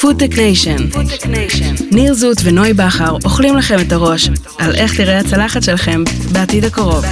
FoodTech 0.00 0.36
Nation. 0.36 0.76
ניר 1.92 2.14
זוט 2.14 2.38
ונוי 2.44 2.72
בכר 2.72 3.16
אוכלים 3.24 3.56
לכם 3.56 3.76
את 3.80 3.92
הראש 3.92 4.30
על 4.58 4.74
איך 4.74 4.96
תראה 4.96 5.18
הצלחת 5.18 5.62
שלכם 5.62 6.04
בעתיד 6.32 6.64
הקרוב. 6.64 7.04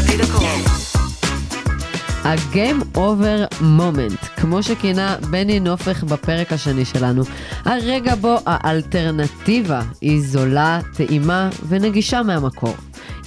ה-game 2.25 2.97
over 2.97 3.55
moment, 3.61 4.41
כמו 4.41 4.63
שכינה 4.63 5.17
בני 5.31 5.61
נופך 5.61 6.05
בפרק 6.05 6.53
השני 6.53 6.85
שלנו, 6.85 7.23
הרגע 7.65 8.15
בו 8.15 8.37
האלטרנטיבה 8.47 9.83
היא 10.01 10.21
זולה, 10.23 10.81
טעימה 10.95 11.51
ונגישה 11.69 12.23
מהמקור. 12.23 12.77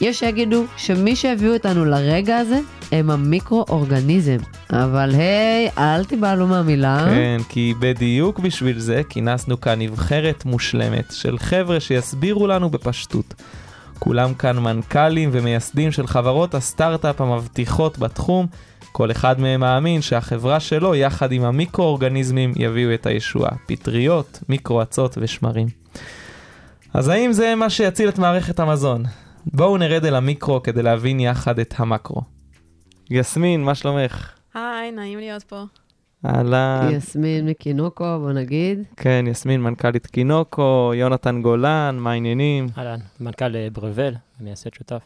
יש 0.01 0.19
שיגידו 0.19 0.65
שמי 0.77 1.15
שהביאו 1.15 1.53
אותנו 1.53 1.85
לרגע 1.85 2.37
הזה 2.37 2.59
הם 2.91 3.09
המיקרו-אורגניזם. 3.09 4.37
אבל 4.69 5.11
היי, 5.15 5.69
אל 5.77 6.05
תיבהלו 6.05 6.47
מהמילה. 6.47 7.05
כן, 7.05 7.37
כי 7.49 7.73
בדיוק 7.79 8.39
בשביל 8.39 8.79
זה 8.79 9.01
כינסנו 9.09 9.61
כאן 9.61 9.81
נבחרת 9.81 10.45
מושלמת 10.45 11.11
של 11.11 11.37
חבר'ה 11.37 11.79
שיסבירו 11.79 12.47
לנו 12.47 12.69
בפשטות. 12.69 13.33
כולם 13.99 14.33
כאן 14.33 14.59
מנכ"לים 14.59 15.29
ומייסדים 15.33 15.91
של 15.91 16.07
חברות 16.07 16.55
הסטארט-אפ 16.55 17.21
המבטיחות 17.21 17.99
בתחום. 17.99 18.47
כל 18.91 19.11
אחד 19.11 19.39
מהם 19.39 19.59
מאמין 19.59 20.01
שהחברה 20.01 20.59
שלו, 20.59 20.95
יחד 20.95 21.31
עם 21.31 21.43
המיקרו-אורגניזמים, 21.43 22.53
יביאו 22.55 22.93
את 22.93 23.05
הישועה. 23.05 23.51
פטריות, 23.65 24.39
מיקרו-אצות 24.49 25.17
ושמרים. 25.21 25.67
אז 26.93 27.07
האם 27.07 27.33
זה 27.33 27.55
מה 27.55 27.69
שיציל 27.69 28.09
את 28.09 28.19
מערכת 28.19 28.59
המזון? 28.59 29.03
בואו 29.45 29.77
נרד 29.77 30.05
אל 30.05 30.15
המיקרו 30.15 30.63
כדי 30.63 30.83
להבין 30.83 31.19
יחד 31.19 31.59
את 31.59 31.73
המקרו. 31.77 32.21
יסמין, 33.13 33.63
מה 33.63 33.75
שלומך? 33.75 34.31
היי, 34.53 34.91
נעים 34.91 35.19
להיות 35.19 35.43
פה. 35.43 35.63
אהלן. 36.25 36.89
יסמין 36.91 37.45
מקינוקו, 37.45 38.19
בוא 38.19 38.31
נגיד. 38.31 38.83
כן, 38.97 39.25
יסמין, 39.27 39.61
מנכ"לית 39.61 40.07
קינוקו, 40.07 40.91
יונתן 40.95 41.41
גולן, 41.41 41.97
מה 41.99 42.11
העניינים? 42.11 42.67
אהלן, 42.77 42.99
מנכ"ל 43.19 43.55
אה, 43.55 43.67
ברבל, 43.73 44.13
מייסד 44.39 44.73
שותף. 44.73 45.01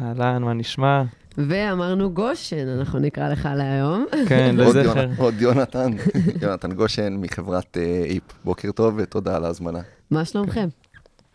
אהלן, 0.00 0.42
מה 0.42 0.52
נשמע? 0.52 1.02
ואמרנו 1.38 2.10
גושן, 2.10 2.68
אנחנו 2.68 2.98
נקרא 2.98 3.28
לך 3.28 3.48
להיום. 3.56 4.06
כן, 4.28 4.54
לזכר. 4.58 5.06
עוד 5.18 5.34
יונתן, 5.40 5.90
יונתן 6.42 6.72
גושן 6.72 7.16
מחברת 7.20 7.76
אה, 7.76 8.02
איפ. 8.04 8.22
בוקר 8.44 8.72
טוב 8.72 8.94
ותודה 8.98 9.36
על 9.36 9.44
ההזמנה. 9.44 9.80
מה 10.10 10.24
שלומכם? 10.24 10.68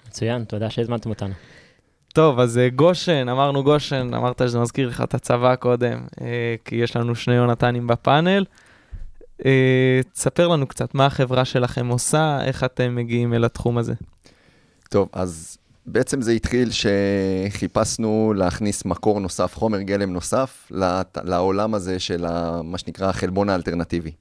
מצוין, 0.08 0.44
תודה 0.44 0.70
שהזמנתם 0.70 1.10
אותנו. 1.10 1.34
טוב, 2.16 2.40
אז 2.40 2.58
אה, 2.58 2.70
גושן, 2.70 3.30
אמרנו 3.30 3.64
גושן, 3.64 4.14
אמרת 4.14 4.42
שזה 4.46 4.60
מזכיר 4.60 4.88
לך 4.88 5.02
את 5.02 5.14
הצבא 5.14 5.56
קודם, 5.56 6.08
אה, 6.22 6.56
כי 6.66 6.76
יש 6.76 6.96
לנו 6.96 7.16
שני 7.16 7.36
יונתנים 7.36 7.88
בפאנל. 7.88 8.46
אה, 9.46 10.00
תספר 10.14 10.48
לנו 10.48 10.68
קצת 10.68 10.96
מה 10.96 11.06
החברה 11.06 11.46
שלכם 11.46 11.88
עושה, 11.88 12.40
איך 12.46 12.64
אתם 12.64 12.96
מגיעים 12.96 13.34
אל 13.34 13.46
התחום 13.46 13.78
הזה. 13.78 13.94
טוב, 14.90 15.10
אז 15.14 15.58
בעצם 15.86 16.22
זה 16.22 16.32
התחיל 16.32 16.70
שחיפשנו 16.72 18.34
להכניס 18.36 18.86
מקור 18.86 19.20
נוסף, 19.20 19.56
חומר 19.56 19.82
גלם 19.82 20.14
נוסף, 20.14 20.72
לעולם 21.24 21.74
הזה 21.74 22.00
של 22.00 22.26
מה 22.64 22.78
שנקרא 22.78 23.10
החלבון 23.10 23.50
האלטרנטיבי. 23.50 24.12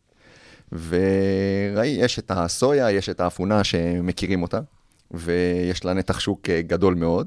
וראי, 0.72 1.86
יש 1.86 2.18
את 2.18 2.30
הסויה, 2.30 2.90
יש 2.90 3.08
את 3.08 3.20
האפונה 3.20 3.64
שמכירים 3.64 4.42
אותה, 4.42 4.60
ויש 5.10 5.84
לה 5.84 5.92
נתח 5.92 6.20
שוק 6.20 6.50
גדול 6.50 6.94
מאוד. 6.94 7.26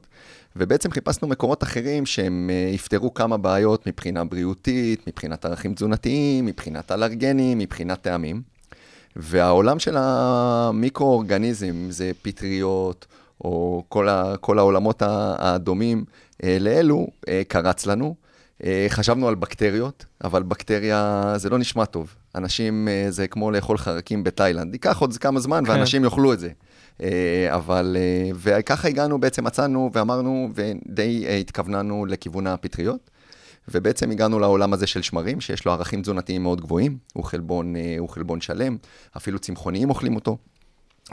ובעצם 0.57 0.91
חיפשנו 0.91 1.27
מקורות 1.27 1.63
אחרים 1.63 2.05
שהם 2.05 2.49
אה, 2.53 2.69
יפתרו 2.73 3.13
כמה 3.13 3.37
בעיות 3.37 3.87
מבחינה 3.87 4.23
בריאותית, 4.23 5.07
מבחינת 5.07 5.45
ערכים 5.45 5.73
תזונתיים, 5.73 6.45
מבחינת 6.45 6.91
אלרגנים, 6.91 7.57
מבחינת 7.57 8.01
טעמים. 8.01 8.41
והעולם 9.15 9.79
של 9.79 9.95
המיקרואורגניזם, 9.99 11.75
זה 11.89 12.11
פטריות, 12.21 13.05
או 13.41 13.83
כל, 13.89 14.09
ה, 14.09 14.37
כל 14.41 14.59
העולמות 14.59 15.01
הדומים 15.05 16.05
אה, 16.43 16.57
לאלו, 16.59 17.07
אה, 17.27 17.41
קרץ 17.47 17.85
לנו. 17.85 18.15
חשבנו 18.89 19.27
על 19.27 19.35
בקטריות, 19.35 20.05
אבל 20.23 20.43
בקטריה 20.43 21.33
זה 21.35 21.49
לא 21.49 21.57
נשמע 21.57 21.85
טוב. 21.85 22.15
אנשים, 22.35 22.87
זה 23.09 23.27
כמו 23.27 23.51
לאכול 23.51 23.77
חרקים 23.77 24.23
בתאילנד. 24.23 24.73
ייקח 24.73 24.99
עוד 24.99 25.17
כמה 25.17 25.39
זמן 25.39 25.65
כן. 25.65 25.71
ואנשים 25.71 26.03
יאכלו 26.03 26.33
את 26.33 26.39
זה. 26.39 26.49
אה, 27.03 27.55
אבל, 27.55 27.97
אה, 27.99 28.29
וככה 28.35 28.87
הגענו, 28.87 29.19
בעצם 29.19 29.43
מצאנו 29.43 29.89
ואמרנו, 29.93 30.49
ודי 30.55 31.25
אה, 31.27 31.35
התכווננו 31.35 32.05
לכיוון 32.05 32.47
הפטריות. 32.47 33.09
ובעצם 33.71 34.11
הגענו 34.11 34.39
לעולם 34.39 34.73
הזה 34.73 34.87
של 34.87 35.01
שמרים, 35.01 35.41
שיש 35.41 35.65
לו 35.65 35.71
ערכים 35.71 36.01
תזונתיים 36.01 36.43
מאוד 36.43 36.61
גבוהים, 36.61 36.97
הוא 37.13 37.23
חלבון, 37.23 37.73
הוא 37.99 38.09
חלבון 38.09 38.41
שלם, 38.41 38.77
אפילו 39.17 39.39
צמחוניים 39.39 39.89
אוכלים 39.89 40.15
אותו, 40.15 40.37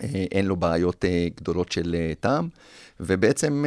אין 0.03 0.47
לו 0.47 0.57
בעיות 0.57 1.05
גדולות 1.37 1.73
של 1.73 1.97
טעם, 2.21 2.49
ובעצם 3.01 3.65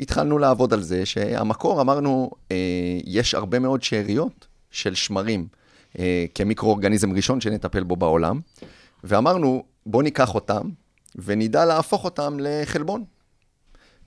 התחלנו 0.00 0.38
לעבוד 0.38 0.72
על 0.72 0.82
זה, 0.82 1.06
שהמקור, 1.06 1.80
אמרנו, 1.80 2.30
יש 3.04 3.34
הרבה 3.34 3.58
מאוד 3.58 3.82
שאריות 3.82 4.46
של 4.70 4.94
שמרים 4.94 5.46
כמיקרואורגניזם 6.34 7.12
ראשון 7.12 7.40
שנטפל 7.40 7.82
בו 7.82 7.96
בעולם, 7.96 8.40
ואמרנו, 9.04 9.64
בוא 9.86 10.02
ניקח 10.02 10.34
אותם 10.34 10.68
ונדע 11.16 11.64
להפוך 11.64 12.04
אותם 12.04 12.36
לחלבון. 12.40 13.04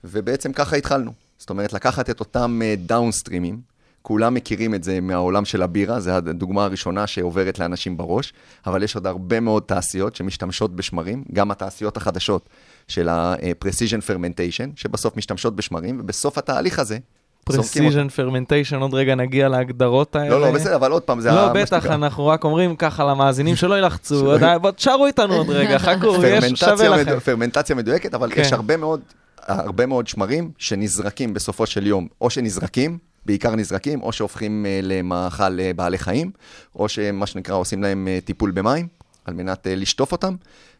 ובעצם 0.04 0.52
ככה 0.52 0.76
התחלנו. 0.76 1.12
זאת 1.38 1.50
אומרת, 1.50 1.72
לקחת 1.72 2.10
את 2.10 2.20
אותם 2.20 2.60
דאונסטרימים, 2.86 3.60
כולם 4.02 4.34
מכירים 4.34 4.74
את 4.74 4.84
זה 4.84 5.00
מהעולם 5.00 5.44
של 5.44 5.62
הבירה, 5.62 6.00
זו 6.00 6.10
הדוגמה 6.10 6.64
הראשונה 6.64 7.06
שעוברת 7.06 7.58
לאנשים 7.58 7.96
בראש, 7.96 8.32
אבל 8.66 8.82
יש 8.82 8.94
עוד 8.94 9.06
הרבה 9.06 9.40
מאוד 9.40 9.62
תעשיות 9.62 10.16
שמשתמשות 10.16 10.76
בשמרים, 10.76 11.24
גם 11.32 11.50
התעשיות 11.50 11.96
החדשות 11.96 12.48
של 12.88 13.08
ה-precision 13.08 14.00
fermentation, 14.08 14.70
שבסוף 14.76 15.16
משתמשות 15.16 15.56
בשמרים, 15.56 16.00
ובסוף 16.00 16.38
התהליך 16.38 16.78
הזה. 16.78 16.98
Precision 17.44 18.08
fermentation, 18.08 18.76
עוד 18.76 18.94
רגע 18.94 19.14
נגיע 19.14 19.48
להגדרות 19.48 20.16
האלה. 20.16 20.28
לא, 20.28 20.40
לא, 20.40 20.52
בסדר, 20.52 20.76
אבל 20.76 20.92
עוד 20.92 21.02
פעם, 21.02 21.20
זה... 21.20 21.30
לא, 21.30 21.52
בטח. 21.52 21.86
אנחנו 21.86 22.26
רק 22.26 22.44
אומרים 22.44 22.76
ככה 22.76 23.04
למאזינים 23.04 23.56
שלא 23.56 23.78
ילחצו, 23.78 24.32
עדיין- 24.34 24.58
בוא 24.58 24.70
תשארו 24.70 25.06
איתנו 25.06 25.34
עוד 25.34 25.50
רגע, 25.50 25.78
חכו, 25.78 26.24
יש, 26.24 26.44
שווה 26.54 26.88
לכם. 26.88 27.18
פרמנטציה 27.20 27.76
מדויקת, 27.76 28.14
אבל 28.14 28.30
כן. 28.34 28.40
יש 28.40 28.52
הרבה 28.52 28.76
מאוד, 28.76 29.00
הרבה 29.38 29.86
מאוד 29.86 30.06
שמרים 30.06 30.50
שנזרקים 30.58 31.34
בסופו 31.34 31.66
של 31.66 31.86
יום, 31.86 32.08
או 32.20 32.30
שנזרקים, 32.30 32.98
בעיקר 33.26 33.54
נזרקים, 33.56 34.02
או 34.02 34.12
שהופכים 34.12 34.66
אה, 34.66 34.80
למאכל 34.82 35.60
אה, 35.60 35.70
בעלי 35.76 35.98
חיים, 35.98 36.30
או 36.76 36.88
שמה 36.88 37.26
שנקרא 37.26 37.54
עושים 37.56 37.82
להם 37.82 38.08
אה, 38.08 38.18
טיפול 38.24 38.50
במים, 38.50 38.86
על 39.24 39.34
מנת 39.34 39.66
לשטוף 39.70 40.12
אותם, 40.12 40.34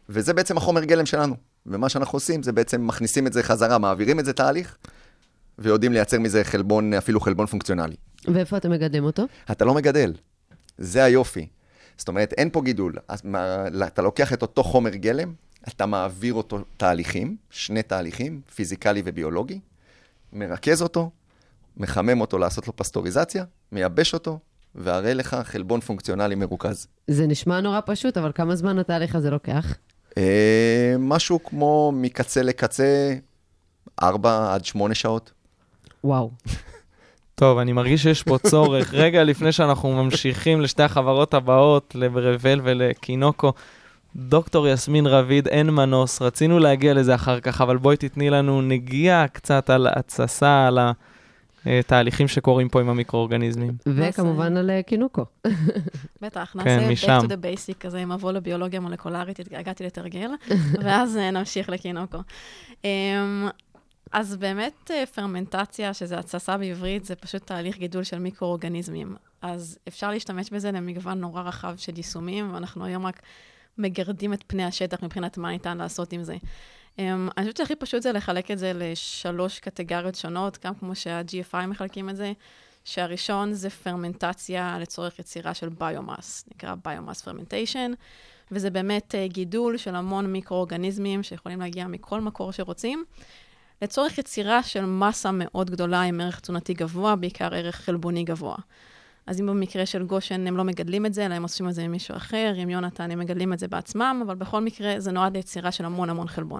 וזה 0.09 0.33
בעצם 0.33 0.57
החומר 0.57 0.83
גלם 0.83 1.05
שלנו. 1.05 1.35
ומה 1.65 1.89
שאנחנו 1.89 2.15
עושים 2.15 2.43
זה 2.43 2.51
בעצם 2.51 2.87
מכניסים 2.87 3.27
את 3.27 3.33
זה 3.33 3.43
חזרה, 3.43 3.77
מעבירים 3.77 4.19
את 4.19 4.25
זה 4.25 4.33
תהליך, 4.33 4.77
ויודעים 5.59 5.93
לייצר 5.93 6.19
מזה 6.19 6.43
חלבון, 6.43 6.93
אפילו 6.93 7.19
חלבון 7.19 7.45
פונקציונלי. 7.45 7.95
ואיפה 8.27 8.57
אתם 8.57 8.71
מגדלים 8.71 9.03
אותו? 9.03 9.23
אתה 9.51 9.65
לא 9.65 9.73
מגדל. 9.73 10.13
זה 10.77 11.03
היופי. 11.03 11.47
זאת 11.97 12.07
אומרת, 12.07 12.33
אין 12.33 12.49
פה 12.49 12.61
גידול. 12.61 12.93
אתה 13.87 14.01
לוקח 14.01 14.33
את 14.33 14.41
אותו 14.41 14.63
חומר 14.63 14.95
גלם, 14.95 15.33
אתה 15.67 15.85
מעביר 15.85 16.33
אותו 16.33 16.59
תהליכים, 16.77 17.35
שני 17.49 17.83
תהליכים, 17.83 18.41
פיזיקלי 18.55 19.01
וביולוגי, 19.05 19.59
מרכז 20.33 20.81
אותו, 20.81 21.09
מחמם 21.77 22.21
אותו 22.21 22.37
לעשות 22.37 22.67
לו 22.67 22.75
פסטוריזציה, 22.75 23.43
מייבש 23.71 24.13
אותו, 24.13 24.39
והרי 24.75 25.13
לך 25.13 25.37
חלבון 25.43 25.79
פונקציונלי 25.79 26.35
מרוכז. 26.35 26.87
זה 27.07 27.27
נשמע 27.27 27.61
נורא 27.61 27.79
פשוט, 27.85 28.17
אבל 28.17 28.31
כמה 28.35 28.55
זמן 28.55 28.79
התהליך 28.79 29.15
הזה 29.15 29.29
לוקח? 29.29 29.77
אה, 30.17 30.95
משהו 30.99 31.43
כמו 31.43 31.91
מקצה 31.95 32.41
לקצה, 32.41 33.15
4 34.03 34.53
עד 34.53 34.65
8 34.65 34.95
שעות. 34.95 35.31
וואו. 36.05 36.31
טוב, 37.35 37.57
אני 37.57 37.73
מרגיש 37.73 38.03
שיש 38.03 38.23
פה 38.23 38.37
צורך. 38.37 38.93
רגע 39.03 39.23
לפני 39.23 39.51
שאנחנו 39.51 40.03
ממשיכים 40.03 40.61
לשתי 40.61 40.83
החברות 40.83 41.33
הבאות, 41.33 41.95
לברבל 41.95 42.61
ולקינוקו, 42.63 43.53
דוקטור 44.15 44.67
יסמין 44.67 45.07
רביד, 45.07 45.47
אין 45.47 45.69
מנוס, 45.69 46.21
רצינו 46.21 46.59
להגיע 46.59 46.93
לזה 46.93 47.15
אחר 47.15 47.39
כך, 47.39 47.61
אבל 47.61 47.77
בואי 47.77 47.97
תתני 47.97 48.29
לנו 48.29 48.61
נגיעה 48.61 49.27
קצת 49.27 49.69
על 49.69 49.87
התססה, 49.91 50.67
על 50.67 50.79
התהליכים 51.65 52.27
שקורים 52.27 52.69
פה 52.69 52.81
עם 52.81 52.89
המיקרואורגניזמים. 52.89 53.73
וכמובן 53.85 54.57
על 54.57 54.69
אה, 54.69 54.83
קינוקו. 54.83 55.25
בטח, 56.21 56.55
כן, 56.63 56.89
נעשה 56.89 57.17
back 57.17 57.21
to 57.21 57.25
the 57.25 57.27
basic 57.27 57.73
כזה, 57.79 58.05
מבוא 58.05 58.31
לביולוגיה 58.31 58.79
מולקולרית, 58.79 59.39
התגעגעתי 59.39 59.83
לתרגל, 59.83 60.29
ואז 60.83 61.17
אה, 61.17 61.31
נמשיך 61.31 61.69
לקינוקו. 61.69 62.17
אז 64.15 64.35
באמת 64.35 64.91
אה, 64.91 65.05
פרמנטציה, 65.05 65.93
שזה 65.93 66.19
התססה 66.19 66.57
בעברית, 66.57 67.05
זה 67.05 67.15
פשוט 67.15 67.47
תהליך 67.47 67.77
גידול 67.77 68.03
של 68.03 68.19
מיקרואורגניזמים. 68.19 69.15
אז 69.41 69.79
אפשר 69.87 70.11
להשתמש 70.11 70.49
בזה 70.49 70.71
למגוון 70.71 71.19
נורא 71.19 71.41
רחב 71.41 71.75
של 71.77 71.97
יישומים, 71.97 72.53
ואנחנו 72.53 72.85
היום 72.85 73.05
רק 73.05 73.21
מגרדים 73.77 74.33
את 74.33 74.43
פני 74.47 74.63
השטח 74.63 75.03
מבחינת 75.03 75.37
מה 75.37 75.51
ניתן 75.51 75.77
לעשות 75.77 76.13
עם 76.13 76.23
זה. 76.23 76.35
Um, 76.97 76.99
אני 77.37 77.43
חושבת 77.45 77.57
שהכי 77.57 77.75
פשוט 77.75 78.01
זה 78.01 78.11
לחלק 78.11 78.51
את 78.51 78.57
זה 78.59 78.71
לשלוש 78.75 79.59
קטגוריות 79.59 80.15
שונות, 80.15 80.65
גם 80.65 80.75
כמו 80.75 80.95
שה-GFI 80.95 81.65
מחלקים 81.67 82.09
את 82.09 82.15
זה, 82.15 82.33
שהראשון 82.83 83.53
זה 83.53 83.69
פרמנטציה 83.69 84.77
לצורך 84.79 85.19
יצירה 85.19 85.53
של 85.53 85.69
biomass, 85.69 86.45
נקרא 86.55 86.75
biomass 86.85 87.21
fermentation, 87.21 87.91
וזה 88.51 88.69
באמת 88.69 89.15
אה, 89.15 89.27
גידול 89.27 89.77
של 89.77 89.95
המון 89.95 90.31
מיקרואורגניזמים 90.31 91.23
שיכולים 91.23 91.59
להגיע 91.59 91.87
מכל 91.87 92.21
מקור 92.21 92.51
שרוצים, 92.51 93.05
לצורך 93.81 94.17
יצירה 94.17 94.63
של 94.63 94.85
מסה 94.85 95.29
מאוד 95.33 95.69
גדולה 95.69 96.01
עם 96.01 96.21
ערך 96.21 96.39
תזונתי 96.39 96.73
גבוה, 96.73 97.15
בעיקר 97.15 97.53
ערך 97.53 97.75
חלבוני 97.75 98.23
גבוה. 98.23 98.55
אז 99.27 99.41
אם 99.41 99.45
במקרה 99.45 99.85
של 99.85 100.03
גושן 100.03 100.47
הם 100.47 100.57
לא 100.57 100.63
מגדלים 100.63 101.05
את 101.05 101.13
זה, 101.13 101.25
אלא 101.25 101.33
הם 101.33 101.43
עושים 101.43 101.69
את 101.69 101.73
זה 101.73 101.81
עם 101.81 101.91
מישהו 101.91 102.15
אחר, 102.17 102.53
עם 102.57 102.69
יונתן 102.69 103.11
הם 103.11 103.19
מגדלים 103.19 103.53
את 103.53 103.59
זה 103.59 103.67
בעצמם, 103.67 104.23
אבל 104.25 104.35
בכל 104.35 104.61
מקרה 104.61 104.99
זה 104.99 105.11
נועד 105.11 105.37
ליצירה 105.37 105.71
של 105.71 105.85
המון 105.85 106.09
המון 106.09 106.27
חלבון. 106.27 106.59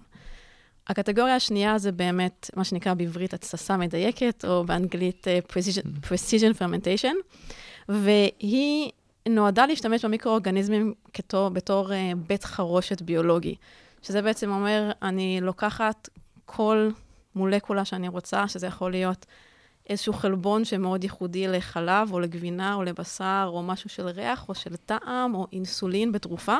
הקטגוריה 0.87 1.35
השנייה 1.35 1.77
זה 1.77 1.91
באמת 1.91 2.49
מה 2.55 2.63
שנקרא 2.63 2.93
בעברית 2.93 3.33
התססה 3.33 3.77
מדייקת, 3.77 4.45
או 4.47 4.63
באנגלית 4.63 5.27
uh, 5.27 5.51
precision, 5.51 6.07
precision 6.07 6.59
fermentation, 6.59 7.15
והיא 7.89 8.91
נועדה 9.29 9.65
להשתמש 9.65 10.05
במיקרואורגניזמים 10.05 10.93
כתור, 11.13 11.49
בתור 11.49 11.89
uh, 11.89 11.93
בית 12.27 12.43
חרושת 12.43 13.01
ביולוגי, 13.01 13.55
שזה 14.01 14.21
בעצם 14.21 14.51
אומר, 14.51 14.91
אני 15.01 15.39
לוקחת 15.41 16.09
כל 16.45 16.89
מולקולה 17.35 17.85
שאני 17.85 18.07
רוצה, 18.07 18.47
שזה 18.47 18.67
יכול 18.67 18.91
להיות 18.91 19.25
איזשהו 19.89 20.13
חלבון 20.13 20.65
שמאוד 20.65 21.03
ייחודי 21.03 21.47
לחלב, 21.47 22.09
או 22.11 22.19
לגבינה, 22.19 22.73
או 22.73 22.83
לבשר, 22.83 23.45
או 23.47 23.63
משהו 23.63 23.89
של 23.89 24.07
ריח, 24.07 24.49
או 24.49 24.55
של 24.55 24.75
טעם, 24.75 25.35
או 25.35 25.47
אינסולין 25.53 26.11
בתרופה, 26.11 26.55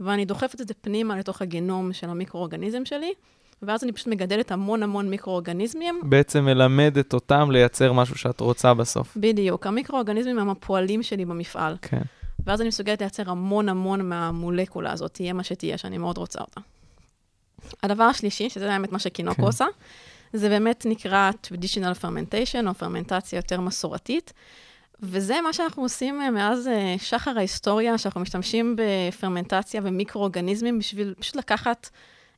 ואני 0.00 0.24
דוחפת 0.24 0.60
את 0.60 0.68
זה 0.68 0.74
פנימה 0.74 1.18
לתוך 1.18 1.42
הגנום 1.42 1.92
של 1.92 2.10
המיקרואורגניזם 2.10 2.84
שלי, 2.84 3.12
ואז 3.62 3.84
אני 3.84 3.92
פשוט 3.92 4.06
מגדלת 4.06 4.52
המון 4.52 4.82
המון 4.82 5.10
מיקרואורגניזמים. 5.10 6.00
בעצם 6.02 6.44
מלמדת 6.44 7.14
אותם 7.14 7.50
לייצר 7.50 7.92
משהו 7.92 8.18
שאת 8.18 8.40
רוצה 8.40 8.74
בסוף. 8.74 9.16
בדיוק, 9.16 9.66
המיקרואורגניזמים 9.66 10.38
הם 10.38 10.50
הפועלים 10.50 11.02
שלי 11.02 11.24
במפעל. 11.24 11.76
כן. 11.82 12.02
ואז 12.46 12.60
אני 12.60 12.68
מסוגלת 12.68 13.00
לייצר 13.00 13.30
המון 13.30 13.68
המון 13.68 14.08
מהמולקולה 14.08 14.92
הזאת, 14.92 15.14
תהיה 15.14 15.32
מה 15.32 15.42
שתהיה, 15.42 15.78
שאני 15.78 15.98
מאוד 15.98 16.18
רוצה 16.18 16.40
אותה. 16.40 16.60
הדבר 17.82 18.04
השלישי, 18.04 18.50
שזה 18.50 18.66
באמת 18.66 18.92
מה 18.92 18.98
שקינוק 18.98 19.36
כן. 19.36 19.42
עושה, 19.42 19.66
זה 20.32 20.48
באמת 20.48 20.86
נקרא 20.88 21.30
traditional 21.44 22.02
fermentation, 22.02 22.68
או 22.68 22.74
פרמנטציה 22.74 23.36
יותר 23.36 23.60
מסורתית. 23.60 24.32
וזה 25.02 25.40
מה 25.40 25.52
שאנחנו 25.52 25.82
עושים 25.82 26.22
אה, 26.22 26.30
מאז 26.30 26.68
אה, 26.68 26.94
שחר 26.98 27.32
ההיסטוריה, 27.36 27.98
שאנחנו 27.98 28.20
משתמשים 28.20 28.76
בפרמנטציה 28.76 29.80
ומיקרואורגניזמים 29.84 30.78
בשביל 30.78 31.14
פשוט 31.18 31.36
לקחת 31.36 31.88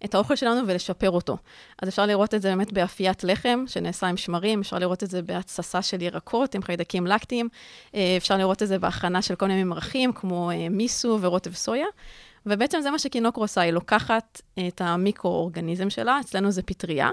את 0.04 0.14
האוכל 0.14 0.36
שלנו 0.36 0.66
ולשפר 0.66 1.10
אותו. 1.10 1.36
אז 1.82 1.88
אפשר 1.88 2.06
לראות 2.06 2.34
את 2.34 2.42
זה 2.42 2.48
באמת 2.48 2.72
באפיית 2.72 3.24
לחם, 3.24 3.64
שנעשה 3.66 4.06
עם 4.06 4.16
שמרים, 4.16 4.60
אפשר 4.60 4.78
לראות 4.78 5.02
את 5.02 5.10
זה 5.10 5.22
בהתססה 5.22 5.82
של 5.82 6.02
ירקות 6.02 6.54
עם 6.54 6.62
חיידקים 6.62 7.06
לקטיים, 7.06 7.48
אה, 7.94 8.14
אפשר 8.16 8.36
לראות 8.36 8.62
את 8.62 8.68
זה 8.68 8.78
בהכנה 8.78 9.22
של 9.22 9.34
כל 9.34 9.46
מיני 9.46 9.64
ממרחים, 9.64 10.12
כמו 10.12 10.50
מיסו 10.70 11.18
ורוטב 11.20 11.54
סויה. 11.54 11.86
ובעצם 12.46 12.80
זה 12.80 12.90
מה 12.90 12.98
שקינוקרו 12.98 13.44
עושה, 13.44 13.60
היא 13.60 13.72
לוקחת 13.72 14.40
את 14.68 14.80
המיקרואורגניזם 14.80 15.90
שלה, 15.90 16.20
אצלנו 16.20 16.50
זה 16.50 16.62
פטריה, 16.62 17.10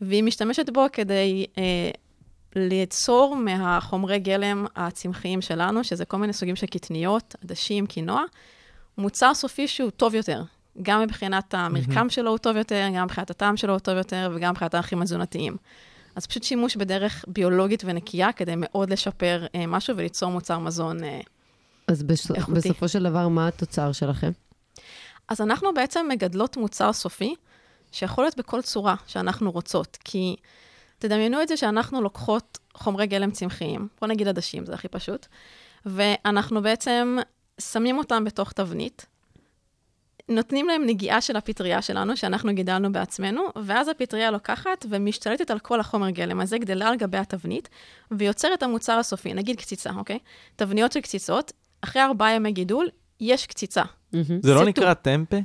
והיא 0.00 0.24
משתמשת 0.24 0.70
בו 0.70 0.86
כדי 0.92 1.46
אה, 1.58 1.90
ליצור 2.56 3.36
מהחומרי 3.36 4.18
גלם 4.18 4.66
הצמחיים 4.76 5.40
שלנו, 5.40 5.84
שזה 5.84 6.04
כל 6.04 6.16
מיני 6.16 6.32
סוגים 6.32 6.56
של 6.56 6.66
קטניות, 6.66 7.34
עדשים, 7.44 7.86
קינוע, 7.86 8.22
מוצר 8.98 9.34
סופי 9.34 9.68
שהוא 9.68 9.90
טוב 9.90 10.14
יותר. 10.14 10.42
גם 10.82 11.02
מבחינת 11.02 11.54
המרקם 11.54 12.06
mm-hmm. 12.06 12.10
שלו 12.10 12.30
הוא 12.30 12.38
טוב 12.38 12.56
יותר, 12.56 12.86
גם 12.96 13.04
מבחינת 13.04 13.30
הטעם 13.30 13.56
שלו 13.56 13.72
הוא 13.72 13.80
טוב 13.80 13.96
יותר, 13.96 14.32
וגם 14.34 14.50
מבחינת 14.50 14.74
הערכים 14.74 15.02
התזונתיים. 15.02 15.56
אז 16.16 16.26
פשוט 16.26 16.42
שימוש 16.42 16.76
בדרך 16.76 17.24
ביולוגית 17.28 17.82
ונקייה 17.86 18.32
כדי 18.32 18.54
מאוד 18.56 18.90
לשפר 18.90 19.46
אה, 19.54 19.66
משהו 19.66 19.96
וליצור 19.96 20.30
מוצר 20.30 20.58
מזון 20.58 21.04
אה, 21.04 21.20
אז 21.88 22.02
בש... 22.02 22.30
איכותי. 22.30 22.58
בסופו 22.58 22.88
של 22.88 23.02
דבר, 23.02 23.28
מה 23.28 23.48
התוצר 23.48 23.92
שלכם? 23.92 24.30
אז 25.28 25.40
אנחנו 25.40 25.74
בעצם 25.74 26.06
מגדלות 26.10 26.56
מוצר 26.56 26.92
סופי, 26.92 27.34
שיכול 27.92 28.24
להיות 28.24 28.36
בכל 28.36 28.62
צורה 28.62 28.94
שאנחנו 29.06 29.50
רוצות. 29.50 29.98
כי 30.04 30.36
תדמיינו 30.98 31.42
את 31.42 31.48
זה 31.48 31.56
שאנחנו 31.56 32.00
לוקחות 32.00 32.58
חומרי 32.74 33.06
גלם 33.06 33.30
צמחיים, 33.30 33.88
בוא 34.00 34.08
נגיד 34.08 34.28
עדשים, 34.28 34.66
זה 34.66 34.74
הכי 34.74 34.88
פשוט, 34.88 35.26
ואנחנו 35.86 36.62
בעצם 36.62 37.18
שמים 37.60 37.98
אותם 37.98 38.24
בתוך 38.24 38.52
תבנית, 38.52 39.06
נותנים 40.28 40.68
להם 40.68 40.86
נגיעה 40.86 41.20
של 41.20 41.36
הפטריה 41.36 41.82
שלנו, 41.82 42.16
שאנחנו 42.16 42.54
גידלנו 42.54 42.92
בעצמנו, 42.92 43.42
ואז 43.64 43.88
הפטריה 43.88 44.30
לוקחת 44.30 44.86
ומשתלטת 44.90 45.50
על 45.50 45.58
כל 45.58 45.80
החומר 45.80 46.10
גלם 46.10 46.40
הזה, 46.40 46.58
גדלה 46.58 46.88
על 46.88 46.96
גבי 46.96 47.18
התבנית, 47.18 47.68
ויוצרת 48.10 48.58
את 48.58 48.62
המוצר 48.62 48.98
הסופי, 48.98 49.34
נגיד 49.34 49.56
קציצה, 49.56 49.90
אוקיי? 49.96 50.18
תבניות 50.56 50.92
של 50.92 51.00
קציצות, 51.00 51.52
אחרי 51.80 52.02
ארבעה 52.02 52.34
ימי 52.34 52.52
גידול, 52.52 52.88
יש 53.20 53.46
קציצה. 53.46 53.82
זה 54.42 54.54
לא 54.54 54.64
נקרא 54.64 54.94
טמפה? 54.94 55.36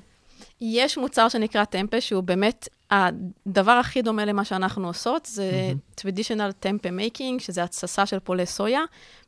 יש 0.61 0.97
מוצר 0.97 1.29
שנקרא 1.29 1.65
טמפה, 1.65 2.01
שהוא 2.01 2.23
באמת, 2.23 2.67
הדבר 2.91 3.71
הכי 3.71 4.01
דומה 4.01 4.25
למה 4.25 4.45
שאנחנו 4.45 4.87
עושות, 4.87 5.25
זה 5.25 5.71
traditional 6.01 6.51
טמפה 6.59 6.91
making, 6.91 7.39
שזה 7.39 7.63
התססה 7.63 8.05
של 8.05 8.19
פולי 8.19 8.45
סויה, 8.45 8.81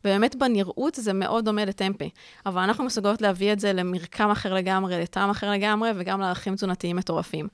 ובאמת 0.04 0.36
בנראות 0.36 0.96
זה 0.96 1.14
מאוד 1.14 1.46
דומה 1.46 1.66
לטמפה. 1.66 2.06
אבל 2.46 2.62
אנחנו 2.62 2.84
מסוגלות 2.84 3.22
להביא 3.22 3.54
את 3.54 3.60
זה 3.60 3.74
למרקם 3.74 4.30
אחר 4.30 4.54
לגמרי, 4.54 5.02
לטעם 5.02 5.30
אחר 5.30 5.52
לגמרי, 5.52 5.90
וגם 5.96 6.22
לערכים 6.22 6.56
תזונתיים 6.56 6.96
מטורפים. 6.96 7.48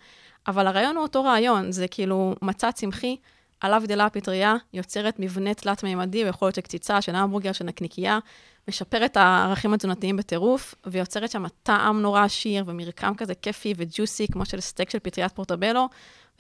אבל 0.47 0.67
הרעיון 0.67 0.95
הוא 0.95 1.03
אותו 1.03 1.23
רעיון, 1.23 1.71
זה 1.71 1.87
כאילו 1.87 2.35
מצע 2.41 2.71
צמחי, 2.71 3.15
עליו 3.63 3.81
גדלה 3.83 4.05
הפטריה, 4.05 4.55
יוצרת 4.73 5.19
מבנה 5.19 5.53
תלת-מימדי 5.53 6.25
ויכולת 6.25 6.55
של 6.55 6.61
קציצה, 6.61 7.01
של 7.01 7.15
המבורגר, 7.15 7.51
של 7.51 7.65
נקניקייה, 7.65 8.19
משפר 8.67 9.05
את 9.05 9.17
הערכים 9.17 9.73
התזונתיים 9.73 10.17
בטירוף, 10.17 10.75
ויוצרת 10.85 11.31
שם 11.31 11.45
טעם 11.63 12.01
נורא 12.01 12.23
עשיר 12.23 12.63
ומרקם 12.67 13.13
כזה 13.15 13.35
כיפי 13.35 13.73
וג'וסי, 13.77 14.27
כמו 14.27 14.45
של 14.45 14.59
סטייק 14.59 14.89
של 14.89 14.99
פטריית 14.99 15.31
פורטובלו, 15.31 15.89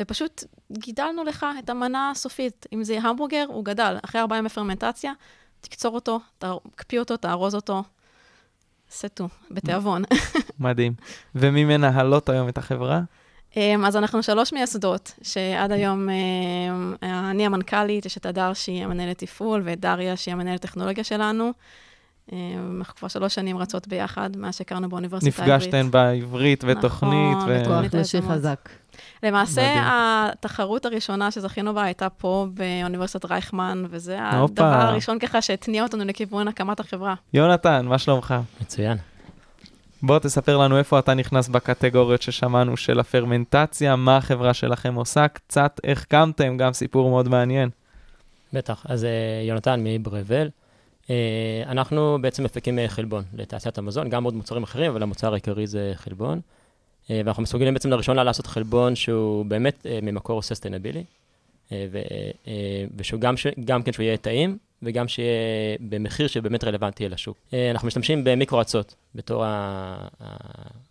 ופשוט 0.01 0.43
גידלנו 0.71 1.23
לך 1.23 1.45
את 1.59 1.69
המנה 1.69 2.09
הסופית. 2.11 2.65
אם 2.73 2.83
זה 2.83 2.99
המבורגר, 3.01 3.45
הוא 3.47 3.65
גדל. 3.65 3.97
אחרי 4.05 4.21
ארבעה 4.21 4.39
ימי 4.39 4.49
פרמנטציה, 4.49 5.13
תקצור 5.61 5.95
אותו, 5.95 6.19
תקפיא 6.75 6.99
אותו, 6.99 7.17
תארוז 7.17 7.55
אותו, 7.55 7.83
סטו, 8.91 9.27
בתיאבון. 9.51 10.03
מדהים. 10.59 10.93
ומי 11.35 11.65
מנהלות 11.65 12.29
היום 12.29 12.49
את 12.49 12.57
החברה? 12.57 13.01
אמ, 13.57 13.85
אז 13.85 13.95
אנחנו 13.97 14.23
שלוש 14.23 14.53
מייסדות, 14.53 15.11
שעד 15.21 15.71
היום 15.71 16.07
אמ, 16.09 16.93
אני 17.03 17.45
המנכ"לית, 17.45 18.05
יש 18.05 18.17
את 18.17 18.25
הדר 18.25 18.53
שהיא 18.53 18.83
המנהלת 18.83 19.17
תפעול, 19.17 19.61
ואת 19.65 19.79
דריה 19.79 20.15
שהיא 20.17 20.33
המנהלת 20.33 20.61
טכנולוגיה 20.61 21.03
שלנו. 21.03 21.51
אמ, 22.31 22.37
אנחנו 22.79 22.95
כבר 22.95 23.07
שלוש 23.07 23.35
שנים 23.35 23.57
רצות 23.57 23.87
ביחד, 23.87 24.29
מאז 24.37 24.55
שהכרנו 24.55 24.89
באוניברסיטה 24.89 25.41
העברית. 25.43 25.61
נפגשתן 25.61 25.91
בעברית 25.91 26.63
ותוכנית. 26.67 27.37
נכון, 27.37 27.49
ו- 27.49 27.61
וכל- 27.61 27.67
כוח 27.69 27.83
תוכנית 27.83 27.95
נשי. 27.95 28.21
חזק. 28.21 28.69
למעשה. 29.23 29.61
התחרות 29.83 30.85
הראשונה 30.85 31.31
שזכינו 31.31 31.73
בה 31.73 31.83
הייתה 31.83 32.09
פה 32.09 32.47
באוניברסיטת 32.53 33.25
רייכמן, 33.25 33.83
וזה. 33.89 34.17
הדבר 34.21 34.65
הראשון 34.65 35.19
ככה 35.19 35.41
שהתניע 35.41 35.83
אותנו 35.83 36.05
לכיוון 36.05 36.47
הקמת 36.47 36.79
החברה. 36.79 37.15
יונתן, 37.33 37.85
מה 37.85 37.97
שלומך? 37.97 38.35
מצוין. 38.61 38.97
בוא 40.05 40.19
תספר 40.19 40.57
לנו 40.57 40.77
איפה 40.77 40.99
אתה 40.99 41.13
נכנס 41.13 41.47
בקטגוריות 41.47 42.21
ששמענו 42.21 42.77
של 42.77 42.99
הפרמנטציה, 42.99 43.95
מה 43.95 44.17
החברה 44.17 44.53
שלכם 44.53 44.95
עושה, 44.95 45.27
קצת 45.27 45.79
איך 45.83 46.05
קמתם, 46.05 46.57
גם 46.57 46.73
סיפור 46.73 47.09
מאוד 47.09 47.29
מעניין. 47.29 47.69
בטח. 48.53 48.85
אז 48.89 49.03
אה, 49.03 49.09
יונתן 49.47 49.79
מברבל. 49.83 50.49
אה, 51.09 51.63
אנחנו 51.67 52.17
בעצם 52.21 52.43
מפיקים 52.43 52.79
אה, 52.79 52.87
חלבון 52.87 53.23
לתעשיית 53.33 53.77
המזון, 53.77 54.09
גם 54.09 54.23
עוד 54.23 54.33
מוצרים 54.33 54.63
אחרים, 54.63 54.91
אבל 54.91 55.03
המוצר 55.03 55.31
העיקרי 55.31 55.67
זה 55.67 55.91
חלבון. 55.95 56.41
ואנחנו 57.09 57.43
מסוגלים 57.43 57.73
בעצם 57.73 57.89
לראשונה 57.89 58.23
לעשות 58.23 58.47
חלבון 58.47 58.95
שהוא 58.95 59.45
באמת 59.45 59.85
ממקור 60.01 60.41
ססטיינבילי, 60.41 61.03
ושהוא 62.97 63.19
גם. 63.19 63.35
גם 63.65 63.83
כן 63.83 63.93
שהוא 63.93 64.03
יהיה 64.03 64.17
טעים, 64.17 64.57
וגם 64.85 65.07
שיהיה 65.07 65.29
במחיר 65.79 66.27
שבאמת 66.27 66.63
רלוונטי 66.63 67.05
אל 67.05 67.13
השוק. 67.13 67.37
אה, 67.53 67.71
אנחנו 67.71 67.87
משתמשים 67.87 68.23
במיקרו-אצות 68.23 68.95
בתור 69.15 69.43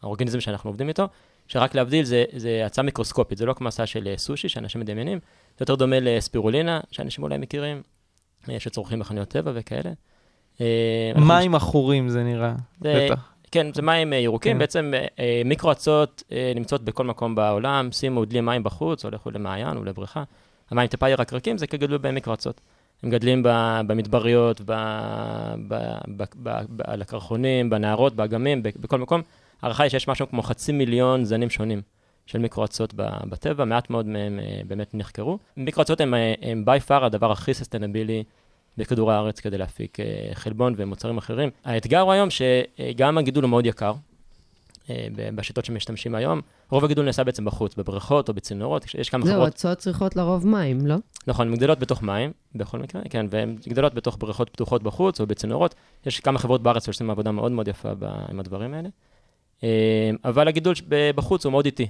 האורגניזם 0.02 0.40
שאנחנו 0.40 0.70
עובדים 0.70 0.88
איתו, 0.88 1.08
שרק 1.48 1.74
להבדיל, 1.74 2.04
זה, 2.04 2.24
זה 2.36 2.62
הצעה 2.66 2.84
מיקרוסקופית, 2.84 3.38
זה 3.38 3.46
לא 3.46 3.52
כמו 3.52 3.68
הצעה 3.68 3.86
של 3.86 4.08
אה, 4.08 4.18
סושי, 4.18 4.48
שאנשים 4.48 4.80
מדמיינים, 4.80 5.18
זה 5.58 5.62
יותר 5.62 5.74
דומה 5.74 6.00
לספירולינה, 6.00 6.80
שאנשים 6.90 7.24
אולי 7.24 7.38
מכירים, 7.38 7.82
אה, 8.50 8.60
שצורכים 8.60 8.98
בחנויות 8.98 9.28
טבע 9.28 9.52
וכאלה. 9.54 9.90
מים 11.16 11.54
עכורים 11.54 12.08
זה 12.08 12.22
נראה, 12.22 12.54
זה- 12.80 13.06
בטח. 13.10 13.28
כן, 13.50 13.72
זה 13.74 13.82
מים 13.82 14.12
ירוקים, 14.12 14.52
כן. 14.52 14.58
בעצם 14.58 14.92
מיקרו-אצות 15.44 16.22
נמצאות 16.54 16.82
בכל 16.84 17.04
מקום 17.04 17.34
בעולם, 17.34 17.88
שימו 17.92 18.24
דלי 18.24 18.40
מים 18.40 18.62
בחוץ, 18.62 19.04
או 19.04 19.10
לכו 19.10 19.30
למעיין 19.30 19.76
או 19.76 19.84
לבריכה. 19.84 20.22
המים 20.70 20.86
טיפה 20.86 21.08
ירקרקים, 21.08 21.58
זה 21.58 21.66
כגדלו 21.66 21.98
במיקרו-אצות. 21.98 22.60
הם 23.02 23.10
גדלים 23.10 23.42
ב- 23.42 23.80
במדבריות, 23.86 24.60
ב- 24.60 24.72
ב- 25.68 25.74
ב- 26.16 26.24
ב- 26.42 26.50
ב- 26.76 26.80
על 26.84 27.02
הקרחונים, 27.02 27.70
בנהרות, 27.70 28.14
באגמים, 28.16 28.62
ב- 28.62 28.68
בכל 28.80 28.98
מקום. 28.98 29.22
ההערכה 29.62 29.82
היא 29.82 29.90
שיש 29.90 30.08
משהו 30.08 30.28
כמו 30.28 30.42
חצי 30.42 30.72
מיליון 30.72 31.24
זנים 31.24 31.50
שונים 31.50 31.82
של 32.26 32.38
מיקרו-אצות 32.38 32.92
ב- 32.96 33.28
בטבע, 33.28 33.64
מעט 33.64 33.90
מאוד 33.90 34.06
מהם 34.06 34.40
אה, 34.42 34.60
באמת 34.66 34.94
נחקרו. 34.94 35.38
מיקרו-אצות 35.56 36.00
הם, 36.00 36.14
אה, 36.14 36.34
הם 36.42 36.64
by 36.66 36.88
far 36.88 37.04
הדבר 37.04 37.32
הכי 37.32 37.54
ססטנבילי 37.54 38.24
בכדור 38.78 39.12
הארץ 39.12 39.40
כדי 39.40 39.58
להפיק 39.58 40.00
אה, 40.00 40.04
חלבון 40.34 40.74
ומוצרים 40.76 41.18
אחרים. 41.18 41.50
האתגר 41.64 42.00
הוא 42.00 42.12
היום 42.12 42.28
שגם 42.30 43.18
הגידול 43.18 43.44
הוא 43.44 43.50
מאוד 43.50 43.66
יקר, 43.66 43.92
ב- 43.92 43.96
בשיטות 45.34 45.64
שמשתמשים 45.64 46.14
היום. 46.14 46.40
רוב 46.70 46.84
הגידול 46.84 47.04
נעשה 47.04 47.24
בעצם 47.24 47.44
בחוץ, 47.44 47.74
בבריכות 47.74 48.28
או 48.28 48.34
בצינורות, 48.34 48.94
יש- 48.94 49.08
כמה 49.10 49.26
זהו, 49.26 49.34
חברות, 49.34 49.48
אצות 49.48 49.78
צריכות 49.78 50.16
לרוב 50.16 50.46
מים, 50.46 50.86
לא? 50.86 50.96
נכון, 51.26 51.48
הן 51.48 51.54
גדלות 51.56 51.78
בתוך 51.78 52.02
מים, 52.02 52.32
בכל 52.54 52.78
מקרה, 52.78 53.02
כן, 53.10 53.26
והן 53.30 53.56
גדלות 53.68 53.94
בתוך 53.94 54.16
בריכות 54.20 54.50
פתוחות 54.50 54.82
בחוץ 54.82 55.20
או 55.20 55.26
בצינורות. 55.26 55.74
יש 56.06 56.20
כמה 56.20 56.38
חברות 56.38 56.62
בארץ 56.62 56.84
שעושים 56.84 57.10
עבודה 57.10 57.30
מאוד 57.32 57.52
מאוד 57.52 57.68
יפה 57.68 57.88
עם 58.30 58.40
הדברים 58.40 58.74
האלה. 58.74 58.88
אה, 59.64 60.10
אבל 60.24 60.48
הגידול 60.48 60.74
בחוץ 61.14 61.44
הוא 61.44 61.50
מאוד 61.50 61.64
איטי. 61.64 61.88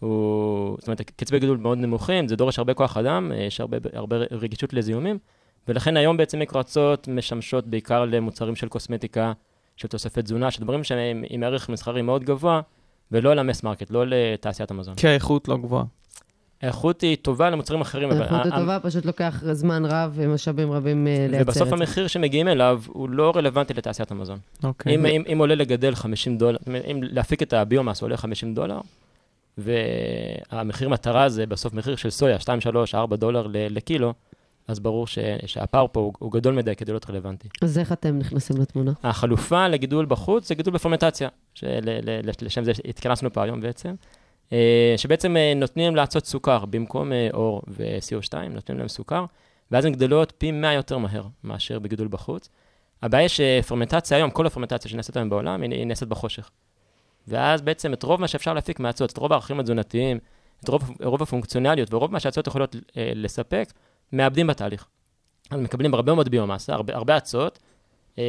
הוא, 0.00 0.76
זאת 0.78 0.88
אומרת, 0.88 1.00
קצבי 1.00 1.38
גידול 1.38 1.56
מאוד 1.56 1.78
נמוכים, 1.78 2.28
זה 2.28 2.36
דורש 2.36 2.58
הרבה 2.58 2.74
כוח 2.74 2.96
אדם, 2.96 3.32
אה, 3.32 3.36
יש 3.36 3.60
הרבה, 3.60 3.76
הרבה 3.92 4.16
רגישות 4.30 4.72
לזיהומים, 4.72 5.18
ולכן 5.68 5.96
היום 5.96 6.16
בעצם 6.16 6.38
מקרצות 6.38 7.08
משמשות 7.08 7.66
בעיקר 7.66 8.04
למוצרים 8.04 8.56
של 8.56 8.68
קוסמטיקה, 8.68 9.32
של 9.78 9.88
תוספי 9.88 10.22
תזונה, 10.22 10.50
של 10.50 10.62
דברים 10.62 10.84
שהם 10.84 11.24
עם 11.30 11.42
ערך 11.42 11.68
מסחרי 11.68 12.02
מאוד 12.02 12.24
גבוה, 12.24 12.60
ולא 13.12 13.34
ל 13.34 13.40
mass 13.40 13.62
market, 13.62 13.90
לא 13.90 14.04
לתעשיית 14.06 14.70
המזון. 14.70 14.94
כי 14.94 15.08
האיכות 15.08 15.48
לא 15.48 15.56
גבוהה. 15.56 15.84
האיכות 16.62 17.00
היא 17.00 17.16
טובה 17.22 17.50
למוצרים 17.50 17.80
אחרים, 17.80 18.10
האיכות 18.10 18.46
ה- 18.46 18.56
הטובה 18.56 18.78
פשוט 18.82 19.04
לוקח 19.04 19.42
זמן 19.52 19.82
רב 19.86 20.12
ומשאבים 20.14 20.72
רבים 20.72 21.06
אה, 21.06 21.12
לייצר 21.30 21.50
את 21.50 21.54
זה. 21.54 21.62
ובסוף 21.62 21.72
המחיר 21.72 22.06
שמגיעים 22.06 22.48
אליו 22.48 22.82
הוא 22.86 23.08
לא 23.10 23.32
רלוונטי 23.36 23.74
לתעשיית 23.74 24.10
המזון. 24.10 24.38
אוקיי. 24.64 24.94
אם, 24.94 25.06
אם, 25.06 25.22
אם 25.32 25.38
עולה 25.38 25.54
לגדל 25.54 25.94
50 25.94 26.38
דולר, 26.38 26.58
אם 26.90 27.00
להפיק 27.02 27.42
את 27.42 27.52
ה 27.52 27.58
biomass 27.58 28.02
עולה 28.02 28.16
50 28.16 28.54
דולר, 28.54 28.80
והמחיר 29.58 30.88
מטרה 30.88 31.28
זה 31.28 31.46
בסוף 31.46 31.72
מחיר 31.74 31.96
של 31.96 32.10
סויה, 32.10 32.40
2, 32.40 32.60
3, 32.60 32.94
4 32.94 33.16
דולר 33.16 33.46
ל- 33.46 33.76
לקילו, 33.76 34.14
אז 34.68 34.80
ברור 34.80 35.06
ש, 35.06 35.18
שהפער 35.46 35.86
פה 35.92 36.00
הוא, 36.00 36.12
הוא 36.18 36.32
גדול 36.32 36.54
מדי 36.54 36.76
כדי 36.76 36.92
להיות 36.92 37.10
רלוונטי. 37.10 37.48
אז 37.62 37.78
איך 37.78 37.92
אתם 37.92 38.18
נכנסים 38.18 38.56
לתמונה? 38.60 38.92
החלופה 39.02 39.68
לגידול 39.68 40.06
בחוץ 40.06 40.48
זה 40.48 40.54
גידול 40.54 40.74
בפרמנטציה, 40.74 41.28
שלשם 41.54 42.64
זה 42.64 42.72
התכנסנו 42.84 43.32
פה 43.32 43.42
היום 43.42 43.60
בעצם, 43.60 43.94
אה, 44.52 44.94
שבעצם 44.96 45.36
אה, 45.36 45.52
נותנים 45.56 45.96
לעצות 45.96 46.26
סוכר, 46.26 46.64
במקום 46.64 47.12
אה, 47.12 47.28
אור 47.34 47.62
ו-CO2, 47.68 48.48
נותנים 48.50 48.78
להם 48.78 48.88
סוכר, 48.88 49.24
ואז 49.70 49.84
הן 49.84 49.92
גדלות 49.92 50.32
פי 50.38 50.50
100 50.50 50.72
יותר 50.72 50.98
מהר 50.98 51.26
מאשר 51.44 51.78
בגידול 51.78 52.08
בחוץ. 52.08 52.48
הבעיה 53.02 53.22
היא 53.22 53.28
שפרמנטציה 53.28 54.16
היום, 54.16 54.30
כל 54.30 54.46
הפרמנטציה 54.46 54.90
שנעשית 54.90 55.16
היום 55.16 55.30
בעולם, 55.30 55.62
היא, 55.62 55.70
היא 55.70 55.86
נעשית 55.86 56.08
בחושך. 56.08 56.50
ואז 57.28 57.62
בעצם 57.62 57.92
את 57.92 58.02
רוב 58.02 58.20
מה 58.20 58.28
שאפשר 58.28 58.54
להפיק 58.54 58.80
מהאצות, 58.80 59.12
את 59.12 59.16
רוב 59.16 59.32
הערכים 59.32 59.60
התזונתיים, 59.60 60.18
את 60.64 60.68
רוב, 60.68 60.90
רוב 61.02 61.22
הפונקציונליות 61.22 61.94
ורוב 61.94 62.12
מה 62.12 62.20
שהאצות 62.20 62.46
יכולות 62.46 62.76
אה, 62.96 63.12
לספק, 63.14 63.72
מאבדים 64.12 64.46
בתהליך. 64.46 64.86
אז 65.50 65.60
מקבלים 65.60 65.94
הרבה 65.94 66.14
מאוד 66.14 66.28
ביומאסה, 66.28 66.74
הרבה, 66.74 66.96
הרבה 66.96 67.16
אצות, 67.16 67.58
אה, 68.18 68.24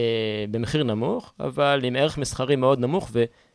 במחיר 0.51 0.83
נמוך, 0.83 1.33
אבל 1.39 1.79
עם 1.83 1.95
ערך 1.95 2.17
מסחרי 2.17 2.55
מאוד 2.55 2.79
נמוך, 2.79 3.11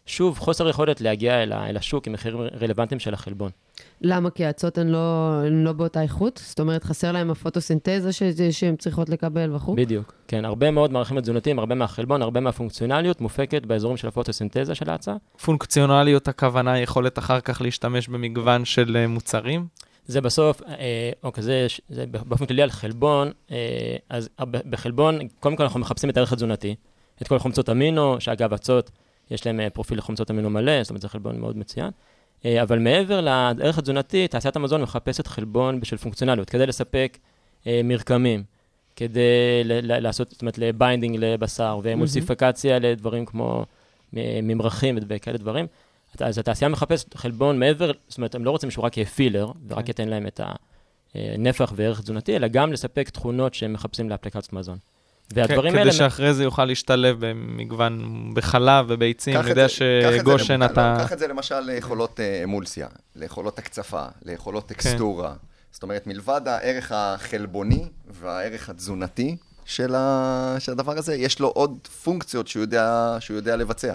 ושוב, 0.07 0.39
חוסר 0.39 0.69
יכולת 0.69 1.01
להגיע 1.01 1.43
אל, 1.43 1.53
ה- 1.53 1.69
אל 1.69 1.77
השוק 1.77 2.07
עם 2.07 2.13
מחירים 2.13 2.41
רלוונטיים 2.61 2.99
של 2.99 3.15
החלבון. 3.15 3.51
למה? 4.01 4.31
כי 4.31 4.45
האצות 4.45 4.79
הן 4.79 4.89
לא, 4.89 4.99
הן 5.47 5.65
לא 5.65 5.73
באותה 5.73 6.03
איכות? 6.03 6.41
זאת 6.45 6.61
אומרת, 6.61 6.85
חסר 6.85 7.13
להם 7.13 7.31
הפוטוסינתזה 7.31 8.13
ש- 8.13 8.23
שהן 8.51 8.77
צריכות 8.77 9.09
לקבל 9.09 9.55
וכו'? 9.55 9.75
בדיוק. 9.75 10.15
כן, 10.29 10.45
הרבה 10.45 10.71
מאוד 10.71 10.93
מערכים 10.93 11.21
תזונתיים, 11.21 11.59
הרבה 11.59 11.75
מהחלבון, 11.75 12.23
הרבה 12.23 12.41
מהפונקציונליות 12.41 13.21
מופקת 13.21 13.67
באזורים 13.67 13.97
של 13.97 14.09
הפוטוסינתזה 14.09 14.75
של 14.75 14.91
ההצעה. 14.91 15.15
פונקציונליות 15.45 16.29
הכוונה 16.29 16.79
יכולת 16.79 17.19
אחר 17.19 17.41
כך 17.41 17.63
להשתמש 17.63 18.09
במגוון 18.09 18.65
של 18.65 18.97
אה, 18.97 19.07
מוצרים. 19.07 19.67
זה 20.07 20.21
בסוף, 20.21 20.63
אה, 20.63 21.11
אוקיי, 21.23 21.43
זה, 21.43 21.67
זה 21.89 22.07
באופן 22.07 22.47
כללי 22.47 22.63
על 22.63 22.71
חלבון, 22.71 23.31
אה, 23.51 23.97
אז 24.09 24.29
ב- 24.41 24.71
בחלבון, 24.71 25.19
קודם 25.41 25.57
כל 25.57 25.63
אנחנו 25.63 25.81
מחפשים 25.81 26.11
את 26.11 26.17
הערך 26.17 26.33
התזונתי, 26.33 26.75
את 27.23 27.29
כל 27.29 27.39
חומצות 27.39 27.71
אמינו, 27.71 28.21
שאגב, 28.21 28.53
אצות, 28.53 28.91
יש 29.31 29.47
להם 29.47 29.61
אה, 29.61 29.71
פרופיל 29.71 29.99
לחומצות 29.99 30.31
אמינו 30.31 30.51
מלא, 30.51 30.83
זאת 30.83 30.91
אומרת, 30.91 31.03
זה 31.03 31.09
חלבון 31.09 31.41
מאוד 31.41 31.57
מצוין. 31.57 31.91
אה, 32.45 32.63
אבל 32.63 32.79
מעבר 32.79 33.21
לערך 33.21 33.79
התזונתי, 33.79 34.29
תעשיית 34.29 34.57
המזון 34.57 34.83
מחפשת 34.83 35.27
חלבון 35.27 35.81
בשביל 35.81 35.99
פונקציונליות, 35.99 36.51
כדי 36.51 36.67
לספק 36.67 37.19
אה, 37.67 37.81
מרקמים, 37.85 38.43
כדי 38.97 39.65
לעשות, 39.65 40.31
זאת 40.31 40.43
אומרת, 40.43 40.59
ל 40.59 40.66
binding 40.66 41.17
לבשר, 41.19 41.79
ואמולסיפיקציה 41.83 42.79
לדברים 42.79 43.27
כמו 43.27 43.65
אה, 44.17 44.41
ממרחים 44.43 44.99
וכאלה 45.09 45.39
דברים. 45.39 45.67
אז 46.21 46.39
התעשייה 46.39 46.69
מחפשת 46.69 47.15
חלבון 47.15 47.59
מעבר, 47.59 47.93
זאת 48.09 48.19
אומרת, 48.19 48.35
הם 48.35 48.45
לא 48.45 48.51
רוצים 48.51 48.71
שהוא 48.71 48.85
רק 48.85 48.97
יהיה 48.97 49.07
פילר, 49.07 49.53
ורק 49.69 49.89
ייתן 49.89 50.09
להם 50.09 50.27
את 50.27 50.41
הנפח 51.15 51.73
וערך 51.77 52.01
תזונתי, 52.01 52.37
אלא 52.37 52.49
גם 52.49 52.73
לספק 52.73 53.09
תכונות 53.09 53.55
שהם 53.55 53.73
מחפשים 53.73 54.11
לאפליקציות 54.11 54.53
מזון. 54.53 54.79
והדברים 55.35 55.73
כן, 55.73 55.79
האלה... 55.79 55.91
כדי 55.91 55.99
שאחרי 55.99 56.35
זה 56.35 56.45
יוכל 56.45 56.65
להשתלב 56.65 57.17
במגוון, 57.27 58.31
בחלב 58.35 58.87
וביצים. 58.89 59.37
אני 59.37 59.51
יודע 59.51 59.69
שגושן 59.69 60.63
אתה... 60.63 60.97
קח 61.01 61.13
את 61.13 61.19
זה 61.19 61.29
למשל 61.29 61.61
ליכולות 61.61 62.21
אה, 62.21 62.41
אמולסיה, 62.45 62.89
ליכולות 63.17 63.59
הקצפה, 63.59 64.05
ליכולות 64.25 64.67
טקסטורה. 64.67 65.35
זאת 65.73 65.83
אומרת, 65.83 66.07
מלבד 66.07 66.41
הערך 66.47 66.93
החלבוני 66.95 67.85
והערך 68.07 68.69
התזונתי 68.69 69.37
של, 69.65 69.95
ה... 69.95 70.57
של 70.59 70.73
הדבר 70.73 70.99
הזה, 70.99 71.15
יש 71.15 71.41
לו 71.41 71.49
עוד 71.49 71.79
פונקציות 72.05 72.49
שהוא 72.49 72.61
יודע, 72.61 73.17
שהוא 73.21 73.37
יודע 73.37 73.57
לבצע. 73.57 73.95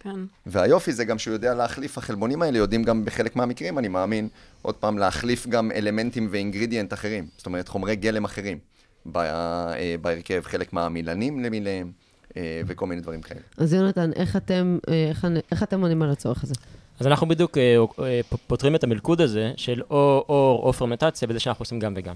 כן. 0.00 0.20
והיופי 0.46 0.92
זה 0.92 1.04
גם 1.04 1.18
שהוא 1.18 1.32
יודע 1.32 1.54
להחליף, 1.54 1.98
החלבונים 1.98 2.42
האלה 2.42 2.58
יודעים 2.58 2.82
גם 2.82 3.04
בחלק 3.04 3.36
מהמקרים, 3.36 3.78
אני 3.78 3.88
מאמין, 3.88 4.28
עוד 4.62 4.74
פעם, 4.74 4.98
להחליף 4.98 5.46
גם 5.46 5.72
אלמנטים 5.72 6.28
ואינגרידיאנט 6.30 6.92
אחרים, 6.92 7.26
זאת 7.36 7.46
אומרת, 7.46 7.68
חומרי 7.68 7.96
גלם 7.96 8.24
אחרים 8.24 8.58
ב- 9.06 9.16
אה, 9.16 9.94
בהרכב, 10.00 10.42
חלק 10.44 10.72
מהמילנים 10.72 11.44
למיניהם, 11.44 11.92
אה, 12.36 12.60
וכל 12.66 12.86
מיני 12.86 13.00
דברים 13.00 13.22
כאלה. 13.22 13.40
אז 13.56 13.72
יונתן, 13.72 14.10
איך 14.16 14.36
אתם, 14.36 14.78
אה, 14.88 15.06
איך, 15.08 15.26
איך 15.52 15.62
אתם 15.62 15.80
עונים 15.80 16.02
על 16.02 16.10
הצורך 16.10 16.44
הזה? 16.44 16.54
אז 17.00 17.06
אנחנו 17.06 17.28
בדיוק 17.28 17.58
פותרים 18.46 18.74
את 18.74 18.84
המלכוד 18.84 19.20
הזה 19.20 19.52
של 19.56 19.82
או 19.90 20.24
אור 20.28 20.62
או 20.62 20.72
פרמנטציה 20.72 21.28
בזה 21.28 21.40
שאנחנו 21.40 21.62
עושים 21.62 21.78
גם 21.78 21.92
וגם. 21.96 22.14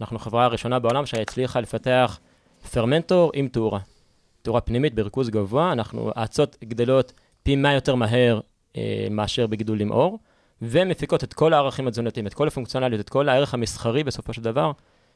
אנחנו 0.00 0.16
החברה 0.16 0.44
הראשונה 0.44 0.78
בעולם 0.78 1.06
שהצליחה 1.06 1.60
לפתח 1.60 2.18
פרמנטור 2.68 3.30
עם 3.34 3.48
תאורה. 3.48 3.80
תאורה 4.42 4.60
פנימית 4.60 4.94
בריכוז 4.94 5.30
גבוה, 5.30 5.72
אנחנו, 5.72 6.10
האצות 6.16 6.56
גדלות 6.64 7.12
פי 7.42 7.56
100 7.56 7.72
יותר 7.72 7.94
מהר 7.94 8.40
אה, 8.76 9.06
מאשר 9.10 9.46
בגידול 9.46 9.80
עם 9.80 9.90
אור, 9.90 10.18
ומפיקות 10.62 11.24
את 11.24 11.34
כל 11.34 11.52
הערכים 11.52 11.88
התזונתיים, 11.88 12.26
את 12.26 12.34
כל 12.34 12.48
הפונקציונליות, 12.48 13.00
את 13.00 13.08
כל 13.08 13.28
הערך 13.28 13.54
המסחרי 13.54 14.04
בסופו 14.04 14.32
של 14.32 14.42
דבר, 14.42 14.72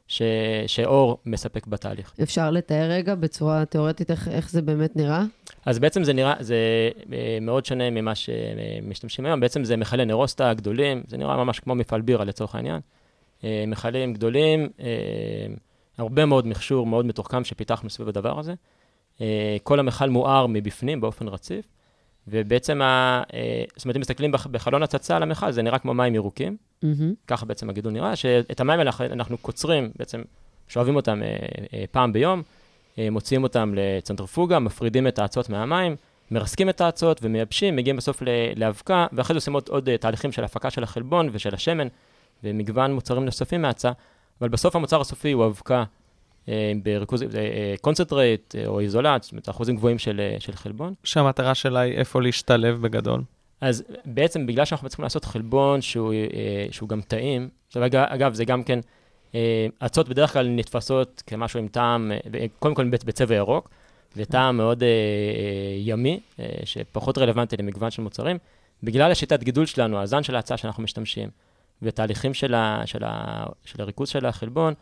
ש, 0.07 0.21
שאור 0.67 1.17
מספק 1.25 1.67
בתהליך. 1.67 2.13
אפשר 2.23 2.51
לתאר 2.51 2.89
רגע 2.89 3.15
בצורה 3.15 3.65
תיאורטית 3.65 4.11
איך, 4.11 4.27
איך 4.27 4.49
זה 4.49 4.61
באמת 4.61 4.95
נראה? 4.95 5.23
אז 5.65 5.79
בעצם 5.79 6.03
זה 6.03 6.13
נראה, 6.13 6.33
זה 6.39 6.55
אה, 7.13 7.37
מאוד 7.41 7.65
שונה 7.65 7.89
ממה 7.89 8.15
שמשתמשים 8.15 9.25
היום, 9.25 9.39
בעצם 9.39 9.63
זה 9.63 9.77
מכלי 9.77 10.05
נרוסטה 10.05 10.53
גדולים, 10.53 11.03
זה 11.07 11.17
נראה 11.17 11.37
ממש 11.37 11.59
כמו 11.59 11.75
מפעל 11.75 12.01
בירה 12.01 12.25
לצורך 12.25 12.55
העניין. 12.55 12.79
אה, 13.43 13.63
מכלים 13.67 14.13
גדולים, 14.13 14.69
אה, 14.79 14.85
הרבה 15.97 16.25
מאוד 16.25 16.47
מכשור 16.47 16.85
מאוד 16.85 17.05
מתוחכם 17.05 17.43
שפיתחנו 17.43 17.89
סביב 17.89 18.07
הדבר 18.07 18.39
הזה. 18.39 18.53
אה, 19.21 19.57
כל 19.63 19.79
המכל 19.79 20.09
מואר 20.09 20.47
מבפנים 20.47 21.01
באופן 21.01 21.27
רציף, 21.27 21.65
ובעצם, 22.27 22.81
ה, 22.81 23.23
אה, 23.33 23.63
זאת 23.75 23.85
אומרת, 23.85 23.95
אם 23.95 24.01
מסתכלים 24.01 24.31
בח- 24.31 24.47
בחלון 24.47 24.83
הצצה 24.83 25.15
על 25.15 25.23
המכל, 25.23 25.51
זה 25.51 25.61
נראה 25.61 25.79
כמו 25.79 25.93
מים 25.93 26.15
ירוקים, 26.15 26.57
מהמם. 26.83 27.13
ככה 27.27 27.45
בעצם 27.45 27.69
הגידול 27.69 27.93
נראה, 27.93 28.15
שאת 28.15 28.59
המים 28.59 28.79
האלה 28.79 28.89
אנחנו- 28.89 29.05
אנחנו 29.05 29.37
קוצרים, 29.37 29.91
בעצם 29.99 30.21
שואבים 30.67 30.95
אותם 30.95 31.21
אה, 31.23 31.83
פעם 31.91 32.13
ביום, 32.13 32.41
מוציאים 33.11 33.43
אותם 33.43 33.73
לצנטריפוגה, 33.75 34.59
מפרידים 34.59 35.07
את 35.07 35.19
האצות 35.19 35.49
מהמים, 35.49 35.95
מרסקים 36.31 36.69
את 36.69 36.81
האצות 36.81 37.19
ומייבשים, 37.23 37.75
מגיעים 37.75 37.97
בסוף 37.97 38.21
לאבקה, 38.55 39.07
ואחרי 39.13 39.33
זה 39.33 39.37
עושים 39.37 39.53
עוד, 39.53 39.69
עוד 39.69 39.89
תהליכים 39.95 40.31
של 40.31 40.43
הפקה 40.43 40.69
של 40.69 40.83
החלבון 40.83 41.29
ושל 41.31 41.53
השמן, 41.53 41.87
ומגוון 42.43 42.93
מוצרים 42.93 43.25
נוספים 43.25 43.61
מהאצה, 43.61 43.91
אבל 44.43 44.49
בסוף 44.49 44.75
המוצר 44.75 45.01
הסופי 45.01 45.31
הוא 45.31 45.45
אבקה 45.45 45.83
אה, 46.49 46.71
בריכוז, 46.83 47.23
concentrate 47.81 48.55
או 48.65 48.79
isolate, 48.79 49.23
זאת 49.23 49.31
אומרת, 49.31 49.49
אחוזים 49.49 49.75
גבוהים 49.75 49.99
של, 49.99 50.19
אה, 50.19 50.35
של 50.39 50.53
חלבון. 50.53 50.93
שהמטרה 51.03 51.55
שלה 51.55 51.79
היא 51.79 51.93
איפה 51.93 52.21
להשתלב 52.21 52.81
בגדול. 52.81 53.21
אז 53.61 53.83
בעצם 54.05 54.45
בגלל 54.45 54.65
שאנחנו 54.65 54.89
צריכים 54.89 55.03
לעשות 55.03 55.25
חלבון 55.25 55.81
שהוא, 55.81 56.13
אה, 56.13 56.65
שהוא 56.71 56.89
גם 56.89 57.01
טעים, 57.01 57.49
עכשיו 57.67 57.83
אגב, 57.93 58.33
זה 58.33 58.45
גם 58.45 58.63
כן, 58.63 58.79
אה, 59.35 59.67
אצות 59.85 60.09
בדרך 60.09 60.33
כלל 60.33 60.47
נתפסות 60.47 61.23
כמשהו 61.27 61.59
עם 61.59 61.67
טעם, 61.67 62.11
אה, 62.11 62.45
קודם 62.59 62.75
כל 62.75 62.89
בצ- 62.89 63.05
בצבע 63.05 63.35
ירוק, 63.35 63.69
וטעם 64.17 64.57
מאוד 64.57 64.83
אה, 64.83 64.87
אה, 64.87 64.93
ימי, 65.77 66.19
אה, 66.39 66.45
שפחות 66.65 67.17
רלוונטי 67.17 67.57
למגוון 67.57 67.91
של 67.91 68.01
מוצרים. 68.01 68.37
בגלל 68.83 69.11
השיטת 69.11 69.43
גידול 69.43 69.65
שלנו, 69.65 69.99
הזן 70.01 70.23
של 70.23 70.35
ההצעה 70.35 70.57
שאנחנו 70.57 70.83
משתמשים, 70.83 71.29
ותהליכים 71.81 72.33
של, 72.33 72.53
ה, 72.53 72.81
של, 72.85 73.03
ה, 73.03 73.45
של 73.65 73.81
הריכוז 73.81 74.09
של 74.09 74.25
החלבון, 74.25 74.73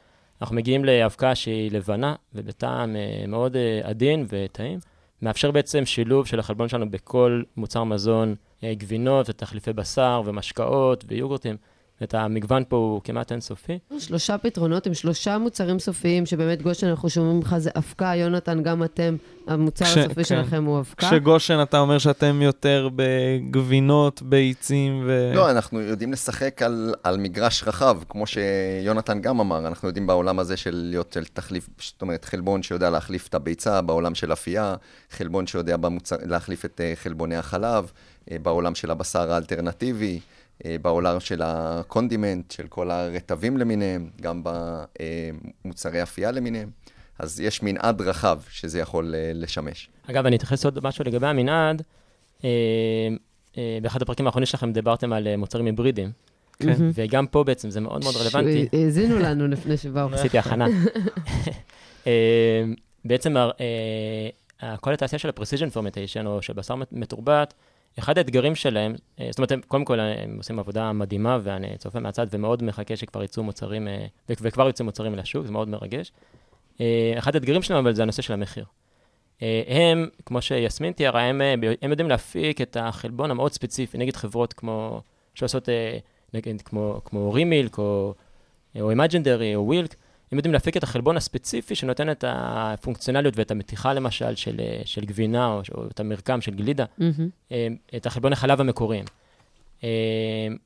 אנחנו 0.42 0.56
מגיעים 0.56 0.86
לאבקה 0.86 1.36
שהיא 1.36 1.72
לבנה 1.72 2.16
ובטעם 2.34 2.96
אה, 2.96 3.24
מאוד 3.28 3.56
אה, 3.56 3.82
עדין 3.84 4.26
וטעים. 4.30 4.80
מאפשר 5.22 5.52
בעצם 5.52 5.86
שילוב 5.86 6.28
של 6.28 6.40
החלבון 6.40 6.70
שלנו 6.70 6.92
בכל 6.92 7.44
מוצר 7.58 7.84
מזון, 7.84 8.36
אה, 8.64 8.74
גבינות 8.74 9.30
ותחליפי 9.30 9.74
בשר 9.74 10.22
ומשקאות 10.26 11.06
ויוגורטים. 11.08 11.58
אומרת, 12.02 12.14
המגוון 12.14 12.64
פה 12.68 12.76
הוא 12.76 13.02
כמעט 13.04 13.32
אינסופי. 13.32 13.80
שלושה 14.00 14.38
פתרונות 14.38 14.88
עם 14.88 14.94
שלושה 14.94 15.38
מוצרים 15.38 15.80
סופיים, 15.80 16.26
שבאמת 16.26 16.62
גושן, 16.62 16.88
אנחנו 16.88 17.10
שומעים 17.10 17.36
ממך, 17.36 17.56
זה 17.58 17.70
אבקה, 17.78 18.16
יונתן, 18.16 18.64
גם 18.64 18.84
אתם, 18.84 19.16
המוצר 19.48 19.86
כש- 19.86 19.98
הסופי 19.98 20.16
כן. 20.16 20.24
שלכם 20.24 20.64
הוא 20.66 20.80
אבקה. 20.80 21.08
כש 21.08 21.31
גושן 21.31 21.60
אתה 21.62 21.80
אומר 21.80 21.98
שאתם 21.98 22.42
יותר 22.42 22.90
בגבינות, 22.96 24.22
ביצים 24.22 25.04
ו... 25.06 25.32
לא, 25.36 25.52
אנחנו 25.52 25.80
יודעים 25.82 26.12
לשחק 26.12 26.62
על, 26.62 26.94
על 27.04 27.18
מגרש 27.18 27.64
רחב, 27.68 27.98
כמו 28.10 28.24
שיונתן 28.28 29.22
גם 29.22 29.40
אמר, 29.40 29.68
אנחנו 29.68 29.88
יודעים 29.88 30.08
בעולם 30.08 30.40
הזה 30.40 30.58
של 30.58 30.88
להיות 30.90 31.12
של 31.14 31.24
תחליף, 31.26 31.70
זאת 31.82 32.02
אומרת, 32.02 32.26
חלבון 32.26 32.64
שיודע 32.64 32.90
להחליף 32.90 33.28
את 33.28 33.36
הביצה, 33.36 33.82
בעולם 33.82 34.16
של 34.16 34.34
אפייה, 34.34 34.76
חלבון 35.12 35.48
שיודע 35.48 35.78
במוצר, 35.78 36.16
להחליף 36.26 36.66
את 36.66 36.82
אה, 36.84 36.94
חלבוני 36.96 37.36
החלב, 37.36 37.92
אה, 38.32 38.38
בעולם 38.42 38.76
של 38.76 38.92
הבשר 38.92 39.34
האלטרנטיבי, 39.34 40.20
אה, 40.66 40.76
בעולם 40.82 41.20
של 41.20 41.42
ה 41.44 41.54
condiment, 41.54 42.52
של 42.52 42.68
כל 42.68 42.92
הרטבים 42.92 43.58
למיניהם, 43.58 44.10
גם 44.22 44.44
במוצרי 45.66 46.04
אפייה 46.04 46.32
למיניהם. 46.32 46.70
אז 47.20 47.40
יש 47.40 47.64
מנעד 47.64 48.02
רחב 48.02 48.40
שזה 48.50 48.80
יכול 48.80 49.16
אה, 49.16 49.32
לשמש. 49.34 49.90
אגב, 50.10 50.26
אני 50.26 50.36
אתייחס 50.36 50.66
עוד 50.66 50.80
משהו 50.84 51.06
לגבי 51.06 51.28
המנעד. 51.28 51.82
אה, 52.44 52.50
באחד 53.82 54.02
הפרקים 54.02 54.26
האחרונים 54.26 54.46
שלכם 54.46 54.74
דיברתם 54.74 55.14
על 55.14 55.36
מוצרים 55.36 55.66
היברידיים, 55.66 56.12
כן. 56.60 56.74
וגם 56.94 57.28
פה 57.28 57.44
בעצם 57.44 57.70
זה 57.70 57.82
מאוד 57.82 58.04
מאוד 58.04 58.16
רלוונטי. 58.16 58.68
האזינו 58.74 59.20
לנו 59.20 59.48
לפני 59.48 59.78
שבאו. 59.78 60.08
עשיתי 60.14 60.38
הכנה. 60.38 60.66
בעצם 63.06 63.36
כל 64.80 64.94
התעשייה 64.94 65.20
של 65.20 65.30
ה-precision 65.30 65.74
fermentation, 65.74 66.26
או 66.26 66.42
של 66.42 66.54
בשר 66.54 66.76
מתורבת, 66.92 67.54
אחד 68.00 68.18
האתגרים 68.18 68.56
שלהם, 68.56 68.96
אה, 69.20 69.28
זאת 69.30 69.38
אומרת, 69.38 69.66
קודם 69.66 69.86
כל 69.86 70.00
הם 70.00 70.38
עושים 70.38 70.60
עבודה 70.60 70.92
מדהימה, 70.92 71.38
ואני 71.44 71.78
צופה 71.78 72.00
מהצד 72.00 72.28
ומאוד 72.32 72.64
מחכה 72.64 72.96
שכבר 72.96 73.24
יצאו 73.24 73.44
מוצרים, 73.44 73.88
אה, 73.88 74.06
וכבר 74.30 74.70
יצאו 74.70 74.86
מוצרים 74.86 75.16
לשוק, 75.16 75.46
זה 75.46 75.52
מאוד 75.52 75.68
מרגש. 75.68 76.12
אה, 76.82 77.14
אחד 77.18 77.36
האתגרים 77.36 77.62
שלהם, 77.62 77.80
אבל 77.80 77.94
זה 77.94 78.02
הנושא 78.02 78.22
של 78.22 78.34
המחיר. 78.34 78.66
הם, 79.68 80.10
כמו 80.26 80.42
שיסמין 80.42 80.94
תיארה, 80.94 81.22
הם, 81.22 81.42
הם 81.82 81.90
יודעים 81.90 82.10
להפיק 82.10 82.62
את 82.62 82.78
החלבון 82.80 83.32
המאוד 83.32 83.52
ספציפי, 83.52 83.98
נגיד 83.98 84.16
חברות 84.16 84.54
כמו, 84.54 85.02
שעושות, 85.36 85.70
נגיד 86.34 86.62
כמו, 86.62 87.02
כמו 87.06 87.34
רימילק, 87.34 87.78
או, 87.78 88.14
או 88.80 88.90
אימג'ינדרי, 88.90 89.56
או 89.56 89.66
ווילק, 89.66 89.96
הם 90.32 90.38
יודעים 90.38 90.54
להפיק 90.54 90.78
את 90.78 90.84
החלבון 90.84 91.18
הספציפי 91.18 91.76
שנותן 91.76 92.10
את 92.12 92.24
הפונקציונליות 92.28 93.38
ואת 93.38 93.52
המתיחה 93.52 93.94
למשל 93.94 94.36
של, 94.36 94.56
של 94.86 95.06
גבינה, 95.06 95.46
או, 95.48 95.62
או 95.76 95.88
את 95.88 96.00
המרקם 96.00 96.42
של 96.42 96.52
גלידה. 96.52 96.86
אה, 97.52 97.68
את 97.96 98.06
החלבון 98.06 98.34
החלב 98.34 98.62
המקוריים. 98.62 99.06
אה, 99.84 99.90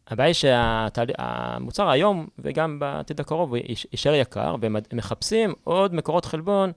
הבעיה 0.07 0.27
היא 0.27 0.33
שהמוצר 0.33 1.89
היום, 1.89 2.27
וגם 2.39 2.79
בעתיד 2.79 3.19
הקרוב, 3.19 3.49
הוא 3.49 3.57
ייש- 3.57 3.85
יישאר 3.91 4.13
יקר, 4.13 4.55
והם 4.61 4.75
מחפשים 4.93 5.53
עוד 5.63 5.93
מקורות 5.93 6.25
חלבון 6.25 6.71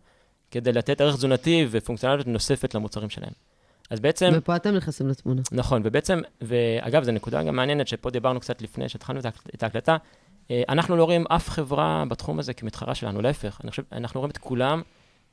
כדי 0.51 0.73
לתת 0.73 1.01
ערך 1.01 1.15
תזונתי 1.17 1.67
ופונקציונליות 1.71 2.27
נוספת 2.27 2.75
למוצרים 2.75 3.11
שלהם. 3.11 3.33
אז 3.91 4.01
בעצם, 4.01 4.31
ופה 4.35 4.57
אתם 4.57 4.75
נכנסים 4.75 5.09
לתמונה. 5.09 5.43
נכון, 5.53 5.83
ובעצם, 5.85 6.21
ואגב, 6.41 7.03
זו 7.05 7.13
נקודה 7.13 7.43
גם 7.43 7.57
מעניינת, 7.57 7.89
שפה 7.89 8.11
דיברנו 8.11 8.41
קצת 8.41 8.63
לפני 8.63 8.89
שהתחלנו 8.89 9.21
את 9.21 9.25
ההק- 9.25 9.49
את 9.55 9.63
ההקלטה, 9.63 9.97
אנחנו 10.69 10.97
לא 10.97 11.05
רואים 11.05 11.25
אף 11.29 11.49
חברה 11.49 12.05
בתחום 12.09 12.39
הזה 12.39 12.55
כמתחרה 12.55 12.95
שלנו, 12.95 13.23
להפך, 13.23 13.61
אני 13.65 13.71
חושב, 13.71 13.83
אנחנו 13.93 14.21
רואים 14.21 14.31
את 14.31 14.39
כולם 14.39 14.83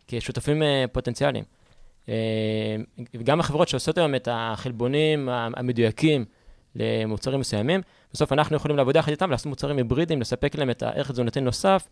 כשותפים 0.07 0.63
אה, 0.63 0.86
פוטנציאליים. 0.91 1.43
אה, 2.10 2.75
וגם 3.15 3.39
החברות 3.39 3.67
שעושות 3.67 3.98
היום 3.98 4.15
את 4.15 4.27
החלבונים 4.31 5.29
המדויקים 5.31 6.25
למוצרים 6.75 7.39
מסוימים, 7.39 7.81
בסוף 8.13 8.34
אנחנו 8.34 8.55
יכולים 8.55 8.77
לעבוד 8.77 8.95
יחד 8.95 9.12
איתם, 9.12 9.31
לעשות 9.31 9.45
מוצרים 9.45 9.77
היברידיים, 9.77 10.22
לספק 10.22 10.55
להם 10.55 10.69
את 10.69 10.84
הערך 10.84 11.10
התזונתי 11.10 11.41
נוסף, 11.41 11.88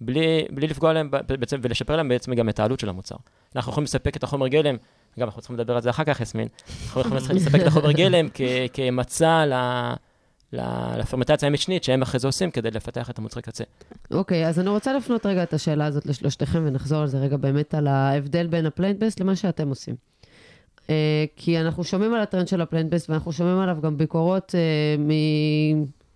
בלי, 0.00 0.44
בלי 0.50 0.66
לפגוע 0.66 0.92
להם, 0.92 1.10
בעצם, 1.10 1.60
ולשפר 1.62 1.96
להם 1.96 2.08
בעצם 2.08 2.34
גם 2.34 2.48
את 2.48 2.60
העלות 2.60 2.80
של 2.80 2.88
המוצר. 2.88 3.16
אנחנו 3.56 3.72
יכולים 3.72 3.84
לספק 3.84 4.16
את 4.16 4.22
החומר 4.22 4.48
גלם, 4.48 4.76
אגב, 5.18 5.26
אנחנו 5.26 5.40
צריכים 5.40 5.56
לדבר 5.56 5.74
על 5.74 5.82
זה 5.82 5.90
אחר 5.90 6.04
כך, 6.04 6.20
יסמין, 6.20 6.48
אנחנו 6.86 7.00
יכולים 7.00 7.36
לספק 7.36 7.60
את 7.62 7.66
החומר 7.66 7.92
גלם 7.92 8.28
כ- 8.34 8.40
כמצע 8.72 9.46
ל... 9.46 9.52
ל- 10.52 10.98
לפרמנטציה 10.98 11.48
המשנית 11.48 11.84
שהם 11.84 12.02
אחרי 12.02 12.20
זה 12.20 12.28
עושים 12.28 12.50
כדי 12.50 12.70
לפתח 12.70 13.10
את 13.10 13.18
המוצרי 13.18 13.42
קצה. 13.42 13.64
אוקיי, 14.10 14.48
אז 14.48 14.60
אני 14.60 14.68
רוצה 14.68 14.92
לפנות 14.92 15.26
רגע 15.26 15.42
את 15.42 15.54
השאלה 15.54 15.86
הזאת 15.86 16.06
לשלושתכם, 16.06 16.62
ונחזור 16.66 16.98
על 16.98 17.06
זה 17.06 17.18
רגע 17.18 17.36
באמת 17.36 17.74
על 17.74 17.86
ההבדל 17.86 18.46
בין 18.46 18.66
ה 18.66 18.70
plant-based 18.70 19.20
למה 19.20 19.36
שאתם 19.36 19.68
עושים. 19.68 19.94
Uh, 20.76 20.90
כי 21.36 21.60
אנחנו 21.60 21.84
שומעים 21.84 22.14
על 22.14 22.20
הטרנד 22.20 22.48
של 22.48 22.60
ה 22.60 22.64
plant-based, 22.64 23.10
ואנחנו 23.10 23.32
שומעים 23.32 23.58
עליו 23.58 23.76
גם 23.82 23.96
ביקורות 23.96 24.54
uh. 24.54 25.00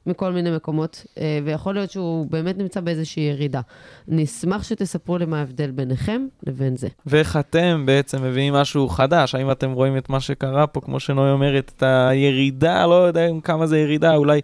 מכל 0.07 0.33
מיני 0.33 0.51
מקומות, 0.51 1.05
uh, 1.07 1.19
ויכול 1.45 1.75
להיות 1.75 1.91
שהוא 1.91 2.27
באמת 2.31 2.59
נמצא 2.59 2.81
באיזושהי 2.81 3.23
ירידה. 3.23 3.61
נשמח 4.09 4.63
שתספרו 4.63 5.19
לי 5.19 5.25
מה 5.25 5.39
ההבדל 5.39 5.71
ביניכם 5.71 6.27
לבין 6.47 6.77
זה. 6.77 6.89
ואיך 7.07 7.37
אתם 7.37 7.83
בעצם 7.87 8.25
מביאים 8.25 8.55
משהו 8.55 8.89
חדש? 8.89 9.35
האם 9.35 9.51
אתם 9.51 9.73
רואים 9.73 9.97
את 9.97 10.11
מה 10.11 10.21
שקרה 10.21 10.67
פה, 10.67 10.81
כמו 10.81 11.01
שנוי 11.01 11.31
אומרת, 11.31 11.73
את 11.77 11.83
הירידה, 11.83 12.87
לא 12.87 12.95
יודע 13.07 13.27
אם 13.27 13.41
כמה 13.41 13.67
זה 13.67 13.79
ירידה, 13.79 14.17
אולי 14.17 14.41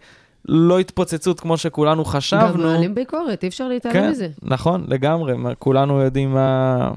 לא 0.49 0.79
התפוצצות 0.79 1.40
כמו 1.40 1.57
שכולנו 1.57 2.05
גם 2.05 2.11
חשבנו. 2.11 2.64
מעלים 2.64 2.94
ביקורת, 2.94 3.42
אי 3.42 3.49
אפשר 3.49 3.68
להתעלם 3.68 3.94
כן, 3.94 4.11
מזה. 4.11 4.29
נכון, 4.42 4.85
לגמרי, 4.88 5.35
כולנו 5.59 6.01
יודעים 6.01 6.35
מה, 6.35 6.90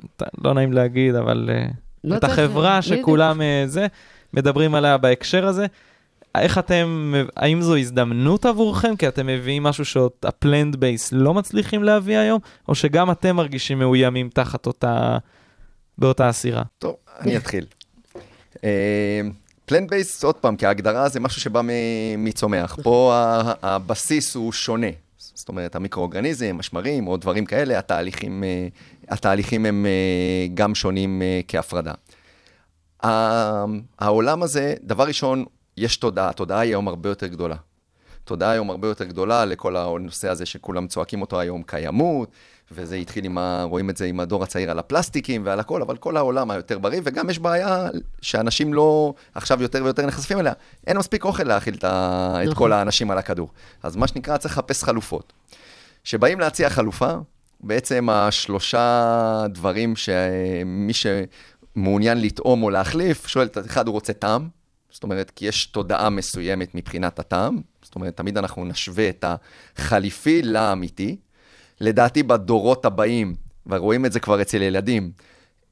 לא 0.43 0.54
נעים 0.54 0.74
להגיד, 0.74 1.15
אבל 1.15 1.50
אה, 1.54 1.65
לא 2.04 2.17
את 2.17 2.24
החברה. 2.24 2.82
שכולם 2.82 3.41
אה, 3.41 3.63
זה, 3.65 3.88
מדברים 4.34 4.76
עליה 4.76 4.97
בהקשר 4.97 5.47
הזה. 5.47 5.65
איך 6.35 6.57
אתם, 6.57 7.13
האם 7.37 7.61
זו 7.61 7.75
הזדמנות 7.75 8.45
עבורכם? 8.45 8.95
כי 8.95 9.07
אתם 9.07 9.27
מביאים 9.27 9.63
משהו 9.63 9.85
שה 9.86 10.75
plant-based 10.75 11.12
לא 11.11 11.33
מצליחים 11.33 11.83
להביא 11.83 12.17
היום, 12.17 12.39
או 12.67 12.75
שגם 12.75 13.11
אתם 13.11 13.35
מרגישים 13.35 13.79
מאוימים 13.79 14.29
תחת 14.29 14.65
אותה, 14.65 15.17
באותה 15.97 16.29
הסירה? 16.29 16.63
טוב, 16.79 16.95
אני 17.19 17.37
אתחיל. 17.37 17.65
plant-based, 19.65 20.23
עוד 20.23 20.35
פעם, 20.35 20.57
כהגדרה 20.57 21.09
זה 21.09 21.19
משהו 21.19 21.41
שבא 21.41 21.61
מצומח. 22.17 22.77
פה 22.83 23.13
הבסיס 23.61 24.35
הוא 24.35 24.51
שונה. 24.51 24.87
זאת 25.33 25.49
אומרת, 25.49 25.75
המיקרואורגניזם, 25.75 26.57
השמרים 26.59 27.07
או 27.07 27.17
דברים 27.17 27.45
כאלה, 27.45 27.79
התהליכים, 27.79 28.43
אה, 28.43 28.67
התהליכים 29.09 29.65
הם 29.65 29.85
אה, 29.85 30.47
גם 30.53 30.75
שונים 30.75 31.21
אה, 31.21 31.39
כהפרדה. 31.47 31.93
העולם 33.99 34.43
הזה, 34.43 34.73
דבר 34.83 35.03
ראשון, 35.03 35.45
יש 35.77 35.97
תודעה, 35.97 36.29
התודעה 36.29 36.60
היא 36.60 36.69
היום 36.69 36.88
הרבה 36.88 37.10
יותר 37.10 37.27
גדולה. 37.27 37.55
תודעה 38.23 38.51
היום 38.51 38.69
הרבה 38.69 38.88
יותר 38.88 39.05
גדולה 39.05 39.45
לכל 39.45 39.75
הנושא 39.75 40.29
הזה 40.29 40.45
שכולם 40.45 40.88
צועקים 40.88 41.21
אותו 41.21 41.39
היום, 41.39 41.63
קיימות, 41.63 42.29
וזה 42.71 42.95
התחיל 42.95 43.25
עם 43.25 43.38
ה... 43.38 43.63
רואים 43.63 43.89
את 43.89 43.97
זה 43.97 44.05
עם 44.05 44.19
הדור 44.19 44.43
הצעיר 44.43 44.71
על 44.71 44.79
הפלסטיקים 44.79 45.45
ועל 45.45 45.60
הכל, 45.60 45.81
אבל 45.81 45.97
כל 45.97 46.17
העולם 46.17 46.51
היותר 46.51 46.79
בריא, 46.79 47.01
וגם 47.03 47.29
יש 47.29 47.39
בעיה 47.39 47.88
שאנשים 48.21 48.73
לא 48.73 49.13
עכשיו 49.36 49.62
יותר 49.62 49.84
ויותר 49.84 50.05
נחשפים 50.05 50.39
אליה. 50.39 50.53
אין 50.88 50.97
מספיק 50.97 51.25
אוכל 51.25 51.43
להאכיל 51.43 51.73
את, 51.73 51.84
ה... 51.84 52.36
את 52.43 52.47
נכון. 52.47 52.55
כל 52.55 52.73
האנשים 52.73 53.12
על 53.12 53.17
הכדור. 53.17 53.49
אז 53.84 53.95
מה 53.95 54.07
שנקרא, 54.07 54.38
צריך 54.38 54.57
לחפש 54.57 54.84
חלופות. 54.84 55.34
כשבאים 56.03 56.39
להציע 56.39 56.69
חלופה, 56.69 57.13
בעצם 57.60 58.10
השלושה 58.10 59.45
דברים 59.49 59.95
שמי 59.95 60.93
שמעוניין 60.93 62.21
לטעום 62.21 62.63
או 62.63 62.69
להחליף, 62.69 63.27
שואל, 63.27 63.47
אחד, 63.65 63.88
הוא 63.88 63.93
רוצה 63.93 64.13
טעם, 64.13 64.49
זאת 64.91 65.04
אומרת, 65.04 65.32
כי 65.36 65.45
יש 65.45 65.65
תודעה 65.65 66.10
מסוימת 66.10 66.75
מבחינת 66.75 67.19
הטעם, 67.19 67.62
זאת 67.82 67.95
אומרת, 67.95 68.17
תמיד 68.17 68.38
אנחנו 68.38 68.65
נשווה 68.65 69.10
את 69.10 69.25
החליפי 69.77 70.41
לאמיתי. 70.41 71.17
לדעתי 71.82 72.23
בדורות 72.23 72.86
הבאים, 72.86 73.36
ורואים 73.65 74.06
את 74.06 74.12
זה 74.12 74.19
כבר 74.19 74.41
אצל 74.41 74.62
ילדים, 74.62 75.12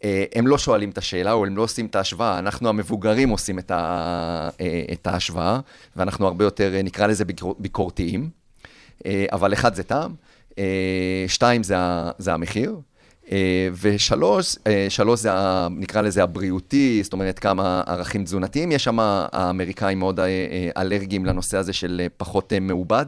אה, 0.04 0.24
הם 0.36 0.48
לא 0.48 0.58
שואלים 0.58 0.90
את 0.90 0.98
השאלה 0.98 1.32
או 1.32 1.46
הם 1.46 1.58
לא 1.58 1.62
עושים 1.62 1.86
את 1.86 1.96
ההשוואה, 1.96 2.40
אנחנו 2.40 2.70
המבוגרים 2.70 3.30
עושים 3.30 3.60
את, 3.60 3.72
ה, 3.72 4.50
אה, 4.62 4.84
את 4.94 5.08
ההשוואה, 5.08 5.60
ואנחנו 5.96 6.28
הרבה 6.28 6.46
יותר, 6.46 6.76
אה, 6.76 6.82
נקרא 6.82 7.08
לזה 7.08 7.26
ביקור, 7.26 7.56
ביקורתיים. 7.60 8.30
אבל 9.32 9.54
אחד 9.54 9.76
זה 9.76 9.84
טעם, 9.84 10.16
שתיים 11.28 11.64
זה, 11.64 11.76
זה 12.18 12.34
המחיר, 12.34 12.80
ושלוש, 13.82 14.56
אה, 14.68 14.86
שלוש 14.90 15.20
זה, 15.20 15.34
ה- 15.34 15.68
נקרא 15.72 16.02
לזה 16.02 16.24
הבריאותי, 16.24 17.04
זאת 17.04 17.14
אומרת 17.14 17.40
כמה 17.40 17.82
ערכים 17.88 18.24
תזונתיים. 18.24 18.72
יש 18.72 18.84
שם, 18.84 18.98
האמריקאים 19.02 20.00
מאוד 20.00 20.20
אה, 20.20 20.26
אה, 20.26 20.82
אלרגיים 20.82 21.26
לנושא 21.26 21.58
הזה 21.58 21.74
של 21.74 22.02
אה, 22.04 22.08
פחות 22.18 22.54
אה, 22.54 22.60
מעובד. 22.60 23.06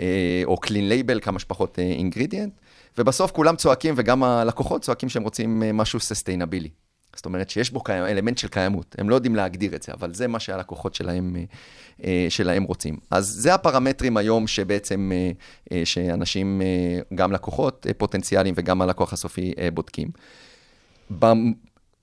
אה, 0.00 0.04
או 0.44 0.56
clean 0.64 0.70
label, 0.92 1.20
כמה 1.20 1.38
שפחות 1.38 1.78
אינגרידיאנט, 1.78 2.52
ובסוף 2.98 3.30
כולם 3.30 3.56
צועקים, 3.56 3.94
וגם 3.96 4.24
הלקוחות 4.24 4.82
צועקים 4.82 5.08
שהם 5.08 5.22
רוצים 5.22 5.62
אה, 5.62 5.72
משהו 5.72 6.00
ססטיינבילי. 6.00 6.68
זאת 7.18 7.26
אומרת 7.26 7.50
שיש 7.50 7.70
בו 7.70 7.80
קיים, 7.80 8.04
אלמנט 8.04 8.38
של 8.38 8.48
קיימות. 8.48 8.96
הם 8.98 9.10
לא 9.10 9.14
יודעים 9.14 9.36
להגדיר 9.36 9.74
את 9.74 9.82
זה, 9.82 9.92
אבל 9.92 10.14
זה 10.14 10.28
מה 10.28 10.40
שהלקוחות 10.40 10.94
שלהם, 10.94 11.36
אה, 11.36 11.44
אה, 12.04 12.26
שלהם 12.28 12.62
רוצים. 12.62 12.96
אז 13.10 13.26
זה 13.26 13.54
הפרמטרים 13.54 14.16
היום 14.16 14.46
שבעצם, 14.46 15.12
אה, 15.72 15.82
שאנשים, 15.84 16.62
גם 17.14 17.32
לקוחות 17.32 17.86
פוטנציאליים 17.96 18.54
וגם 18.56 18.82
הלקוח 18.82 19.12
הסופי 19.12 19.54
בודקים. 19.74 20.08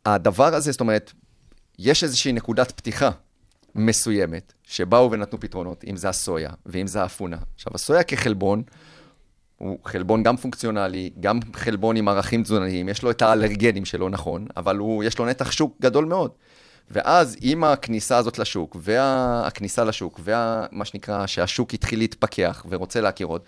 הדבר 0.05 0.55
הזה, 0.55 0.71
זאת 0.71 0.81
אומרת, 0.81 1.11
יש 1.79 2.03
איזושהי 2.03 2.33
נקודת 2.33 2.71
פתיחה 2.71 3.09
מסוימת, 3.75 4.53
שבאו 4.63 5.11
ונתנו 5.11 5.39
פתרונות, 5.39 5.83
אם 5.89 5.95
זה 5.95 6.09
הסויה 6.09 6.49
ואם 6.65 6.87
זה 6.87 7.01
האפונה. 7.01 7.37
עכשיו, 7.55 7.71
הסויה 7.75 8.03
כחלבון, 8.03 8.63
הוא 9.57 9.79
חלבון 9.85 10.23
גם 10.23 10.37
פונקציונלי, 10.37 11.09
גם 11.19 11.39
חלבון 11.53 11.95
עם 11.95 12.07
ערכים 12.07 12.43
תזונתיים, 12.43 12.89
יש 12.89 13.03
לו 13.03 13.11
את 13.11 13.21
האלרגנים 13.21 13.85
שלו, 13.85 14.09
נכון, 14.09 14.47
אבל 14.57 14.77
הוא, 14.77 15.03
יש 15.03 15.19
לו 15.19 15.25
נתח 15.25 15.51
שוק 15.51 15.77
גדול 15.81 16.05
מאוד. 16.05 16.31
ואז 16.91 17.37
עם 17.41 17.63
הכניסה 17.63 18.17
הזאת 18.17 18.39
לשוק, 18.39 18.77
והכניסה 18.79 19.83
לשוק, 19.83 20.19
ומה 20.23 20.85
שנקרא, 20.85 21.25
שהשוק 21.25 21.73
התחיל 21.73 21.99
להתפכח 21.99 22.65
ורוצה 22.69 23.01
להכיר 23.01 23.27
עוד, 23.27 23.41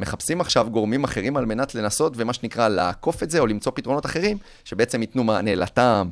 מחפשים 0.00 0.40
עכשיו 0.40 0.70
גורמים 0.70 1.04
אחרים 1.04 1.36
על 1.36 1.46
מנת 1.46 1.74
לנסות, 1.74 2.12
ומה 2.16 2.32
שנקרא, 2.32 2.68
לעקוף 2.68 3.22
את 3.22 3.30
זה, 3.30 3.38
או 3.38 3.46
למצוא 3.46 3.72
פתרונות 3.74 4.06
אחרים, 4.06 4.38
שבעצם 4.64 5.00
ייתנו 5.00 5.24
מענה 5.24 5.54
לטעם, 5.54 6.10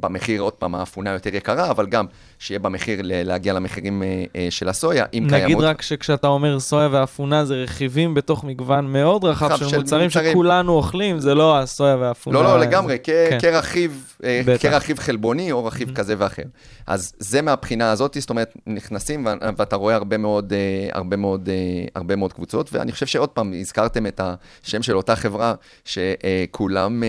במחיר, 0.00 0.40
עוד 0.40 0.52
פעם, 0.52 0.74
האפונה 0.74 1.10
יותר 1.10 1.34
יקרה, 1.34 1.70
אבל 1.70 1.86
גם 1.86 2.06
שיהיה 2.38 2.58
במחיר 2.58 3.00
להגיע 3.02 3.52
למחירים 3.52 4.02
אה, 4.02 4.24
אה, 4.36 4.46
של 4.50 4.68
הסויה, 4.68 5.04
אם 5.12 5.26
קיימות... 5.28 5.50
נגיד 5.50 5.60
רק 5.60 5.82
שכשאתה 5.82 6.26
אומר 6.26 6.60
סויה 6.60 6.88
ואפונה, 6.92 7.44
זה 7.44 7.54
רכיבים 7.54 8.14
בתוך 8.14 8.44
מגוון 8.44 8.92
מאוד 8.92 9.24
רחב 9.24 9.56
של, 9.56 9.68
של 9.68 9.78
מוצרים 9.78 10.04
מוצרים 10.04 10.30
שכולנו 10.30 10.72
אוכלים, 10.72 11.20
זה 11.20 11.34
לא 11.34 11.58
הסויה 11.58 11.96
ואפונה. 12.00 12.38
לא, 12.38 12.44
לא, 12.44 12.60
לגמרי, 12.60 12.98
כן. 13.02 13.38
כרכיב, 13.40 14.14
כרכיב 14.60 14.98
חלבוני 14.98 15.52
או 15.52 15.64
רכיב 15.64 15.88
mm-hmm. 15.88 15.94
כזה 15.94 16.14
ואחר. 16.18 16.42
אז 16.86 17.12
זה 17.18 17.42
מהבחינה 17.42 17.90
הזאת, 17.90 18.16
זאת 18.20 18.30
אומרת, 18.30 18.54
נכנסים 18.66 19.26
ואתה 19.56 19.76
רואה 19.76 19.94
הרבה 19.94 20.18
מאוד, 20.18 20.52
הרבה 20.92 21.16
מאוד, 21.16 21.48
הרבה 21.94 22.16
מאוד 22.16 22.32
קבוצות, 22.32 22.72
ואני 22.72 22.92
חושב 22.92 23.06
שעוד 23.06 23.28
פעם, 23.28 23.52
הזכרתם 23.60 24.06
את 24.06 24.20
השם 24.64 24.82
של 24.82 24.96
אותה 24.96 25.16
חברה, 25.16 25.54
שכולם... 25.84 27.02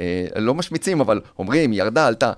אה, 0.00 0.40
לא 0.40 0.54
משמיצים, 0.54 1.00
אבל 1.00 1.20
אומרים, 1.38 1.72
ירדה, 1.72 2.06
עלתה. 2.06 2.32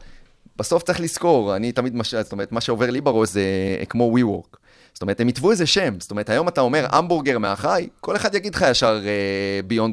בסוף 0.57 0.83
צריך 0.83 1.01
לזכור, 1.01 1.57
אני 1.57 1.73
תמיד, 1.73 1.97
מש... 1.97 2.15
זאת 2.15 2.33
אומרת, 2.33 2.53
מה 2.53 2.61
שעובר 2.61 2.91
לי 2.91 3.01
בראש 3.01 3.29
זה 3.29 3.43
כמו 3.89 4.17
WeWork. 4.17 4.57
זאת 4.95 5.03
אומרת, 5.03 5.21
הם 5.21 5.29
יתבו 5.29 5.51
איזה 5.51 5.67
שם. 5.67 6.01
זאת 6.01 6.11
אומרת, 6.11 6.31
היום 6.31 6.49
אתה 6.49 6.61
אומר 6.61 6.87
המבורגר 6.91 7.39
מהחי, 7.39 7.89
כל 8.01 8.17
אחד 8.17 8.35
יגיד 8.35 8.55
לך 8.55 8.65
ישר 8.71 9.01